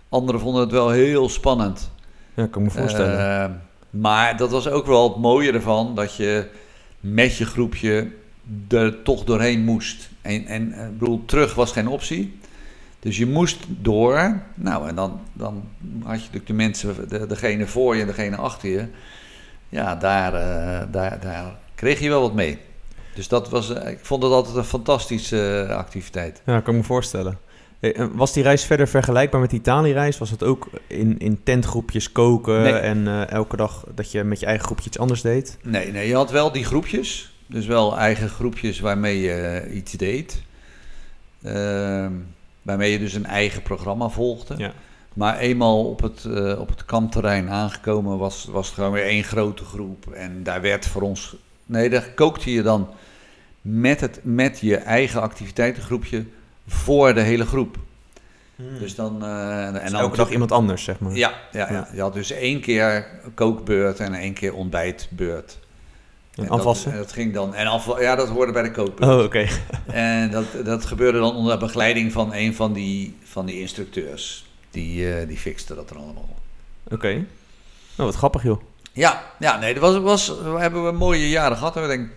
Anderen 0.08 0.40
vonden 0.40 0.60
het 0.60 0.70
wel 0.70 0.90
heel 0.90 1.28
spannend. 1.28 1.90
Ja, 2.34 2.46
kan 2.46 2.62
ik 2.62 2.68
me 2.68 2.80
voorstellen. 2.80 3.44
Eh, 3.44 3.50
maar 3.90 4.36
dat 4.36 4.50
was 4.50 4.68
ook 4.68 4.86
wel 4.86 5.08
het 5.08 5.16
mooie 5.16 5.52
ervan, 5.52 5.94
dat 5.94 6.16
je 6.16 6.48
met 7.00 7.36
je 7.36 7.46
groepje 7.46 8.08
er 8.68 9.02
toch 9.02 9.24
doorheen 9.24 9.64
moest. 9.64 10.08
En, 10.22 10.46
en 10.46 10.72
eh, 10.72 10.86
ik 10.86 10.98
bedoel, 10.98 11.24
terug 11.24 11.54
was 11.54 11.72
geen 11.72 11.88
optie. 11.88 12.38
Dus 13.00 13.16
je 13.16 13.26
moest 13.26 13.64
door. 13.68 14.40
Nou, 14.54 14.88
en 14.88 14.94
dan, 14.94 15.20
dan 15.32 15.68
had 16.02 16.14
je 16.14 16.20
natuurlijk 16.20 16.46
de 16.46 16.52
mensen, 16.52 17.08
de, 17.08 17.26
degene 17.26 17.66
voor 17.66 17.94
je 17.94 18.00
en 18.00 18.06
degene 18.06 18.36
achter 18.36 18.68
je. 18.68 18.86
Ja, 19.68 19.96
daar, 19.96 20.34
eh, 20.34 20.92
daar, 20.92 21.20
daar 21.20 21.56
kreeg 21.74 22.00
je 22.00 22.08
wel 22.08 22.20
wat 22.20 22.34
mee. 22.34 22.58
Dus 23.14 23.28
dat 23.28 23.48
was, 23.48 23.74
eh, 23.74 23.90
ik 23.90 23.98
vond 24.02 24.22
het 24.22 24.32
altijd 24.32 24.56
een 24.56 24.64
fantastische 24.64 25.66
activiteit. 25.70 26.42
Ja, 26.44 26.60
kan 26.60 26.74
ik 26.74 26.80
me 26.80 26.86
voorstellen. 26.86 27.38
Was 28.12 28.32
die 28.32 28.42
reis 28.42 28.64
verder 28.64 28.88
vergelijkbaar 28.88 29.40
met 29.40 29.50
de 29.50 29.56
Italië-reis? 29.56 30.18
Was 30.18 30.30
het 30.30 30.42
ook 30.42 30.68
in, 30.86 31.18
in 31.18 31.42
tentgroepjes 31.42 32.12
koken 32.12 32.62
Nee. 32.62 32.72
en 32.72 33.08
eh, 33.08 33.30
elke 33.30 33.56
dag 33.56 33.84
dat 33.94 34.10
je 34.10 34.24
met 34.24 34.40
je 34.40 34.46
eigen 34.46 34.64
groepje 34.64 34.86
iets 34.86 34.98
anders 34.98 35.20
deed? 35.20 35.58
Nee, 35.62 35.92
nee, 35.92 36.08
je 36.08 36.14
had 36.14 36.30
wel 36.30 36.52
die 36.52 36.64
groepjes. 36.64 37.32
Dus 37.46 37.66
wel 37.66 37.98
eigen 37.98 38.28
groepjes 38.28 38.80
waarmee 38.80 39.20
je 39.20 39.32
eh, 39.32 39.76
iets 39.76 39.92
deed. 39.92 40.42
Ehm, 41.42 42.12
waarmee 42.62 42.92
je 42.92 42.98
dus 42.98 43.14
een 43.14 43.26
eigen 43.26 43.62
programma 43.62 44.08
volgde. 44.08 44.54
Ja. 44.56 44.72
Maar 45.14 45.38
eenmaal 45.38 45.84
op 45.84 46.02
het, 46.02 46.24
eh, 46.24 46.60
op 46.60 46.68
het 46.68 46.84
kampterrein 46.84 47.50
aangekomen 47.50 48.18
was, 48.18 48.48
was 48.50 48.66
het 48.66 48.74
gewoon 48.74 48.92
weer 48.92 49.04
één 49.04 49.24
grote 49.24 49.64
groep. 49.64 50.12
En 50.12 50.42
daar 50.42 50.60
werd 50.60 50.86
voor 50.86 51.02
ons... 51.02 51.36
Nee, 51.66 51.90
daar 51.90 52.10
kookte 52.14 52.52
je 52.52 52.62
dan 52.62 52.88
met, 53.60 54.00
het, 54.00 54.20
met 54.22 54.60
je 54.60 54.76
eigen 54.76 55.20
activiteitengroepje 55.20 56.24
voor 56.66 57.14
de 57.14 57.20
hele 57.20 57.46
groep. 57.46 57.76
Dus 58.56 58.94
dan... 58.94 59.24
eh, 59.24 59.66
en 59.66 59.72
Dus 59.72 59.90
dan 59.90 60.00
elke 60.00 60.16
dag 60.16 60.30
iemand 60.30 60.52
anders, 60.52 60.84
zeg 60.84 60.98
maar. 60.98 61.12
Ja, 61.12 61.32
ja, 61.52 61.72
ja, 61.72 61.88
je 61.92 62.00
had 62.00 62.14
dus 62.14 62.30
één 62.30 62.60
keer 62.60 63.06
kookbeurt 63.34 64.00
en 64.00 64.14
één 64.14 64.32
keer 64.32 64.54
ontbijtbeurt. 64.54 65.58
En 66.34 66.44
En 66.44 66.50
afwassen? 66.50 66.84
Dat, 66.90 66.94
en 66.94 67.04
dat 67.04 67.12
ging 67.12 67.34
dan. 67.34 67.54
En 67.54 67.66
afwa- 67.66 68.00
ja, 68.00 68.14
dat 68.16 68.28
hoorde 68.28 68.52
bij 68.52 68.62
de 68.62 68.70
kookbeurt. 68.70 69.12
Oh, 69.12 69.24
oké. 69.24 69.46
En 69.92 70.30
dat, 70.30 70.44
dat 70.64 70.84
gebeurde 70.84 71.18
dan 71.18 71.34
onder 71.34 71.58
begeleiding 71.58 72.12
van 72.12 72.32
een 72.34 72.54
van 72.54 72.72
die, 72.72 73.16
van 73.24 73.46
die 73.46 73.60
instructeurs. 73.60 74.46
Die, 74.70 75.14
eh, 75.14 75.28
die 75.28 75.36
fixte 75.38 75.74
dat 75.74 75.90
er 75.90 75.96
allemaal. 75.96 76.28
Oké. 76.90 77.12
Nou, 77.12 77.24
wat 78.10 78.14
grappig, 78.14 78.42
joh. 78.42 78.60
Ja, 78.92 79.24
ja 79.38 79.58
nee, 79.58 79.74
dat 79.74 79.82
was, 79.82 79.98
was, 80.02 80.38
we 80.42 80.58
hebben 80.58 80.84
we 80.84 80.92
mooie 80.92 81.28
jaren 81.28 81.56
gehad. 81.56 81.74
We 81.74 81.80
hebben 81.80 81.98
denk 81.98 82.08
ik 82.10 82.16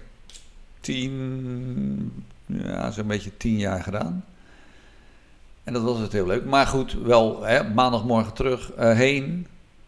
tien, 0.82 2.26
ja, 2.46 2.92
zo'n 2.92 3.08
beetje 3.08 3.38
tien 3.38 3.58
jaar 3.58 3.84
gedaan. 3.84 4.26
En 5.68 5.74
dat 5.74 5.82
was 5.82 6.00
het 6.00 6.12
heel 6.12 6.26
leuk. 6.26 6.46
Maar 6.46 6.68
goed, 6.68 6.98
wel 7.04 7.44
hè, 7.44 7.64
maandagmorgen 7.74 8.34
terug 8.34 8.72
eh, 8.72 8.94
heen. 8.94 9.48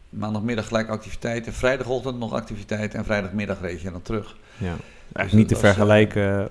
Maandagmiddag 0.10 0.68
gelijk 0.68 0.90
activiteiten. 0.90 1.54
Vrijdagochtend 1.54 2.20
nog 2.20 2.34
activiteiten. 2.34 3.00
En 3.00 3.06
vrijdagmiddag 3.06 3.62
reed 3.62 3.82
je 3.82 3.92
dan 3.92 4.02
terug. 4.02 4.36
Ja. 4.58 4.76
Eigenlijk 5.14 5.34
niet 5.34 5.48
te 5.48 5.54
was, 5.54 5.64
eh, 5.64 5.70
vergelijken 5.70 6.50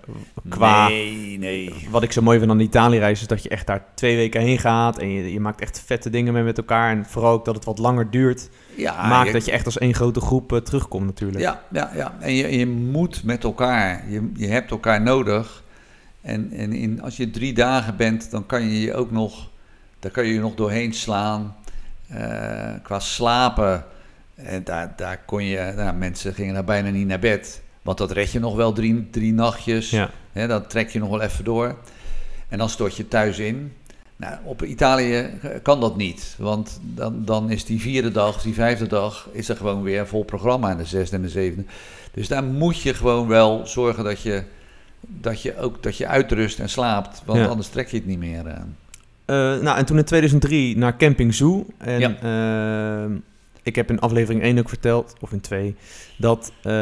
qua... 0.48 0.88
Nee, 0.88 1.38
nee. 1.38 1.88
Wat 1.90 2.02
ik 2.02 2.12
zo 2.12 2.22
mooi 2.22 2.38
vind 2.38 2.50
aan 2.50 2.58
de 2.58 2.64
Italië-reis 2.64 3.20
is 3.20 3.26
dat 3.26 3.42
je 3.42 3.48
echt 3.48 3.66
daar 3.66 3.84
twee 3.94 4.16
weken 4.16 4.40
heen 4.40 4.58
gaat 4.58 4.98
en 4.98 5.10
je, 5.10 5.32
je 5.32 5.40
maakt 5.40 5.60
echt 5.60 5.82
vette 5.86 6.10
dingen 6.10 6.32
mee 6.32 6.42
met 6.42 6.58
elkaar. 6.58 6.90
En 6.90 7.06
vooral 7.06 7.32
ook 7.32 7.44
dat 7.44 7.54
het 7.54 7.64
wat 7.64 7.78
langer 7.78 8.10
duurt, 8.10 8.50
Ja, 8.74 9.08
maakt 9.08 9.32
dat 9.32 9.44
je 9.44 9.52
echt 9.52 9.64
als 9.64 9.78
één 9.78 9.94
grote 9.94 10.20
groep 10.20 10.52
eh, 10.52 10.58
terugkomt 10.58 11.06
natuurlijk. 11.06 11.40
Ja, 11.40 11.62
ja, 11.70 11.90
ja. 11.94 12.16
En 12.20 12.32
je, 12.32 12.58
je 12.58 12.66
moet 12.66 13.24
met 13.24 13.44
elkaar. 13.44 14.04
Je, 14.08 14.30
je 14.34 14.46
hebt 14.46 14.70
elkaar 14.70 15.02
nodig. 15.02 15.62
En, 16.28 16.52
en 16.52 16.72
in, 16.72 17.02
als 17.02 17.16
je 17.16 17.30
drie 17.30 17.54
dagen 17.54 17.96
bent, 17.96 18.30
dan 18.30 18.46
kan 18.46 18.62
je 18.62 18.80
je 18.80 18.94
ook 18.94 19.10
nog, 19.10 19.50
daar 19.98 20.10
kan 20.10 20.26
je 20.26 20.32
je 20.32 20.40
nog 20.40 20.54
doorheen 20.54 20.92
slaan. 20.94 21.56
Eh, 22.08 22.70
qua 22.82 23.00
slapen, 23.00 23.84
en 24.34 24.64
daar, 24.64 24.92
daar 24.96 25.20
kon 25.26 25.44
je, 25.44 25.72
nou, 25.76 25.96
mensen 25.96 26.34
gingen 26.34 26.54
daar 26.54 26.64
bijna 26.64 26.90
niet 26.90 27.06
naar 27.06 27.18
bed. 27.18 27.62
Want 27.82 27.98
dat 27.98 28.10
red 28.10 28.32
je 28.32 28.38
nog 28.38 28.56
wel 28.56 28.72
drie, 28.72 29.10
drie 29.10 29.32
nachtjes. 29.32 29.90
Ja. 29.90 30.10
Hè, 30.32 30.46
dan 30.46 30.66
trek 30.66 30.90
je 30.90 30.98
nog 30.98 31.10
wel 31.10 31.20
even 31.20 31.44
door. 31.44 31.76
En 32.48 32.58
dan 32.58 32.68
stort 32.68 32.96
je 32.96 33.08
thuis 33.08 33.38
in. 33.38 33.72
Nou, 34.16 34.34
op 34.44 34.62
Italië 34.62 35.14
eh, 35.14 35.50
kan 35.62 35.80
dat 35.80 35.96
niet. 35.96 36.34
Want 36.38 36.80
dan, 36.82 37.24
dan 37.24 37.50
is 37.50 37.64
die 37.64 37.80
vierde 37.80 38.10
dag, 38.10 38.42
die 38.42 38.54
vijfde 38.54 38.86
dag, 38.86 39.28
is 39.32 39.48
er 39.48 39.56
gewoon 39.56 39.82
weer 39.82 40.06
vol 40.06 40.24
programma. 40.24 40.70
En 40.70 40.76
de 40.76 40.84
zesde 40.84 41.16
en 41.16 41.22
de 41.22 41.28
zevende. 41.28 41.64
Dus 42.12 42.28
daar 42.28 42.44
moet 42.44 42.80
je 42.80 42.94
gewoon 42.94 43.28
wel 43.28 43.66
zorgen 43.66 44.04
dat 44.04 44.20
je, 44.20 44.42
dat 45.00 45.42
je 45.42 45.58
ook 45.58 45.82
dat 45.82 45.96
je 45.96 46.06
uitrust 46.06 46.58
en 46.58 46.68
slaapt. 46.68 47.22
Want 47.24 47.38
Ja. 47.38 47.46
anders 47.46 47.68
trek 47.68 47.88
je 47.88 47.96
het 47.96 48.06
niet 48.06 48.18
meer. 48.18 48.46
eh. 48.46 48.54
Eh, 49.24 49.60
nou, 49.62 49.78
en 49.78 49.84
toen 49.84 49.98
in 49.98 50.04
2003 50.04 50.76
naar 50.76 50.96
Camping 50.96 51.34
Zoo. 51.34 51.66
En 51.78 52.00
Ja. 52.00 52.14
ehm, 53.02 53.12
ik 53.62 53.76
heb 53.76 53.90
in 53.90 54.00
aflevering 54.00 54.42
1 54.42 54.58
ook 54.58 54.68
verteld, 54.68 55.14
of 55.20 55.32
in 55.32 55.40
2, 55.40 55.76
dat 56.16 56.52
eh, 56.62 56.72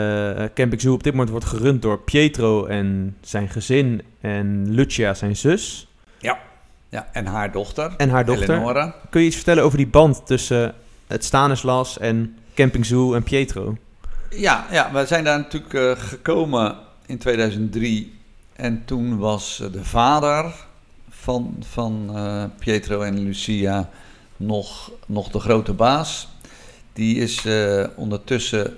Camping 0.55 0.81
Zoo 0.81 0.92
op 0.92 1.02
dit 1.02 1.12
moment 1.12 1.31
wordt 1.31 1.46
gerund 1.46 1.83
door 1.83 1.98
Pietro 2.00 2.64
en 2.66 3.16
zijn 3.20 3.48
gezin 3.48 4.02
en 4.20 4.70
Lucia, 4.74 5.14
zijn 5.14 5.37
zus, 5.37 5.88
Ja, 6.90 7.09
en 7.12 7.26
haar 7.26 7.52
dochter, 7.52 7.92
en 7.96 8.09
haar 8.11 8.24
dochter. 8.24 8.50
Eleonora. 8.50 8.94
Kun 9.11 9.20
je 9.20 9.26
iets 9.26 9.37
vertellen 9.37 9.62
over 9.64 9.79
die 9.79 9.87
band 9.87 10.26
tussen 10.26 10.74
het 11.07 11.24
Stanislas 11.24 11.98
en 11.98 12.37
Camping 12.55 12.87
Zoo 12.87 13.14
en 13.14 13.22
Pietro? 13.22 13.76
Ja, 14.31 14.66
ja, 14.70 14.92
we 14.92 15.07
zijn 15.07 15.24
daar 15.24 15.38
natuurlijk 15.38 15.74
eh, 15.74 15.90
gekomen 16.05 16.76
in 17.06 17.18
2003. 17.18 18.14
En 18.56 18.82
toen 18.84 19.18
was 19.18 19.60
eh, 19.60 19.72
de 19.72 19.84
vader 19.84 20.54
van, 21.08 21.56
van 21.60 22.10
eh, 22.14 22.44
Pietro 22.58 23.00
en 23.00 23.18
Lucia 23.18 23.88
nog, 24.36 24.90
nog 25.06 25.28
de 25.28 25.40
grote 25.40 25.72
baas. 25.72 26.28
Die 26.92 27.16
is 27.16 27.44
eh, 27.44 27.84
ondertussen 27.96 28.76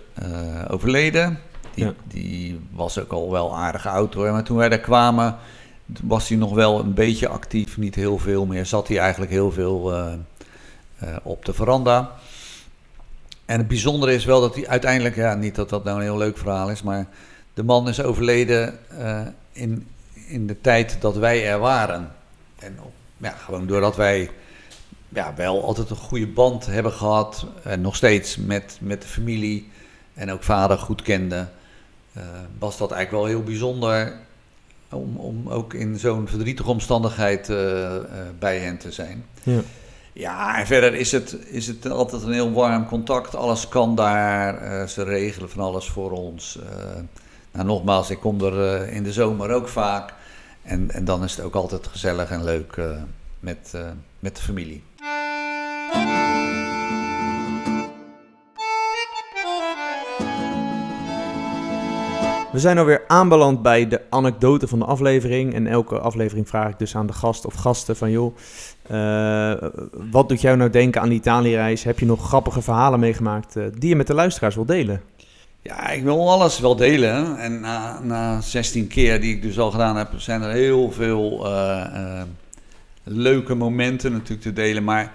overleden. 0.68 1.40
Die, 1.74 1.84
Ja. 1.84 1.92
die 2.04 2.60
was 2.70 2.98
ook 2.98 3.12
al 3.12 3.30
wel 3.30 3.56
aardig 3.56 3.86
oud 3.86 4.14
hoor. 4.14 4.32
Maar 4.32 4.44
toen 4.44 4.56
wij 4.56 4.68
daar 4.68 4.78
kwamen, 4.78 5.36
was 6.02 6.28
hij 6.28 6.38
nog 6.38 6.54
wel 6.54 6.80
een 6.80 6.94
beetje 6.94 7.28
actief. 7.28 7.76
Niet 7.76 7.94
heel 7.94 8.18
veel 8.18 8.46
meer. 8.46 8.66
Zat 8.66 8.88
hij 8.88 8.98
eigenlijk 8.98 9.30
heel 9.30 9.52
veel 9.52 9.92
op 11.22 11.44
de 11.44 11.52
veranda. 11.52 12.12
En 13.44 13.58
het 13.58 13.68
bijzondere 13.68 14.14
is 14.14 14.24
wel 14.24 14.40
dat 14.40 14.54
hij 14.54 14.68
uiteindelijk, 14.68 15.16
ja, 15.16 15.34
niet 15.34 15.54
dat 15.54 15.68
dat 15.68 15.84
nou 15.84 15.96
een 15.96 16.02
heel 16.02 16.18
leuk 16.18 16.38
verhaal 16.38 16.70
is, 16.70 16.82
maar 16.82 17.06
de 17.58 17.64
man 17.64 17.88
is 17.88 18.02
overleden 18.02 18.78
eh, 18.98 19.20
in, 19.52 19.86
in 20.26 20.46
de 20.46 20.60
tijd 20.60 20.96
dat 21.00 21.16
wij 21.16 21.46
er 21.48 21.58
waren. 21.58 22.12
En 22.58 22.78
ja, 23.16 23.30
gewoon 23.30 23.66
doordat 23.66 23.96
wij 23.96 24.30
ja, 25.08 25.34
wel 25.36 25.64
altijd 25.64 25.90
een 25.90 25.96
goede 25.96 26.26
band 26.26 26.66
hebben 26.66 26.92
gehad, 26.92 27.46
en 27.62 27.80
nog 27.80 27.96
steeds 27.96 28.36
met, 28.36 28.78
met 28.80 29.02
de 29.02 29.08
familie 29.08 29.70
en 30.14 30.32
ook 30.32 30.42
vader 30.42 30.78
goed 30.78 31.02
kenden, 31.02 31.50
eh, 32.12 32.22
was 32.58 32.78
dat 32.78 32.90
eigenlijk 32.90 33.24
wel 33.24 33.34
heel 33.34 33.44
bijzonder 33.46 34.12
om, 34.90 35.16
om 35.16 35.48
ook 35.48 35.74
in 35.74 35.98
zo'n 35.98 36.28
verdrietige 36.28 36.70
omstandigheid 36.70 37.48
eh, 37.48 37.96
eh, 37.96 38.02
bij 38.38 38.58
hen 38.58 38.78
te 38.78 38.92
zijn. 38.92 39.24
Ja. 39.42 39.60
Ja, 40.12 40.58
en 40.58 40.66
verder 40.66 40.94
is 40.94 41.12
het, 41.12 41.36
is 41.46 41.66
het 41.66 41.90
altijd 41.90 42.22
een 42.22 42.32
heel 42.32 42.52
warm 42.52 42.86
contact. 42.86 43.34
Alles 43.34 43.68
kan 43.68 43.94
daar. 43.94 44.58
eh, 44.58 44.86
ze 44.86 45.02
regelen 45.02 45.50
van 45.50 45.64
alles 45.64 45.88
voor 45.88 46.10
ons. 46.10 46.58
Eh, 46.58 47.00
nou, 47.58 47.70
nogmaals, 47.70 48.10
ik 48.10 48.20
kom 48.20 48.40
er 48.40 48.82
eh, 48.82 48.96
in 48.96 49.02
de 49.02 49.12
zomer 49.12 49.50
ook 49.50 49.68
vaak. 49.68 50.14
En, 50.62 50.90
en 50.90 51.04
dan 51.04 51.24
is 51.24 51.36
het 51.36 51.44
ook 51.44 51.54
altijd 51.54 51.86
gezellig 51.86 52.30
en 52.30 52.44
leuk 52.44 52.72
eh, 52.76 52.90
met, 53.40 53.70
eh, 53.74 53.80
met 54.18 54.36
de 54.36 54.42
familie. 54.42 54.82
We 62.52 62.58
zijn 62.58 62.78
alweer 62.78 63.04
aanbeland 63.06 63.62
bij 63.62 63.88
de 63.88 64.00
anekdote 64.10 64.68
van 64.68 64.78
de 64.78 64.84
aflevering. 64.84 65.54
En 65.54 65.66
elke 65.66 65.98
aflevering 65.98 66.48
vraag 66.48 66.70
ik 66.70 66.78
dus 66.78 66.96
aan 66.96 67.06
de 67.06 67.12
gast 67.12 67.46
of 67.46 67.54
gasten 67.54 67.96
van... 67.96 68.10
joh, 68.10 68.36
wat 70.10 70.28
doet 70.28 70.40
jou 70.40 70.56
nou 70.56 70.70
denken 70.70 71.00
aan 71.00 71.08
de 71.08 71.14
Italië-reis? 71.14 71.84
Heb 71.84 71.98
je 71.98 72.06
nog 72.06 72.26
grappige 72.26 72.62
verhalen 72.62 73.00
meegemaakt 73.00 73.54
die 73.54 73.88
je 73.88 73.96
met 73.96 74.06
de 74.06 74.14
luisteraars 74.14 74.54
wil 74.54 74.64
delen? 74.64 75.02
Ja, 75.68 75.88
ik 75.88 76.02
wil 76.02 76.30
alles 76.30 76.58
wel 76.58 76.76
delen. 76.76 77.38
En 77.38 77.60
na, 77.60 78.00
na 78.02 78.40
16 78.40 78.86
keer 78.86 79.20
die 79.20 79.34
ik 79.34 79.42
dus 79.42 79.58
al 79.58 79.70
gedaan 79.70 79.96
heb, 79.96 80.08
zijn 80.16 80.42
er 80.42 80.50
heel 80.50 80.92
veel 80.92 81.46
eh, 81.46 81.80
eh, 81.80 82.26
leuke 83.02 83.54
momenten 83.54 84.12
natuurlijk 84.12 84.42
te 84.42 84.52
delen. 84.52 84.84
Maar 84.84 85.12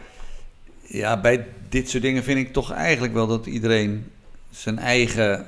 ja, 0.82 1.22
bij 1.22 1.46
dit 1.70 1.89
soort 1.89 2.04
dingen 2.04 2.24
vind 2.24 2.39
ik 2.39 2.54
toch 2.54 2.72
eigenlijk 2.72 3.13
wel 3.13 3.28
dat 3.28 3.46
iedereen 3.46 4.12
zijn 4.52 4.80
eigen 4.80 5.48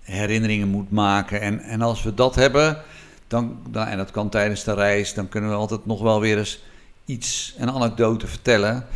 herinneringen 0.00 0.68
moet 0.68 0.90
maken. 0.90 1.40
En, 1.40 1.60
en 1.60 1.82
als 1.82 2.02
we 2.02 2.14
dat 2.14 2.34
hebben, 2.34 2.82
dan, 3.26 3.58
dan, 3.70 3.86
en 3.86 3.96
dat 3.96 4.10
kan 4.10 4.28
tijdens 4.28 4.64
de 4.64 4.74
reis, 4.74 5.14
dan 5.14 5.28
kunnen 5.28 5.50
we 5.50 5.56
altijd 5.56 5.86
nog 5.86 6.00
wel 6.02 6.20
weer 6.20 6.38
eens 6.38 6.62
iets, 7.04 7.54
een 7.58 7.70
anekdote 7.70 8.26
vertellen. 8.26 8.86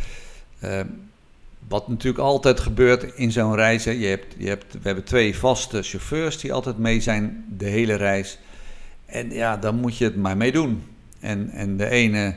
Eh, 0.59 0.79
wat 1.73 1.87
natuurlijk 1.87 2.23
altijd 2.23 2.59
gebeurt 2.59 3.03
in 3.03 3.31
zo'n 3.31 3.55
reis. 3.55 3.83
Je 3.83 4.05
hebt, 4.05 4.35
je 4.37 4.47
hebt, 4.47 4.73
we 4.73 4.79
hebben 4.81 5.03
twee 5.03 5.37
vaste 5.37 5.81
chauffeurs 5.81 6.37
die 6.37 6.53
altijd 6.53 6.77
mee 6.77 7.01
zijn 7.01 7.45
de 7.57 7.65
hele 7.65 7.93
reis. 7.93 8.39
En 9.05 9.31
ja, 9.31 9.57
dan 9.57 9.75
moet 9.75 9.97
je 9.97 10.03
het 10.05 10.15
maar 10.15 10.37
mee 10.37 10.51
doen. 10.51 10.83
En, 11.19 11.49
en 11.49 11.77
de 11.77 11.89
ene 11.89 12.35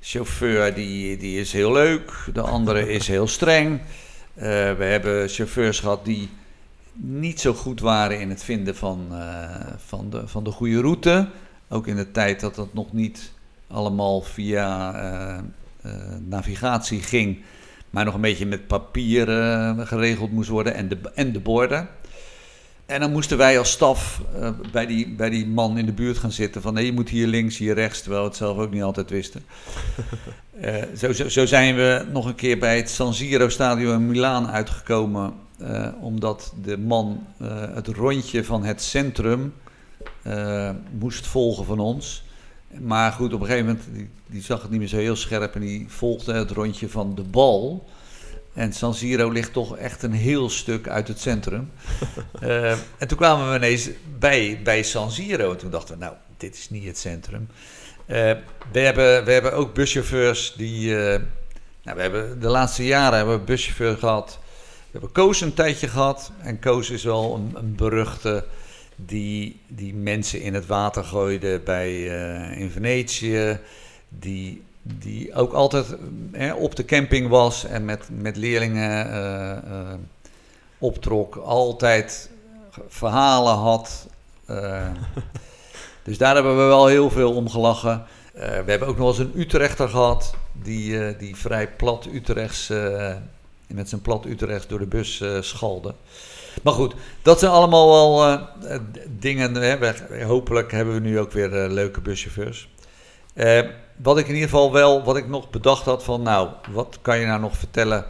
chauffeur 0.00 0.74
die, 0.74 1.16
die 1.16 1.40
is 1.40 1.52
heel 1.52 1.72
leuk, 1.72 2.12
de 2.32 2.40
andere 2.40 2.92
is 2.92 3.08
heel 3.08 3.26
streng. 3.26 3.80
Eh, 4.34 4.44
we 4.72 4.84
hebben 4.84 5.28
chauffeurs 5.28 5.80
gehad 5.80 6.04
die 6.04 6.28
niet 6.92 7.40
zo 7.40 7.52
goed 7.54 7.80
waren 7.80 8.20
in 8.20 8.28
het 8.28 8.42
vinden 8.42 8.76
van, 8.76 9.06
eh, 9.10 9.72
van, 9.76 10.10
de, 10.10 10.28
van 10.28 10.44
de 10.44 10.50
goede 10.50 10.80
route. 10.80 11.28
Ook 11.68 11.86
in 11.86 11.96
de 11.96 12.10
tijd 12.10 12.40
dat 12.40 12.54
dat 12.54 12.74
nog 12.74 12.92
niet 12.92 13.32
allemaal 13.66 14.20
via 14.20 14.94
eh, 14.94 15.92
navigatie 16.18 17.00
ging, 17.00 17.42
maar 17.90 18.04
nog 18.04 18.14
een 18.14 18.20
beetje 18.20 18.46
met 18.46 18.66
papier 18.66 19.40
eh, 19.40 19.78
geregeld 19.78 20.32
moest 20.32 20.48
worden 20.48 20.74
en 20.74 20.88
de, 20.88 20.98
en 21.14 21.32
de 21.32 21.40
borden. 21.40 21.88
En 22.86 23.00
dan 23.00 23.12
moesten 23.12 23.38
wij 23.38 23.58
als 23.58 23.70
staf 23.70 24.22
uh, 24.36 24.50
bij, 24.72 24.86
die, 24.86 25.14
bij 25.14 25.30
die 25.30 25.46
man 25.46 25.78
in 25.78 25.86
de 25.86 25.92
buurt 25.92 26.18
gaan 26.18 26.32
zitten. 26.32 26.62
Van 26.62 26.74
nee, 26.74 26.84
je 26.84 26.92
moet 26.92 27.08
hier 27.08 27.26
links, 27.26 27.58
hier 27.58 27.74
rechts. 27.74 28.00
Terwijl 28.00 28.22
we 28.22 28.28
het 28.28 28.36
zelf 28.36 28.58
ook 28.58 28.72
niet 28.72 28.82
altijd 28.82 29.10
wisten. 29.10 29.44
uh, 30.60 30.74
zo, 31.00 31.12
zo, 31.12 31.28
zo, 31.28 31.46
zijn 31.46 31.74
we 31.74 32.06
nog 32.12 32.26
een 32.26 32.34
keer 32.34 32.58
bij 32.58 32.76
het 32.76 32.90
San 32.90 33.14
Siro 33.14 33.48
Stadion 33.48 33.94
in 33.94 34.06
Milaan 34.06 34.48
uitgekomen. 34.48 35.32
Omdat 36.00 36.52
de 36.62 36.78
man 36.78 37.26
het 37.74 37.86
rondje 37.86 38.44
van 38.44 38.64
het 38.64 38.82
centrum 38.82 39.54
moest 40.98 41.26
volgen 41.26 41.64
van 41.64 41.78
ons. 41.78 42.24
Maar 42.70 43.12
goed, 43.12 43.32
op 43.32 43.40
een 43.40 43.46
gegeven 43.46 43.66
moment, 43.66 43.84
die, 43.92 44.10
die 44.26 44.42
zag 44.42 44.62
het 44.62 44.70
niet 44.70 44.78
meer 44.78 44.88
zo 44.88 44.96
heel 44.96 45.16
scherp. 45.16 45.54
En 45.54 45.60
die 45.60 45.84
volgde 45.88 46.32
het 46.32 46.50
rondje 46.50 46.88
van 46.88 47.14
de 47.14 47.22
bal. 47.22 47.88
En 48.52 48.72
San 48.72 48.94
Siro 48.94 49.30
ligt 49.30 49.52
toch 49.52 49.76
echt 49.76 50.02
een 50.02 50.12
heel 50.12 50.50
stuk 50.50 50.88
uit 50.88 51.08
het 51.08 51.20
centrum. 51.20 51.70
uh, 52.42 52.70
en 53.00 53.08
toen 53.08 53.18
kwamen 53.18 53.50
we 53.50 53.56
ineens 53.56 53.88
bij, 54.18 54.60
bij 54.64 54.82
San 54.82 55.10
Siro. 55.10 55.50
En 55.50 55.56
toen 55.56 55.70
dachten 55.70 55.98
we, 55.98 56.04
nou, 56.04 56.14
dit 56.36 56.54
is 56.54 56.70
niet 56.70 56.84
het 56.84 56.98
centrum. 56.98 57.48
Uh, 58.06 58.16
we, 58.72 58.80
hebben, 58.80 59.24
we 59.24 59.32
hebben 59.32 59.52
ook 59.52 59.74
buschauffeurs 59.74 60.54
die... 60.56 60.90
Uh, 60.90 61.20
nou, 61.82 61.96
we 61.96 62.02
hebben 62.02 62.40
de 62.40 62.48
laatste 62.48 62.84
jaren 62.84 63.16
hebben 63.16 63.38
we 63.38 63.44
buschauffeur 63.44 63.96
gehad. 63.96 64.38
We 64.84 64.90
hebben 64.90 65.12
Koos 65.12 65.40
een 65.40 65.54
tijdje 65.54 65.88
gehad. 65.88 66.32
En 66.38 66.58
Koos 66.58 66.90
is 66.90 67.04
wel 67.04 67.34
een, 67.34 67.52
een 67.54 67.74
beruchte 67.74 68.44
die, 69.06 69.60
die 69.66 69.94
mensen 69.94 70.42
in 70.42 70.54
het 70.54 70.66
water 70.66 71.04
gooide 71.04 71.60
bij, 71.64 72.02
in 72.56 72.70
Venetië. 72.70 73.58
Die 74.08 74.62
die 74.96 75.34
ook 75.34 75.52
altijd 75.52 75.96
hè, 76.32 76.54
op 76.54 76.76
de 76.76 76.84
camping 76.84 77.28
was 77.28 77.64
en 77.64 77.84
met, 77.84 78.08
met 78.12 78.36
leerlingen 78.36 79.06
uh, 79.06 79.70
uh, 79.70 79.94
optrok. 80.78 81.36
Altijd 81.36 82.30
verhalen 82.88 83.54
had. 83.54 84.06
Dus 86.02 86.18
daar 86.18 86.34
hebben 86.34 86.56
we 86.56 86.62
wel 86.62 86.86
heel 86.86 87.10
veel 87.10 87.34
om 87.34 87.48
gelachen. 87.48 88.04
we 88.32 88.64
hebben 88.66 88.88
ook 88.88 88.96
nog 88.96 89.08
eens 89.08 89.18
een 89.18 89.32
Utrechter 89.40 89.88
gehad, 89.88 90.34
die, 90.52 91.16
die 91.16 91.36
vrij 91.36 91.68
plat 91.68 92.06
Utrechts, 92.12 92.72
met 93.66 93.88
zijn 93.88 94.00
plat 94.00 94.24
Utrechts 94.24 94.66
door 94.66 94.78
de 94.78 94.86
bus 94.86 95.22
schalde. 95.40 95.94
Maar 96.62 96.72
goed, 96.72 96.94
dat 97.22 97.38
zijn 97.38 97.52
allemaal 97.52 97.88
wel 97.88 98.40
dingen. 99.18 99.54
Hè. 99.54 99.78
Hopelijk 100.24 100.72
hebben 100.72 100.94
we 100.94 101.00
nu 101.00 101.18
ook 101.18 101.32
weer 101.32 101.48
leuke 101.68 102.00
buschauffeurs 102.00 102.68
wat 104.02 104.18
ik 104.18 104.28
in 104.28 104.34
ieder 104.34 104.48
geval 104.48 104.72
wel, 104.72 105.04
wat 105.04 105.16
ik 105.16 105.28
nog 105.28 105.50
bedacht 105.50 105.84
had 105.84 106.04
van, 106.04 106.22
nou, 106.22 106.48
wat 106.70 106.98
kan 107.02 107.18
je 107.18 107.26
nou 107.26 107.40
nog 107.40 107.56
vertellen? 107.56 108.04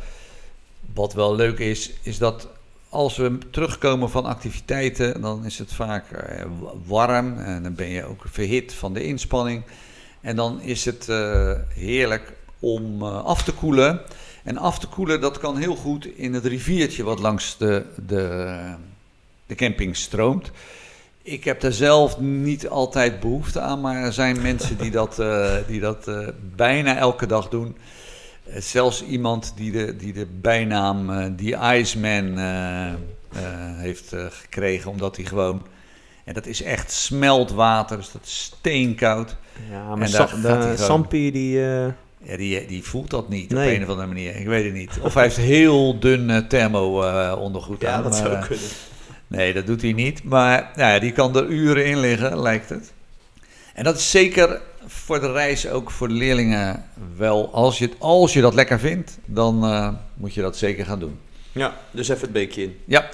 Wat 0.95 1.13
wel 1.13 1.35
leuk 1.35 1.59
is, 1.59 1.93
is 2.03 2.19
dat 2.19 2.49
als 2.89 3.17
we 3.17 3.39
terugkomen 3.51 4.11
van 4.11 4.25
activiteiten, 4.25 5.21
dan 5.21 5.45
is 5.45 5.59
het 5.59 5.73
vaak 5.73 6.11
eh, 6.11 6.45
warm 6.87 7.39
en 7.39 7.63
dan 7.63 7.75
ben 7.75 7.89
je 7.89 8.05
ook 8.05 8.23
verhit 8.31 8.75
van 8.75 8.93
de 8.93 9.05
inspanning. 9.05 9.63
En 10.21 10.37
dan 10.37 10.61
is 10.61 10.85
het 10.85 11.09
heerlijk 11.75 12.33
om 12.59 13.03
af 13.03 13.43
te 13.43 13.53
koelen. 13.53 14.01
En 14.49 14.59
af 14.59 14.79
te 14.79 14.87
koelen, 14.87 15.21
dat 15.21 15.39
kan 15.39 15.57
heel 15.57 15.77
goed 15.77 16.07
in 16.07 16.35
het 16.35 16.45
riviertje 16.45 17.03
wat 17.03 17.19
langs 17.19 17.57
de, 17.57 17.85
de, 18.07 18.57
de 19.47 19.55
camping 19.55 19.97
stroomt. 19.97 20.51
Ik 21.23 21.45
heb 21.45 21.63
er 21.63 21.73
zelf 21.73 22.21
niet 22.21 22.69
altijd 22.69 23.21
behoefte 23.21 23.61
aan, 23.61 23.81
maar 23.81 23.97
er 23.97 24.13
zijn 24.13 24.43
mensen 24.43 24.79
die 24.79 24.91
dat, 24.91 25.19
uh, 25.21 25.55
die 25.67 25.81
dat 25.81 26.09
uh, 26.09 26.29
bijna 26.57 26.97
elke 26.97 27.27
dag 27.27 27.49
doen. 27.49 27.77
Uh, 28.49 28.61
zelfs 28.61 29.05
iemand 29.05 29.53
die 29.57 29.73
de, 29.73 29.97
die 29.97 30.13
de 30.13 30.27
bijnaam 30.27 31.37
die 31.37 31.57
Iceman 31.57 32.39
heeft 33.77 34.15
gekregen, 34.31 34.91
omdat 34.91 35.17
hij 35.17 35.25
gewoon... 35.25 35.67
En 36.25 36.35
dat 36.35 36.47
is 36.47 36.63
echt 36.63 36.93
smeltwater, 36.93 37.97
dus 37.97 38.13
dat 38.13 38.25
is 38.25 38.43
steenkoud. 38.43 39.37
Ja, 39.71 39.97
maar 39.97 40.15
en 40.15 40.41
de 40.41 40.75
Sampie 40.77 41.33
die... 41.33 41.61
Ja, 42.23 42.37
die, 42.37 42.67
die 42.67 42.85
voelt 42.85 43.11
dat 43.11 43.29
niet 43.29 43.51
nee. 43.51 43.69
op 43.69 43.77
een 43.77 43.83
of 43.83 43.89
andere 43.89 44.09
manier. 44.09 44.37
Ik 44.37 44.47
weet 44.47 44.65
het 44.65 44.75
niet. 44.75 44.99
Of 45.03 45.15
hij 45.15 45.23
heeft 45.23 45.37
heel 45.37 45.99
dun 45.99 46.49
thermo-ondergoed 46.49 47.81
ja, 47.81 47.93
aan. 47.93 48.03
dat 48.03 48.17
zou 48.17 48.39
kunnen. 48.47 48.69
Nee, 49.27 49.53
dat 49.53 49.67
doet 49.67 49.83
hij 49.83 49.93
niet. 49.93 50.25
Maar 50.25 50.71
nou 50.77 50.93
ja, 50.93 50.99
die 50.99 51.13
kan 51.13 51.37
er 51.37 51.47
uren 51.47 51.87
in 51.87 51.99
liggen, 51.99 52.43
lijkt 52.43 52.69
het. 52.69 52.93
En 53.75 53.85
dat 53.85 53.97
is 53.97 54.11
zeker 54.11 54.61
voor 54.87 55.21
de 55.21 55.33
reis 55.33 55.69
ook 55.69 55.91
voor 55.91 56.09
de 56.09 56.15
leerlingen 56.15 56.85
wel. 57.17 57.53
Als 57.53 57.79
je, 57.79 57.91
als 57.99 58.33
je 58.33 58.41
dat 58.41 58.55
lekker 58.55 58.79
vindt, 58.79 59.19
dan 59.25 59.65
uh, 59.65 59.89
moet 60.15 60.35
je 60.35 60.41
dat 60.41 60.57
zeker 60.57 60.85
gaan 60.85 60.99
doen. 60.99 61.19
Ja, 61.53 61.77
dus 61.91 62.09
even 62.09 62.23
het 62.23 62.33
beekje 62.33 62.63
in. 62.63 62.79
Ja. 62.85 63.09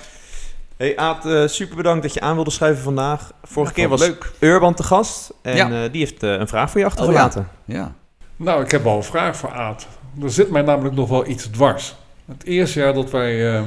Hey 0.77 0.97
Aad, 0.97 1.27
uh, 1.27 1.47
super 1.47 1.77
bedankt 1.77 2.03
dat 2.03 2.15
je 2.15 2.21
aan 2.21 2.35
wilde 2.35 2.51
schuiven 2.51 2.85
vandaag. 2.85 3.33
Vorige 3.43 3.73
keer 3.73 3.89
was 3.89 4.01
leuk. 4.01 4.33
Urban 4.39 4.75
te 4.75 4.83
gast 4.83 5.33
en 5.43 5.57
ja. 5.57 5.71
uh, 5.71 5.93
die 5.93 6.01
heeft 6.01 6.23
een 6.23 6.49
vraag 6.49 6.71
voor 6.71 6.81
je 6.81 6.87
achtergelaten. 6.87 7.41
Oh, 7.41 7.47
ja. 7.65 7.75
ja. 7.75 7.95
Nou, 8.37 8.63
ik 8.63 8.71
heb 8.71 8.83
wel 8.83 8.97
een 8.97 9.03
vraag 9.03 9.37
voor 9.37 9.51
Aad. 9.51 9.87
Er 10.23 10.31
zit 10.31 10.51
mij 10.51 10.63
namelijk 10.63 10.95
nog 10.95 11.09
wel 11.09 11.27
iets 11.27 11.47
dwars. 11.47 11.95
Het 12.27 12.45
eerste 12.45 12.81
jaar 12.81 12.95
dat 12.95 13.11
wij 13.11 13.57
uh, 13.57 13.63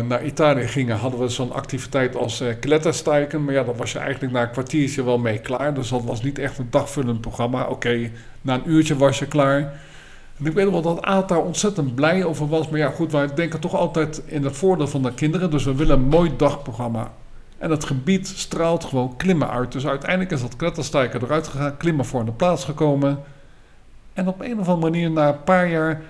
naar 0.00 0.24
Italië 0.24 0.66
gingen, 0.66 0.96
hadden 0.96 1.20
we 1.20 1.28
zo'n 1.28 1.52
activiteit 1.52 2.16
als 2.16 2.40
uh, 2.40 2.48
kletterstijken. 2.60 3.44
Maar 3.44 3.54
ja, 3.54 3.62
daar 3.62 3.76
was 3.76 3.92
je 3.92 3.98
eigenlijk 3.98 4.32
na 4.32 4.42
een 4.42 4.50
kwartiertje 4.50 5.04
wel 5.04 5.18
mee 5.18 5.38
klaar. 5.38 5.74
Dus 5.74 5.88
dat 5.88 6.04
was 6.04 6.22
niet 6.22 6.38
echt 6.38 6.58
een 6.58 6.70
dagvullend 6.70 7.20
programma. 7.20 7.64
Oké, 7.64 8.10
na 8.40 8.54
een 8.54 8.70
uurtje 8.70 8.96
was 8.96 9.18
je 9.18 9.26
klaar. 9.26 9.58
En 10.38 10.46
ik 10.46 10.52
weet 10.52 10.70
wel 10.70 10.82
dat 10.82 11.02
Aad 11.02 11.28
daar 11.28 11.42
ontzettend 11.42 11.94
blij 11.94 12.24
over 12.24 12.48
was. 12.48 12.68
Maar 12.68 12.78
ja, 12.78 12.90
goed, 12.90 13.12
wij 13.12 13.34
denken 13.34 13.60
toch 13.60 13.74
altijd 13.74 14.22
in 14.26 14.44
het 14.44 14.56
voordeel 14.56 14.88
van 14.88 15.02
de 15.02 15.14
kinderen. 15.14 15.50
Dus 15.50 15.64
we 15.64 15.74
willen 15.74 15.98
een 15.98 16.08
mooi 16.08 16.32
dagprogramma. 16.36 17.12
En 17.64 17.70
het 17.70 17.84
gebied 17.84 18.28
straalt 18.28 18.84
gewoon 18.84 19.16
klimmen 19.16 19.50
uit. 19.50 19.72
Dus 19.72 19.86
uiteindelijk 19.86 20.30
is 20.30 20.40
dat 20.40 20.56
kletterstijken 20.56 21.22
eruit 21.22 21.48
gegaan, 21.48 21.76
klimmen 21.76 22.04
voor 22.04 22.20
in 22.20 22.26
de 22.26 22.32
plaats 22.32 22.64
gekomen. 22.64 23.22
En 24.12 24.28
op 24.28 24.40
een 24.40 24.60
of 24.60 24.68
andere 24.68 24.90
manier, 24.90 25.10
na 25.10 25.28
een 25.28 25.42
paar 25.44 25.68
jaar 25.68 26.02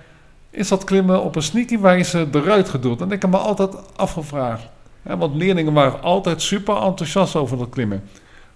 is 0.49 0.67
dat 0.67 0.83
klimmen 0.83 1.23
op 1.23 1.35
een 1.35 1.41
sneaky 1.41 1.79
wijze 1.79 2.27
eruit 2.31 2.69
gedoeld. 2.69 3.01
En 3.01 3.11
ik 3.11 3.21
heb 3.21 3.31
me 3.31 3.37
altijd 3.37 3.75
afgevraagd. 3.95 4.67
Hè, 5.03 5.17
want 5.17 5.35
leerlingen 5.35 5.73
waren 5.73 6.01
altijd 6.01 6.41
super 6.41 6.75
enthousiast 6.75 7.35
over 7.35 7.57
dat 7.57 7.69
klimmen. 7.69 8.03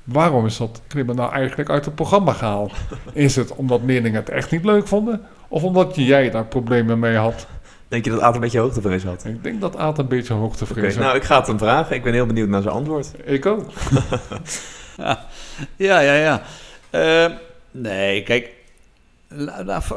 Waarom 0.04 0.46
is 0.46 0.58
dat 0.58 0.82
klimmen 0.88 1.16
nou 1.16 1.32
eigenlijk 1.32 1.70
uit 1.70 1.86
het 1.86 1.96
programma 1.96 2.34
gehaald? 2.34 2.74
Is 3.14 3.36
het 3.36 3.56
omdat 3.56 3.82
leerlingen 3.84 4.20
het 4.20 4.30
echt 4.30 4.52
niet 4.52 4.66
leuk 4.66 4.88
vonden? 4.88 5.22
Of 5.48 5.64
omdat 5.64 5.96
jij 5.96 6.30
daar 6.30 6.46
problemen 6.46 7.00
mee 7.00 7.16
had? 7.16 7.48
Denk 7.90 8.06
je 8.06 8.12
dat 8.12 8.22
Aad 8.22 8.36
een 8.36 8.42
beetje 8.42 8.60
hoogtevrees 8.60 9.04
had? 9.04 9.26
Ik 9.26 9.44
denk 9.44 9.62
dat 9.62 9.78
Aad 9.78 9.98
een 9.98 10.08
beetje 10.08 10.34
hoogtevrees 10.34 10.78
okay, 10.78 10.96
had. 10.96 11.04
Nou, 11.04 11.16
ik 11.16 11.24
ga 11.24 11.38
het 11.38 11.48
hem 11.48 11.58
vragen. 11.58 11.96
Ik 11.96 12.04
ben 12.04 12.14
heel 12.14 12.26
benieuwd 12.26 12.50
naar 12.50 12.62
zijn 12.62 12.74
antwoord. 12.74 13.12
Ik 13.24 13.46
ook. 13.46 13.66
ja, 15.76 16.00
ja, 16.00 16.14
ja. 16.14 16.42
Uh, 16.92 17.36
nee, 17.72 18.24
kijk, 18.24 18.50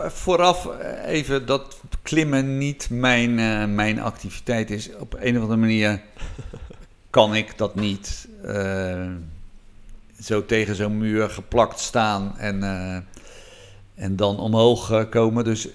vooraf 0.06 0.68
even 1.06 1.46
dat 1.46 1.80
klimmen 2.02 2.58
niet 2.58 2.90
mijn, 2.90 3.38
uh, 3.38 3.64
mijn 3.64 4.00
activiteit 4.00 4.70
is. 4.70 4.90
Op 4.96 5.16
een 5.18 5.36
of 5.36 5.42
andere 5.42 5.60
manier 5.60 6.00
kan 7.10 7.34
ik 7.34 7.58
dat 7.58 7.74
niet. 7.74 8.28
Uh, 8.44 9.06
zo 10.20 10.44
tegen 10.46 10.74
zo'n 10.74 10.98
muur 10.98 11.30
geplakt 11.30 11.80
staan 11.80 12.38
en, 12.38 12.56
uh, 12.62 12.96
en 13.94 14.16
dan 14.16 14.38
omhoog 14.38 15.08
komen. 15.08 15.44
Dus 15.44 15.68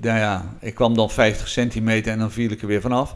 nou 0.00 0.18
ja, 0.18 0.56
ik 0.60 0.74
kwam 0.74 0.94
dan 0.94 1.10
50 1.10 1.48
centimeter 1.48 2.12
en 2.12 2.18
dan 2.18 2.30
viel 2.30 2.50
ik 2.50 2.60
er 2.60 2.66
weer 2.66 2.80
vanaf. 2.80 3.14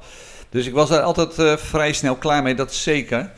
Dus 0.48 0.66
ik 0.66 0.72
was 0.72 0.88
daar 0.88 1.02
altijd 1.02 1.60
vrij 1.60 1.92
snel 1.92 2.14
klaar 2.14 2.42
mee, 2.42 2.54
dat 2.54 2.74
zeker 2.74 3.30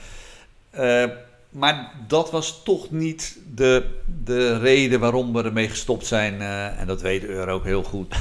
maar 1.51 1.93
dat 2.07 2.31
was 2.31 2.63
toch 2.65 2.91
niet 2.91 3.39
de, 3.55 3.85
de 4.25 4.59
reden 4.59 5.01
waarom 5.01 5.33
we 5.33 5.43
ermee 5.43 5.69
gestopt 5.69 6.07
zijn. 6.07 6.35
Uh, 6.35 6.81
en 6.81 6.87
dat 6.87 7.01
weet 7.01 7.25
Eur 7.25 7.49
ook 7.49 7.65
heel 7.65 7.83
goed. 7.83 8.15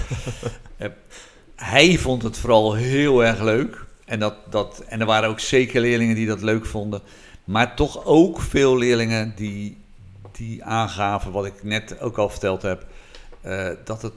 hij 1.55 1.97
vond 1.97 2.23
het 2.23 2.37
vooral 2.37 2.73
heel 2.73 3.23
erg 3.23 3.41
leuk. 3.41 3.85
En, 4.05 4.19
dat, 4.19 4.35
dat, 4.49 4.83
en 4.87 4.99
er 4.99 5.05
waren 5.05 5.29
ook 5.29 5.39
zeker 5.39 5.81
leerlingen 5.81 6.15
die 6.15 6.27
dat 6.27 6.41
leuk 6.41 6.65
vonden. 6.65 7.01
Maar 7.43 7.75
toch 7.75 8.05
ook 8.05 8.41
veel 8.41 8.77
leerlingen 8.77 9.33
die, 9.35 9.77
die 10.37 10.63
aangaven, 10.63 11.31
wat 11.31 11.45
ik 11.45 11.63
net 11.63 11.99
ook 11.99 12.17
al 12.17 12.29
verteld 12.29 12.61
heb, 12.61 12.85
uh, 13.45 13.69
dat, 13.83 14.01
het, 14.01 14.13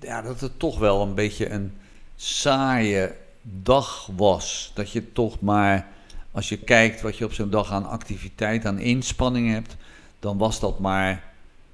ja, 0.00 0.22
dat 0.22 0.40
het 0.40 0.58
toch 0.58 0.78
wel 0.78 1.02
een 1.02 1.14
beetje 1.14 1.50
een 1.50 1.76
saaie 2.16 3.14
dag 3.42 4.08
was. 4.16 4.72
Dat 4.74 4.92
je 4.92 5.12
toch 5.12 5.40
maar 5.40 5.86
als 6.32 6.48
je 6.48 6.58
kijkt 6.58 7.00
wat 7.00 7.16
je 7.16 7.24
op 7.24 7.32
zo'n 7.32 7.50
dag 7.50 7.72
aan 7.72 7.88
activiteit, 7.88 8.66
aan 8.66 8.78
inspanning 8.78 9.52
hebt, 9.52 9.76
dan 10.18 10.38
was 10.38 10.60
dat 10.60 10.78
maar 10.78 11.22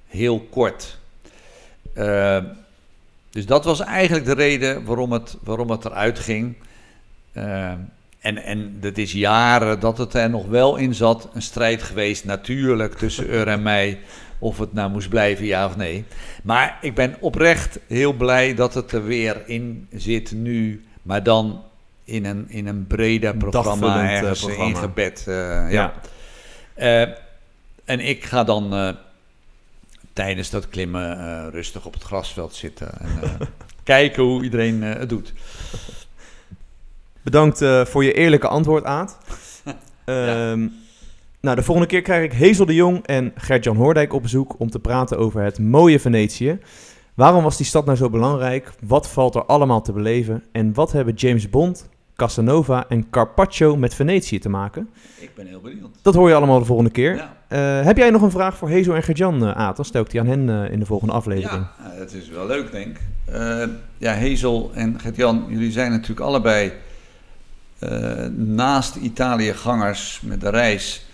heel 0.07 0.41
kort. 0.41 0.99
Uh, 1.95 2.45
dus 3.30 3.47
dat 3.47 3.64
was 3.64 3.80
eigenlijk 3.80 4.24
de 4.24 4.34
reden 4.34 4.84
waarom 4.84 5.12
het, 5.12 5.37
waarom 5.43 5.70
het 5.70 5.84
eruit 5.84 6.18
ging. 6.18 6.57
Uh, 7.32 7.72
en, 8.19 8.43
en 8.43 8.79
het 8.81 8.99
is 8.99 9.12
jaren 9.12 9.81
dat 9.81 9.99
het 9.99 10.14
er 10.14 10.31
nog 10.31 10.47
wel 10.47 10.77
in 10.77 10.95
zat. 10.95 11.29
Een 11.33 11.43
strijd 11.43 11.83
geweest 11.83 12.25
natuurlijk 12.25 12.95
tussen 12.95 13.31
Ur 13.31 13.49
en 13.49 13.62
mij. 13.62 13.99
Of 14.39 14.59
het 14.59 14.73
nou 14.73 14.91
moest 14.91 15.09
blijven, 15.09 15.47
ja 15.47 15.67
of 15.67 15.77
nee. 15.77 16.05
Maar 16.43 16.79
ik 16.81 16.95
ben 16.95 17.17
oprecht 17.21 17.79
heel 17.87 18.12
blij 18.12 18.55
dat 18.55 18.75
het 18.75 18.93
er 18.93 19.05
weer 19.05 19.43
in 19.47 19.89
zit 19.93 20.33
nu. 20.33 20.85
Maar 21.03 21.23
dan 21.23 21.62
in 22.05 22.25
een, 22.25 22.45
in 22.49 22.67
een 22.67 22.87
breder 22.87 23.37
programma 23.37 24.05
eh, 24.05 24.17
ergens 24.17 24.41
programma. 24.41 24.64
ingebed. 24.64 25.25
eh, 25.27 25.35
ja. 25.35 25.69
Ja. 25.71 25.93
Eh, 26.75 27.14
en 27.85 28.01
ik 28.01 28.25
ga 28.25 28.45
dan 28.45 28.75
eh, 28.75 28.89
tijdens 30.12 30.51
dat 30.51 30.69
klimmen 30.69 31.51
rustig 31.51 31.87
op 31.87 31.93
het 31.93 32.03
grasveld 32.03 32.55
zitten 32.55 33.01
en 33.01 33.39
kijken 33.83 34.23
hoe 34.23 34.43
iedereen 34.43 34.83
het 34.83 35.09
doet. 35.09 35.33
Bedankt 37.27 37.62
eh, 37.62 37.85
voor 37.85 38.05
je 38.05 38.12
eerlijke 38.12 38.49
antwoord, 38.49 38.85
Aad. 38.85 39.18
Ehm, 40.05 40.66
Nou, 41.41 41.57
de 41.57 41.62
volgende 41.62 41.89
keer 41.89 42.03
krijg 42.03 42.24
ik 42.33 42.39
Hazel 42.41 42.66
de 42.66 42.74
Jong 42.74 43.07
en 43.07 43.33
Gert-Jan 43.35 43.77
Hoordijk 43.77 44.12
op 44.12 44.22
bezoek 44.22 44.55
om 44.59 44.70
te 44.70 44.79
praten 44.79 45.18
over 45.18 45.43
het 45.43 45.59
mooie 45.59 46.01
Venetië. 46.01 46.59
Waarom 47.14 47.43
was 47.43 47.57
die 47.57 47.66
stad 47.66 47.85
nou 47.85 47.97
zo 47.97 48.11
belangrijk? 48.11 48.72
Wat 48.87 49.09
valt 49.09 49.35
er 49.35 49.45
allemaal 49.45 49.83
te 49.83 49.93
beleven? 49.93 50.43
En 50.53 50.74
wat 50.74 50.93
hebben 50.93 51.14
James 51.14 51.51
Bond, 51.51 51.89
Casanova 52.16 52.85
en 52.89 53.11
Carpaccio 53.11 53.77
met 53.77 53.95
Venetië 53.95 54.39
te 54.39 54.49
maken? 54.49 54.89
Ik 55.18 55.31
ben 55.35 55.47
heel 55.47 55.61
benieuwd. 55.61 55.89
Dat 56.03 56.14
hoor 56.14 56.29
je 56.29 56.35
allemaal 56.35 56.59
de 56.59 56.64
volgende 56.64 56.91
keer. 56.91 57.14
Ja, 57.16 57.35
Eh, 57.49 57.85
heb 57.85 57.97
jij 57.97 58.11
nog 58.11 58.22
een 58.22 58.31
vraag 58.31 58.57
voor 58.57 58.70
Hazel 58.70 58.95
en 58.95 59.03
Gert-Jan, 59.03 59.47
eh, 59.47 59.51
Aad? 59.57 59.77
Dan 59.77 59.85
stel 59.85 60.03
ik 60.03 60.11
die 60.11 60.20
aan 60.20 60.27
hen 60.27 60.70
in 60.70 60.79
de 60.79 60.87
volgende 60.87 61.14
aflevering. 61.14 61.66
ja 61.79 61.91
het 61.99 62.12
is 62.12 62.29
wel 62.29 62.47
leuk, 62.47 62.72
denk 62.72 62.87
ik. 62.97 63.01
Ja, 63.99 64.14
Hazel 64.14 64.70
en 64.74 65.01
Gert-Jan, 65.01 65.45
jullie 65.49 65.70
zijn 65.72 65.91
natuurlijk 65.91 66.20
allebei 66.20 66.72
naast 68.37 68.97
Italië 68.97 69.53
gangers 69.53 70.20
met 70.22 70.41
de 70.41 70.49
reis 70.49 71.07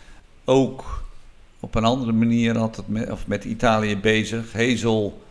ook 0.45 1.03
op 1.63 1.75
een 1.75 1.85
andere 1.85 2.13
manier 2.13 2.59
altijd 2.59 2.89
met, 2.89 3.11
of 3.11 3.27
met 3.27 3.45
Italië 3.45 3.97
bezig. 3.97 4.53
Hazel, 4.53 5.23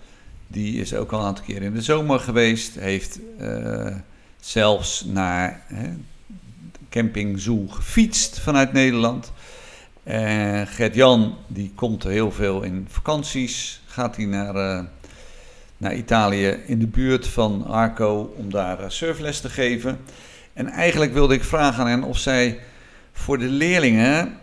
die 0.48 0.82
is 0.82 0.94
ook 0.94 1.12
al 1.12 1.20
een 1.20 1.26
aantal 1.26 1.46
keer 1.46 1.62
in 1.62 1.74
de 1.74 1.82
zomer 1.82 2.20
geweest, 2.20 2.76
heeft 2.80 3.20
eh, 3.40 3.96
zelfs 4.40 5.06
naar 5.06 5.62
hè, 5.68 5.90
camping 6.90 7.40
Zoo 7.40 7.68
gefietst 7.68 8.40
vanuit 8.40 8.74
Nederland. 8.74 9.32
En 10.04 10.68
Gert-Jan, 10.68 11.36
die 11.48 11.72
komt 11.76 12.04
heel 12.04 12.32
veel 12.32 12.62
in 12.62 12.86
vakanties, 12.90 13.82
gaat 13.86 14.16
hij 14.16 14.26
naar, 14.26 14.56
eh, 14.56 14.84
naar 15.78 15.96
Italië 15.96 16.48
in 16.66 16.80
de 16.80 16.88
buurt 16.88 17.28
van 17.28 17.66
Arco 17.66 18.34
om 18.38 18.52
daar 18.52 18.80
eh, 18.80 18.90
surfles 18.90 19.40
te 19.40 19.50
geven. 19.50 20.00
En 20.54 20.68
eigenlijk 20.68 21.14
wilde 21.14 21.34
ik 21.34 21.44
vragen 21.44 21.84
aan 21.84 21.90
hen 21.90 22.04
of 22.04 22.18
zij 22.18 22.60
voor 23.12 23.38
de 23.38 23.50
leerlingen 23.50 24.38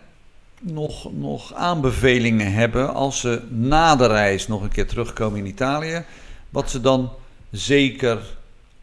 nog, 0.59 1.11
nog 1.13 1.53
aanbevelingen 1.53 2.53
hebben 2.53 2.93
als 2.93 3.19
ze 3.19 3.41
na 3.49 3.95
de 3.95 4.07
reis 4.07 4.47
nog 4.47 4.61
een 4.61 4.71
keer 4.71 4.87
terugkomen 4.87 5.39
in 5.39 5.45
Italië. 5.45 6.03
Wat 6.49 6.69
ze 6.69 6.81
dan 6.81 7.11
zeker 7.51 8.19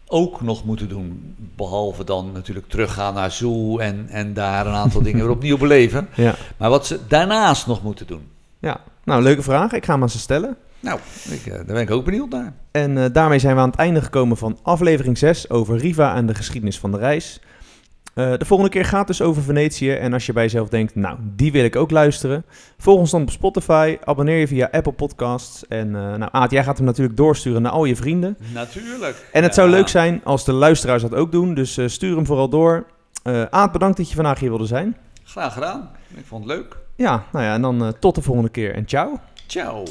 ook 0.06 0.40
nog 0.40 0.64
moeten 0.64 0.88
doen. 0.88 1.34
Behalve 1.56 2.04
dan 2.04 2.32
natuurlijk 2.32 2.68
teruggaan 2.68 3.14
naar 3.14 3.30
Zoo 3.30 3.78
en, 3.78 4.08
en 4.08 4.34
daar 4.34 4.66
een 4.66 4.74
aantal 4.74 5.02
dingen 5.02 5.20
weer 5.20 5.34
opnieuw 5.36 5.58
beleven. 5.58 6.08
Ja. 6.14 6.34
Maar 6.56 6.70
wat 6.70 6.86
ze 6.86 7.00
daarnaast 7.08 7.66
nog 7.66 7.82
moeten 7.82 8.06
doen. 8.06 8.28
ja, 8.58 8.80
nou, 9.04 9.22
leuke 9.22 9.42
vraag. 9.42 9.72
Ik 9.72 9.84
ga 9.84 9.92
hem 9.92 10.02
aan 10.02 10.10
ze 10.10 10.18
stellen. 10.18 10.56
Nou, 10.80 10.98
ik, 11.30 11.46
eh, 11.46 11.52
daar 11.52 11.64
ben 11.64 11.80
ik 11.80 11.90
ook 11.90 12.04
benieuwd 12.04 12.30
naar. 12.30 12.52
En 12.70 12.98
eh, 12.98 13.04
daarmee 13.12 13.38
zijn 13.38 13.54
we 13.54 13.60
aan 13.60 13.70
het 13.70 13.78
einde 13.78 14.02
gekomen 14.02 14.36
van 14.36 14.58
aflevering 14.62 15.18
6 15.18 15.50
over 15.50 15.78
Riva 15.78 16.14
en 16.14 16.26
de 16.26 16.34
geschiedenis 16.34 16.78
van 16.78 16.92
de 16.92 16.98
reis. 16.98 17.40
Eh, 18.16 18.32
de 18.36 18.44
volgende 18.44 18.72
keer 18.72 18.84
gaat 18.84 19.06
dus 19.06 19.22
over 19.22 19.42
Venetië. 19.42 19.90
En 19.90 20.12
als 20.12 20.26
je 20.26 20.32
bij 20.32 20.42
jezelf 20.42 20.68
denkt, 20.68 20.94
nou, 20.94 21.18
die 21.22 21.52
wil 21.52 21.64
ik 21.64 21.76
ook 21.76 21.90
luisteren. 21.90 22.44
Volg 22.78 22.98
ons 22.98 23.10
dan 23.10 23.22
op 23.22 23.30
Spotify. 23.30 23.98
Abonneer 24.04 24.38
je 24.38 24.46
via 24.46 24.68
Apple 24.70 24.92
Podcasts. 24.92 25.66
En 25.66 25.86
eh 25.86 26.14
nou, 26.14 26.28
Aad, 26.32 26.50
jij 26.50 26.64
gaat 26.64 26.76
hem 26.76 26.86
natuurlijk 26.86 27.16
doorsturen 27.16 27.62
naar 27.62 27.72
al 27.72 27.84
je 27.84 27.96
vrienden. 27.96 28.36
Natuurlijk. 28.54 29.28
En 29.32 29.42
het 29.42 29.54
zou 29.54 29.70
leuk 29.70 29.88
zijn 29.88 30.20
als 30.24 30.44
de 30.44 30.52
luisteraars 30.52 31.02
dat 31.02 31.14
ook 31.14 31.32
doen. 31.32 31.54
Dus 31.54 31.76
eh, 31.76 31.88
stuur 31.88 32.16
hem 32.16 32.26
vooral 32.26 32.48
door. 32.48 32.86
Eh 33.22 33.42
Aad, 33.50 33.72
bedankt 33.72 33.96
dat 33.96 34.08
je 34.08 34.14
vandaag 34.14 34.38
hier 34.38 34.48
wilde 34.48 34.66
zijn. 34.66 34.96
Graag 35.24 35.52
gedaan. 35.52 35.90
Ik 36.14 36.24
vond 36.26 36.44
het 36.44 36.56
leuk. 36.56 36.76
Ja, 36.94 37.24
nou 37.32 37.44
ja, 37.44 37.54
en 37.54 37.62
dan 37.62 37.84
eh, 37.84 37.88
tot 37.88 38.14
de 38.14 38.22
volgende 38.22 38.50
keer. 38.50 38.74
En 38.74 38.86
ciao. 38.86 39.20
Ciao. 39.46 39.84